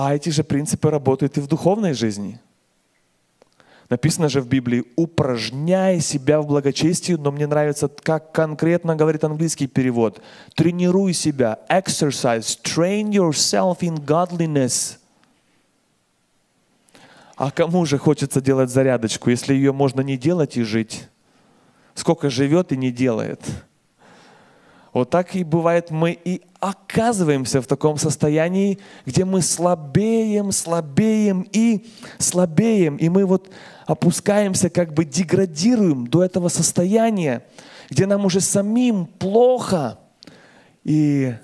А 0.00 0.14
эти 0.14 0.28
же 0.28 0.44
принципы 0.44 0.92
работают 0.92 1.38
и 1.38 1.40
в 1.40 1.48
духовной 1.48 1.92
жизни. 1.92 2.38
Написано 3.90 4.28
же 4.28 4.40
в 4.40 4.46
Библии, 4.46 4.84
упражняй 4.94 5.98
себя 5.98 6.40
в 6.40 6.46
благочестии, 6.46 7.14
но 7.14 7.32
мне 7.32 7.48
нравится, 7.48 7.88
как 7.88 8.30
конкретно 8.30 8.94
говорит 8.94 9.24
английский 9.24 9.66
перевод. 9.66 10.22
Тренируй 10.54 11.14
себя, 11.14 11.58
exercise, 11.68 12.60
train 12.62 13.10
yourself 13.10 13.80
in 13.80 13.96
godliness. 13.96 14.98
А 17.34 17.50
кому 17.50 17.84
же 17.84 17.98
хочется 17.98 18.40
делать 18.40 18.70
зарядочку, 18.70 19.30
если 19.30 19.52
ее 19.52 19.72
можно 19.72 20.02
не 20.02 20.16
делать 20.16 20.56
и 20.56 20.62
жить? 20.62 21.08
Сколько 21.94 22.30
живет 22.30 22.70
и 22.70 22.76
не 22.76 22.92
делает. 22.92 23.40
Вот 24.92 25.10
так 25.10 25.34
и 25.34 25.42
бывает, 25.42 25.90
мы 25.90 26.12
и 26.12 26.42
оказываемся 26.60 27.60
в 27.62 27.66
таком 27.66 27.98
состоянии, 27.98 28.78
где 29.06 29.24
мы 29.24 29.42
слабеем, 29.42 30.52
слабеем 30.52 31.46
и 31.52 31.86
слабеем. 32.18 32.96
И 32.96 33.08
мы 33.08 33.24
вот 33.26 33.50
опускаемся, 33.86 34.68
как 34.70 34.92
бы 34.92 35.04
деградируем 35.04 36.06
до 36.06 36.24
этого 36.24 36.48
состояния, 36.48 37.44
где 37.90 38.06
нам 38.06 38.24
уже 38.24 38.40
самим 38.40 39.06
плохо. 39.06 39.98
И 40.84 41.34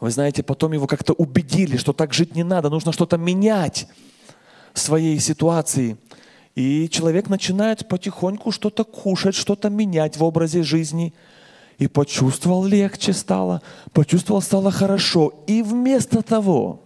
вы 0.00 0.10
знаете, 0.10 0.42
потом 0.42 0.72
его 0.72 0.86
как-то 0.86 1.12
убедили, 1.12 1.76
что 1.76 1.92
так 1.92 2.12
жить 2.12 2.34
не 2.34 2.42
надо, 2.42 2.68
нужно 2.70 2.92
что-то 2.92 3.16
менять 3.16 3.86
своей 4.74 5.18
ситуации. 5.20 5.96
И 6.54 6.88
человек 6.90 7.28
начинает 7.28 7.88
потихоньку 7.88 8.50
что-то 8.50 8.84
кушать, 8.84 9.34
что-то 9.34 9.70
менять 9.70 10.16
в 10.16 10.24
образе 10.24 10.62
жизни. 10.62 11.14
И 11.82 11.88
почувствовал 11.88 12.64
легче 12.64 13.12
стало, 13.12 13.60
почувствовал 13.92 14.40
стало 14.40 14.70
хорошо. 14.70 15.32
И 15.48 15.64
вместо 15.64 16.22
того, 16.22 16.78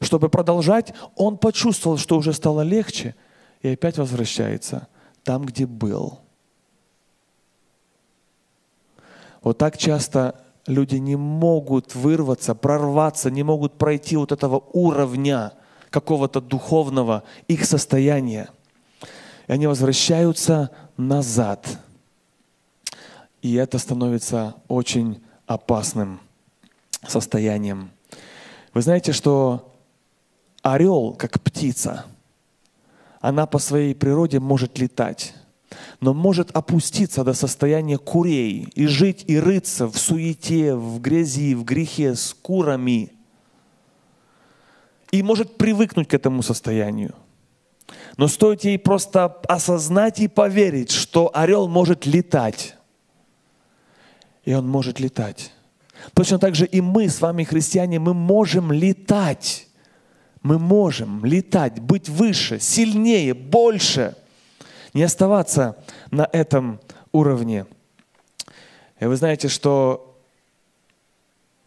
чтобы 0.00 0.30
продолжать, 0.30 0.94
он 1.14 1.36
почувствовал, 1.36 1.98
что 1.98 2.16
уже 2.16 2.32
стало 2.32 2.62
легче, 2.62 3.14
и 3.60 3.68
опять 3.68 3.98
возвращается 3.98 4.88
там, 5.24 5.44
где 5.44 5.66
был. 5.66 6.20
Вот 9.42 9.58
так 9.58 9.76
часто 9.76 10.40
люди 10.66 10.96
не 10.96 11.16
могут 11.16 11.94
вырваться, 11.94 12.54
прорваться, 12.54 13.30
не 13.30 13.42
могут 13.42 13.74
пройти 13.74 14.16
вот 14.16 14.32
этого 14.32 14.64
уровня– 14.72 15.52
какого-то 15.90 16.40
духовного 16.40 17.24
их 17.48 17.66
состояния. 17.66 18.48
И 19.46 19.52
они 19.52 19.66
возвращаются 19.66 20.70
назад. 20.96 21.66
И 23.42 23.54
это 23.54 23.78
становится 23.78 24.54
очень 24.68 25.22
опасным 25.46 26.20
состоянием. 27.06 27.90
Вы 28.72 28.82
знаете, 28.82 29.12
что 29.12 29.74
орел, 30.62 31.12
как 31.12 31.42
птица, 31.42 32.06
она 33.20 33.46
по 33.46 33.58
своей 33.58 33.94
природе 33.94 34.40
может 34.40 34.78
летать, 34.78 35.34
но 36.00 36.14
может 36.14 36.50
опуститься 36.52 37.24
до 37.24 37.34
состояния 37.34 37.98
курей 37.98 38.68
и 38.74 38.86
жить 38.86 39.24
и 39.26 39.38
рыться 39.38 39.86
в 39.86 39.98
суете, 39.98 40.74
в 40.74 41.00
грязи, 41.00 41.54
в 41.54 41.64
грехе 41.64 42.14
с 42.14 42.32
курами– 42.32 43.12
и 45.12 45.22
может 45.22 45.56
привыкнуть 45.56 46.08
к 46.08 46.14
этому 46.14 46.42
состоянию. 46.42 47.14
Но 48.16 48.28
стоит 48.28 48.64
ей 48.64 48.78
просто 48.78 49.26
осознать 49.26 50.18
и 50.20 50.26
поверить, 50.26 50.90
что 50.90 51.30
орел 51.34 51.68
может 51.68 52.06
летать. 52.06 52.76
И 54.44 54.54
он 54.54 54.68
может 54.68 55.00
летать. 55.00 55.52
Точно 56.14 56.38
так 56.38 56.54
же 56.54 56.66
и 56.66 56.80
мы 56.80 57.08
с 57.08 57.20
вами, 57.20 57.44
христиане, 57.44 57.98
мы 57.98 58.14
можем 58.14 58.72
летать. 58.72 59.68
Мы 60.42 60.58
можем 60.58 61.24
летать, 61.24 61.80
быть 61.80 62.08
выше, 62.08 62.58
сильнее, 62.58 63.34
больше. 63.34 64.16
Не 64.92 65.04
оставаться 65.04 65.76
на 66.10 66.28
этом 66.32 66.80
уровне. 67.12 67.66
И 68.98 69.04
вы 69.04 69.16
знаете, 69.16 69.48
что 69.48 70.20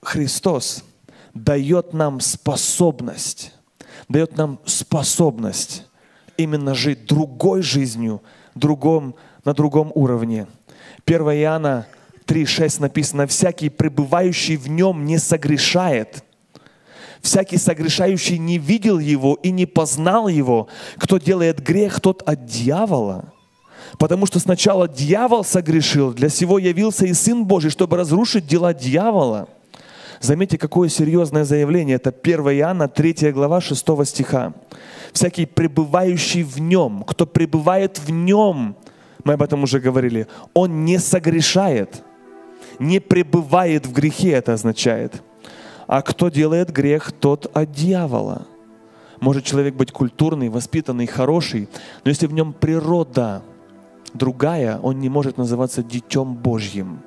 Христос– 0.01 0.83
дает 1.35 1.93
нам 1.93 2.21
способность, 2.21 3.53
дает 4.09 4.37
нам 4.37 4.59
способность 4.65 5.85
именно 6.37 6.73
жить 6.73 7.05
другой 7.05 7.61
жизнью, 7.61 8.23
другом, 8.55 9.15
на 9.43 9.53
другом 9.53 9.91
уровне. 9.93 10.47
1 11.05 11.21
Иоанна 11.21 11.87
3,6 12.25 12.81
написано, 12.81 13.27
«Всякий, 13.27 13.69
пребывающий 13.69 14.57
в 14.57 14.69
нем, 14.69 15.05
не 15.05 15.17
согрешает». 15.17 16.23
Всякий 17.21 17.57
согрешающий 17.57 18.37
не 18.37 18.59
видел 18.59 18.99
его 18.99 19.39
и 19.41 19.49
не 19.49 19.65
познал 19.65 20.27
его. 20.27 20.67
Кто 20.97 21.17
делает 21.17 21.59
грех, 21.59 21.99
тот 21.99 22.21
от 22.23 22.45
дьявола. 22.45 23.33
Потому 23.97 24.27
что 24.27 24.39
сначала 24.39 24.87
дьявол 24.87 25.43
согрешил, 25.43 26.13
для 26.13 26.29
сего 26.29 26.59
явился 26.59 27.05
и 27.05 27.13
Сын 27.13 27.45
Божий, 27.45 27.71
чтобы 27.71 27.97
разрушить 27.97 28.45
дела 28.45 28.73
дьявола. 28.73 29.47
Заметьте, 30.21 30.57
какое 30.57 30.89
серьезное 30.89 31.45
заявление. 31.45 31.95
Это 31.95 32.11
1 32.11 32.39
Иоанна, 32.59 32.87
3 32.87 33.31
глава, 33.31 33.59
6 33.59 34.05
стиха. 34.05 34.53
«Всякий 35.11 35.45
пребывающий 35.45 36.43
в 36.43 36.59
нем, 36.59 37.03
кто 37.07 37.25
пребывает 37.25 37.99
в 37.99 38.11
нем, 38.11 38.75
мы 39.23 39.33
об 39.33 39.41
этом 39.41 39.63
уже 39.63 39.79
говорили, 39.79 40.27
он 40.53 40.85
не 40.85 40.99
согрешает, 40.99 42.03
не 42.79 42.99
пребывает 42.99 43.85
в 43.85 43.93
грехе, 43.93 44.31
это 44.31 44.53
означает. 44.53 45.21
А 45.87 46.01
кто 46.01 46.29
делает 46.29 46.71
грех, 46.71 47.11
тот 47.11 47.49
от 47.55 47.71
дьявола. 47.71 48.47
Может 49.19 49.45
человек 49.45 49.75
быть 49.75 49.91
культурный, 49.91 50.49
воспитанный, 50.49 51.07
хороший, 51.07 51.69
но 52.03 52.09
если 52.09 52.27
в 52.27 52.33
нем 52.33 52.53
природа 52.53 53.43
другая, 54.13 54.79
он 54.79 54.99
не 54.99 55.09
может 55.09 55.37
называться 55.37 55.83
детем 55.83 56.35
Божьим. 56.35 57.01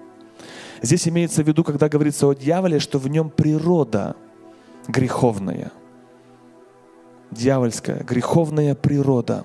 Здесь 0.81 1.09
имеется 1.09 1.43
в 1.43 1.49
виду, 1.49 1.65
когда 1.65 1.89
говорится 1.89 2.29
о 2.29 2.35
дьяволе, 2.35 2.79
что 2.79 2.99
в 2.99 3.09
нем 3.09 3.31
природа 3.31 4.15
греховная. 4.87 5.73
Дьявольская, 7.31 8.05
греховная 8.05 8.75
природа. 8.75 9.45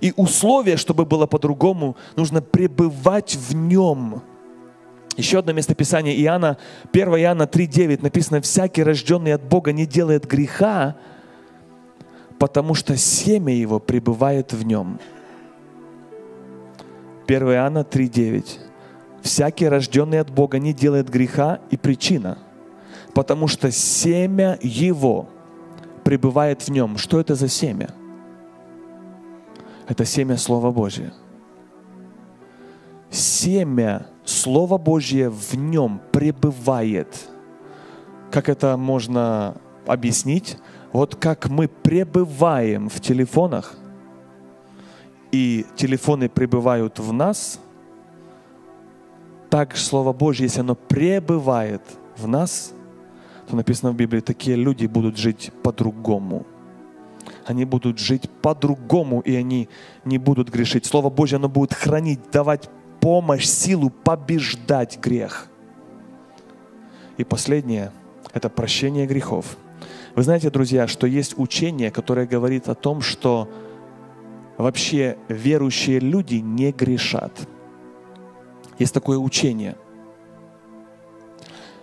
И 0.00 0.12
условие, 0.16 0.76
чтобы 0.76 1.04
было 1.04 1.26
по-другому, 1.26 1.96
нужно 2.16 2.42
пребывать 2.42 3.36
в 3.36 3.54
нем. 3.54 4.22
Еще 5.16 5.38
одно 5.38 5.52
местописание 5.52 6.18
Иоанна, 6.22 6.56
1 6.92 7.08
Иоанна 7.08 7.42
3,9 7.42 8.02
написано, 8.02 8.40
«Всякий, 8.40 8.82
рожденный 8.82 9.34
от 9.34 9.42
Бога, 9.42 9.72
не 9.72 9.86
делает 9.86 10.26
греха, 10.26 10.96
потому 12.38 12.74
что 12.74 12.96
семя 12.96 13.54
его 13.54 13.78
пребывает 13.78 14.52
в 14.52 14.64
нем». 14.64 14.98
1 17.26 17.42
Иоанна 17.52 17.80
3,9. 17.80 18.58
Всякий, 19.22 19.68
рожденный 19.68 20.20
от 20.20 20.30
Бога, 20.30 20.58
не 20.58 20.72
делает 20.72 21.08
греха 21.10 21.60
и 21.70 21.76
причина. 21.76 22.38
потому 23.14 23.48
что 23.48 23.70
семя 23.70 24.58
его 24.62 25.28
пребывает 26.04 26.62
в 26.62 26.70
нем. 26.70 26.96
Что 26.96 27.20
это 27.20 27.34
за 27.34 27.48
семя? 27.48 27.90
Это 29.88 30.04
семя 30.04 30.36
Слова 30.36 30.70
Божия. 30.70 31.12
Семя 33.10 34.06
Слова 34.24 34.78
Божье 34.78 35.30
в 35.30 35.54
нем 35.54 36.00
пребывает. 36.12 37.28
Как 38.30 38.48
это 38.48 38.76
можно 38.76 39.56
объяснить? 39.86 40.58
Вот 40.92 41.16
как 41.16 41.48
мы 41.48 41.68
пребываем 41.68 42.88
в 42.88 43.00
телефонах, 43.00 43.76
и 45.32 45.64
телефоны 45.76 46.28
пребывают 46.28 46.98
в 46.98 47.12
нас, 47.12 47.58
так 49.48 49.76
Слово 49.76 50.12
Божье, 50.12 50.44
если 50.44 50.60
оно 50.60 50.74
пребывает 50.74 51.82
в 52.16 52.28
нас, 52.28 52.72
то 53.48 53.56
написано 53.56 53.92
в 53.92 53.96
Библии, 53.96 54.20
такие 54.20 54.56
люди 54.56 54.86
будут 54.86 55.16
жить 55.16 55.50
по-другому. 55.62 56.46
Они 57.46 57.64
будут 57.64 57.98
жить 57.98 58.30
по-другому, 58.42 59.20
и 59.20 59.34
они 59.34 59.68
не 60.04 60.18
будут 60.18 60.48
грешить. 60.50 60.86
Слово 60.86 61.10
Божье, 61.10 61.36
оно 61.36 61.48
будет 61.48 61.72
хранить, 61.72 62.30
давать 62.30 62.70
помощь, 63.02 63.46
силу 63.46 63.90
побеждать 63.90 64.98
грех. 65.00 65.48
И 67.18 67.24
последнее– 67.24 67.90
это 68.32 68.48
прощение 68.48 69.06
грехов. 69.06 69.56
Вы 70.14 70.22
знаете, 70.22 70.50
друзья, 70.50 70.86
что 70.86 71.08
есть 71.08 71.36
учение, 71.36 71.90
которое 71.90 72.26
говорит 72.26 72.68
о 72.68 72.76
том, 72.76 73.00
что 73.00 73.48
вообще 74.56 75.18
верующие 75.28 75.98
люди 75.98 76.36
не 76.36 76.70
грешат. 76.70 77.32
Есть 78.78 78.94
такое 78.94 79.18
учение. 79.18 79.76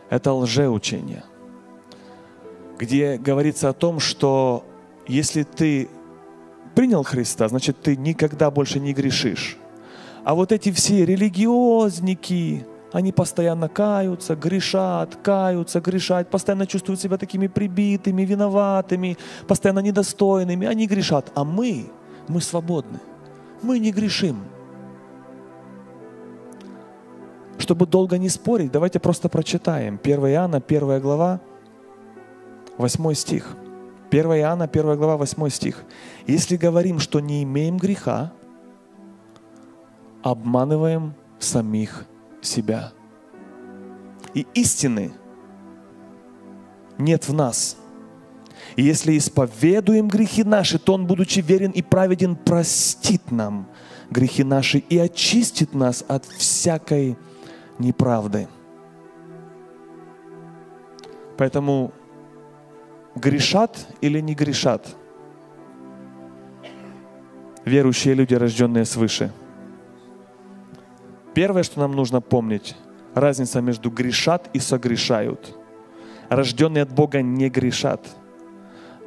Это 0.09 0.32
лжеучение, 0.32 1.24
где 2.80 3.17
говорится 3.17 3.67
о 3.70 3.74
том, 3.74 3.99
что 3.99 4.65
если 5.05 5.43
ты 5.43 5.89
принял 6.76 7.03
Христа, 7.03 7.49
значит, 7.49 7.82
ты 7.82 7.97
никогда 7.97 8.49
больше 8.49 8.80
не 8.80 8.93
грешишь. 8.93 9.59
А 10.30 10.36
вот 10.36 10.51
эти 10.51 10.71
все 10.71 11.05
религиозники, 11.05 12.63
они 12.91 13.11
постоянно 13.11 13.67
каются, 13.67 14.36
грешат, 14.36 15.15
каются, 15.23 15.82
грешат, 15.82 16.30
постоянно 16.30 16.67
чувствуют 16.67 17.01
себя 17.01 17.17
такими 17.17 17.47
прибитыми, 17.47 18.21
виноватыми, 18.21 19.17
постоянно 19.47 19.80
недостойными. 19.80 20.67
Они 20.67 20.86
грешат. 20.86 21.32
А 21.34 21.43
мы, 21.43 21.88
мы 22.27 22.41
свободны. 22.41 22.99
Мы 23.63 23.80
не 23.80 23.91
грешим. 23.91 24.43
Чтобы 27.57 27.88
долго 27.88 28.19
не 28.19 28.30
спорить, 28.30 28.71
давайте 28.71 28.99
просто 28.99 29.30
прочитаем. 29.30 29.99
1 29.99 30.19
Иоанна, 30.27 30.57
1 30.57 31.01
глава, 31.01 31.39
8 32.77 33.13
стих. 33.15 33.57
1 34.11 34.25
Иоанна, 34.25 34.65
1 34.65 34.95
глава, 34.95 35.17
8 35.17 35.49
стих. 35.49 35.84
«Если 36.27 36.55
говорим, 36.55 36.99
что 36.99 37.19
не 37.19 37.41
имеем 37.41 37.77
греха, 37.77 38.32
обманываем 40.24 41.13
самих 41.39 42.05
себя. 42.41 42.91
И 44.34 44.45
истины 44.53 45.11
нет 46.97 47.28
в 47.28 47.34
нас. 47.34 47.78
И 48.76 48.84
если 48.84 49.17
исповедуем 49.17 50.07
грехи 50.07 50.43
наши, 50.43 50.78
то 50.78 50.93
Он, 50.93 51.07
будучи 51.07 51.39
верен 51.39 51.72
и 51.72 51.82
праведен, 51.82 52.36
простит 52.36 53.32
нам 53.32 53.67
грехи 54.09 54.43
наши 54.43 54.80
и 54.80 54.97
очистит 54.97 55.74
нас 55.74 56.03
от 56.07 56.26
всякой 56.26 57.17
неправды. 57.80 58.47
Поэтому 61.38 61.93
грешат 63.15 63.88
или 64.01 64.20
не 64.20 64.36
грешат 64.36 64.88
верующие 67.63 68.13
люди, 68.13 68.34
рожденные 68.34 68.86
свыше– 68.86 69.32
Первое, 71.34 71.63
что 71.63 71.80
нам 71.80 71.93
нужно 71.93 72.21
помнить, 72.21 72.75
разница 73.13 73.61
между 73.61 73.89
грешат 73.89 74.49
и 74.53 74.59
согрешают. 74.59 75.55
Рожденные 76.30 76.84
от 76.84 76.91
Бога 76.91 77.21
не 77.21 77.49
грешат, 77.49 78.07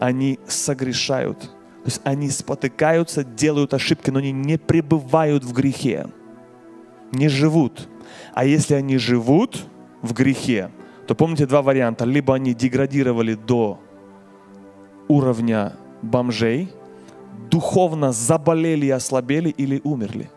они 0.01 0.39
согрешают. 0.47 1.41
То 1.41 1.87
есть 1.87 2.01
они 2.05 2.31
спотыкаются, 2.31 3.25
делают 3.25 3.75
ошибки, 3.75 4.11
но 4.11 4.21
они 4.21 4.33
не 4.33 4.57
пребывают 4.57 5.45
в 5.45 5.53
грехе, 5.53 6.07
не 7.11 7.29
живут. 7.29 7.89
А 8.35 8.45
если 8.45 8.75
они 8.75 8.99
живут 8.99 9.65
в 10.01 10.13
грехе, 10.13 10.71
то 11.07 11.15
помните 11.15 11.47
два 11.47 11.63
варианта. 11.63 12.05
Либо 12.05 12.35
они 12.35 12.55
деградировали 12.55 13.35
до 13.35 13.81
уровня 15.09 15.75
бомжей, 16.03 16.73
духовно 17.51 18.13
заболели 18.13 18.87
и 18.87 18.91
ослабели 18.91 19.51
или 19.51 19.81
умерли. 19.85 20.31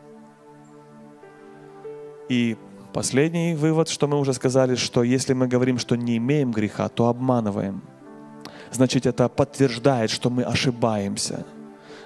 И 2.30 2.58
последний 2.94 3.56
вывод, 3.56 3.90
что 3.90 4.08
мы 4.08 4.20
уже 4.20 4.34
сказали, 4.34 4.76
что 4.76 5.04
если 5.04 5.34
мы 5.34 5.48
говорим, 5.48 5.78
что 5.78 5.96
не 5.96 6.18
имеем 6.18 6.52
греха, 6.52 6.90
то 6.90 7.08
обманываем. 7.08 7.82
Значит, 8.72 9.06
это 9.06 9.30
подтверждает, 9.30 10.10
что 10.10 10.30
мы 10.30 10.44
ошибаемся. 10.44 11.46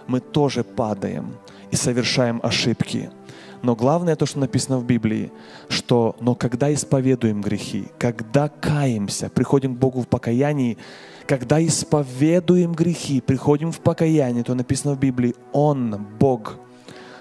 Мы 0.07 0.19
тоже 0.19 0.63
падаем 0.63 1.35
и 1.71 1.75
совершаем 1.75 2.39
ошибки. 2.43 3.09
Но 3.61 3.75
главное 3.75 4.15
то, 4.15 4.25
что 4.25 4.39
написано 4.39 4.77
в 4.77 4.85
Библии, 4.85 5.31
что 5.67 6.15
но 6.21 6.35
когда 6.35 6.73
исповедуем 6.73 7.41
грехи, 7.41 7.87
когда 7.97 8.47
каемся, 8.47 9.29
приходим 9.29 9.75
к 9.75 9.79
Богу 9.79 10.01
в 10.01 10.07
покаянии, 10.07 10.77
когда 11.27 11.63
исповедуем 11.63 12.73
грехи, 12.73 13.21
приходим 13.21 13.71
в 13.71 13.79
покаяние, 13.79 14.43
то 14.43 14.55
написано 14.55 14.95
в 14.95 14.99
Библии, 14.99 15.35
Он, 15.51 16.07
Бог, 16.19 16.57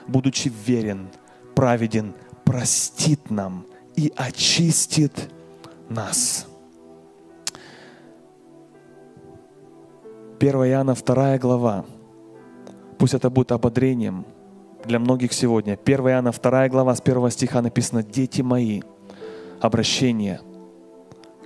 будучи 0.06 0.50
верен, 0.66 1.08
праведен, 1.54 2.14
простит 2.48 3.30
нам 3.30 3.66
и 3.94 4.10
очистит 4.16 5.12
нас. 5.90 6.46
1 10.40 10.54
Иоанна 10.54 10.94
2 10.94 11.38
глава. 11.38 11.84
Пусть 12.96 13.12
это 13.12 13.28
будет 13.28 13.52
ободрением 13.52 14.24
для 14.86 14.98
многих 14.98 15.34
сегодня. 15.34 15.78
1 15.84 16.00
Иоанна 16.08 16.32
2 16.32 16.68
глава 16.70 16.94
с 16.94 17.02
1 17.02 17.30
стиха 17.30 17.60
написано 17.60 18.02
«Дети 18.02 18.40
мои». 18.40 18.80
Обращение 19.60 20.40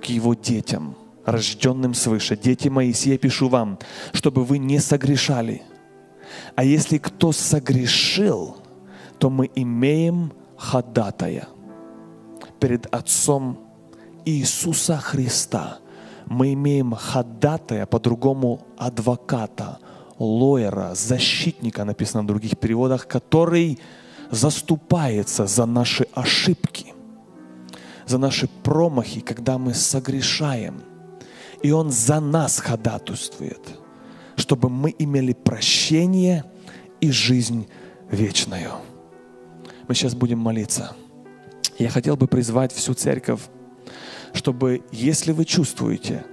к 0.01 0.05
его 0.05 0.35
детям, 0.35 0.95
рожденным 1.25 1.95
свыше. 1.95 2.37
«Дети 2.37 2.69
мои, 2.69 2.93
сие 2.93 3.17
пишу 3.17 3.49
вам, 3.49 3.77
чтобы 4.13 4.45
вы 4.45 4.57
не 4.57 4.79
согрешали. 4.79 5.63
А 6.55 6.63
если 6.63 6.97
кто 6.97 7.33
согрешил, 7.33 8.55
то 9.19 9.29
мы 9.29 9.51
имеем 9.53 10.31
ходатая 10.63 11.47
перед 12.59 12.85
Отцом 12.95 13.57
Иисуса 14.25 14.97
Христа. 14.97 15.79
Мы 16.25 16.53
имеем 16.53 16.93
ходатая, 16.93 17.85
по-другому 17.85 18.61
адвоката, 18.77 19.79
лоера, 20.17 20.95
защитника, 20.95 21.83
написано 21.83 22.23
в 22.23 22.27
других 22.27 22.57
переводах, 22.57 23.07
который 23.07 23.79
заступается 24.31 25.47
за 25.47 25.65
наши 25.65 26.07
ошибки, 26.13 26.93
за 28.07 28.17
наши 28.17 28.47
промахи, 28.47 29.19
когда 29.19 29.57
мы 29.57 29.73
согрешаем. 29.73 30.81
И 31.61 31.71
Он 31.71 31.91
за 31.91 32.21
нас 32.21 32.59
ходатайствует, 32.59 33.79
чтобы 34.37 34.69
мы 34.69 34.95
имели 34.97 35.33
прощение 35.33 36.45
и 37.01 37.11
жизнь 37.11 37.67
вечную. 38.09 38.92
Мы 39.87 39.95
сейчас 39.95 40.15
будем 40.15 40.39
молиться. 40.39 40.95
Я 41.77 41.89
хотел 41.89 42.15
бы 42.15 42.27
призвать 42.27 42.71
всю 42.71 42.93
церковь, 42.93 43.41
чтобы, 44.33 44.83
если 44.91 45.31
вы 45.31 45.45
чувствуете, 45.45 46.25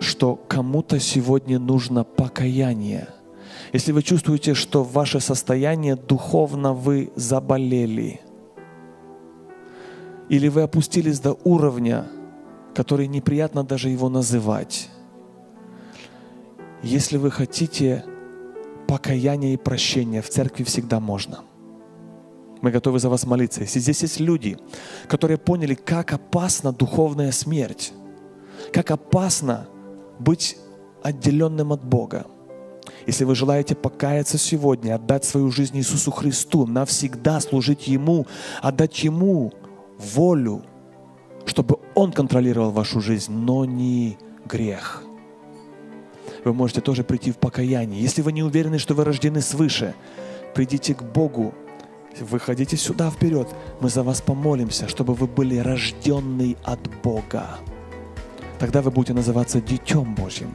что 0.00 0.36
кому-то 0.36 1.00
сегодня 1.00 1.58
нужно 1.58 2.04
покаяние, 2.04 3.08
если 3.72 3.92
вы 3.92 4.02
чувствуете, 4.02 4.54
что 4.54 4.84
ваше 4.84 5.20
состояние 5.20 5.96
духовно 5.96 6.72
вы 6.72 7.10
заболели, 7.16 8.20
или 10.28 10.48
вы 10.48 10.62
опустились 10.62 11.20
до 11.20 11.32
уровня, 11.44 12.06
который 12.74 13.06
неприятно 13.06 13.64
даже 13.64 13.88
его 13.88 14.08
называть, 14.08 14.88
если 16.82 17.16
вы 17.16 17.30
хотите 17.30 18.04
покаяния 18.86 19.54
и 19.54 19.56
прощения, 19.56 20.22
в 20.22 20.28
церкви 20.28 20.64
всегда 20.64 21.00
можно. 21.00 21.40
Мы 22.60 22.70
готовы 22.70 22.98
за 22.98 23.08
вас 23.08 23.24
молиться. 23.24 23.60
Если 23.60 23.78
здесь 23.78 24.02
есть 24.02 24.20
люди, 24.20 24.58
которые 25.06 25.38
поняли, 25.38 25.74
как 25.74 26.12
опасна 26.12 26.72
духовная 26.72 27.32
смерть, 27.32 27.92
как 28.72 28.90
опасно 28.90 29.68
быть 30.18 30.56
отделенным 31.02 31.72
от 31.72 31.84
Бога. 31.84 32.26
Если 33.06 33.24
вы 33.24 33.34
желаете 33.34 33.74
покаяться 33.74 34.38
сегодня, 34.38 34.94
отдать 34.94 35.24
свою 35.24 35.50
жизнь 35.50 35.76
Иисусу 35.78 36.10
Христу, 36.10 36.66
навсегда 36.66 37.40
служить 37.40 37.86
Ему, 37.86 38.26
отдать 38.60 39.02
Ему 39.04 39.52
волю, 39.98 40.64
чтобы 41.46 41.78
Он 41.94 42.12
контролировал 42.12 42.70
вашу 42.70 43.00
жизнь, 43.00 43.32
но 43.32 43.64
не 43.64 44.18
грех. 44.44 45.04
Вы 46.44 46.52
можете 46.52 46.80
тоже 46.80 47.04
прийти 47.04 47.30
в 47.30 47.38
покаяние. 47.38 48.02
Если 48.02 48.22
вы 48.22 48.32
не 48.32 48.42
уверены, 48.42 48.78
что 48.78 48.94
вы 48.94 49.04
рождены 49.04 49.40
свыше, 49.40 49.94
придите 50.54 50.94
к 50.94 51.02
Богу, 51.02 51.54
выходите 52.20 52.76
сюда 52.76 53.10
вперед. 53.10 53.48
Мы 53.80 53.88
за 53.88 54.02
вас 54.02 54.20
помолимся, 54.20 54.88
чтобы 54.88 55.14
вы 55.14 55.26
были 55.26 55.58
рожденный 55.58 56.56
от 56.64 56.80
Бога. 57.02 57.58
Тогда 58.58 58.82
вы 58.82 58.90
будете 58.90 59.14
называться 59.14 59.60
Детем 59.60 60.14
Божьим. 60.14 60.54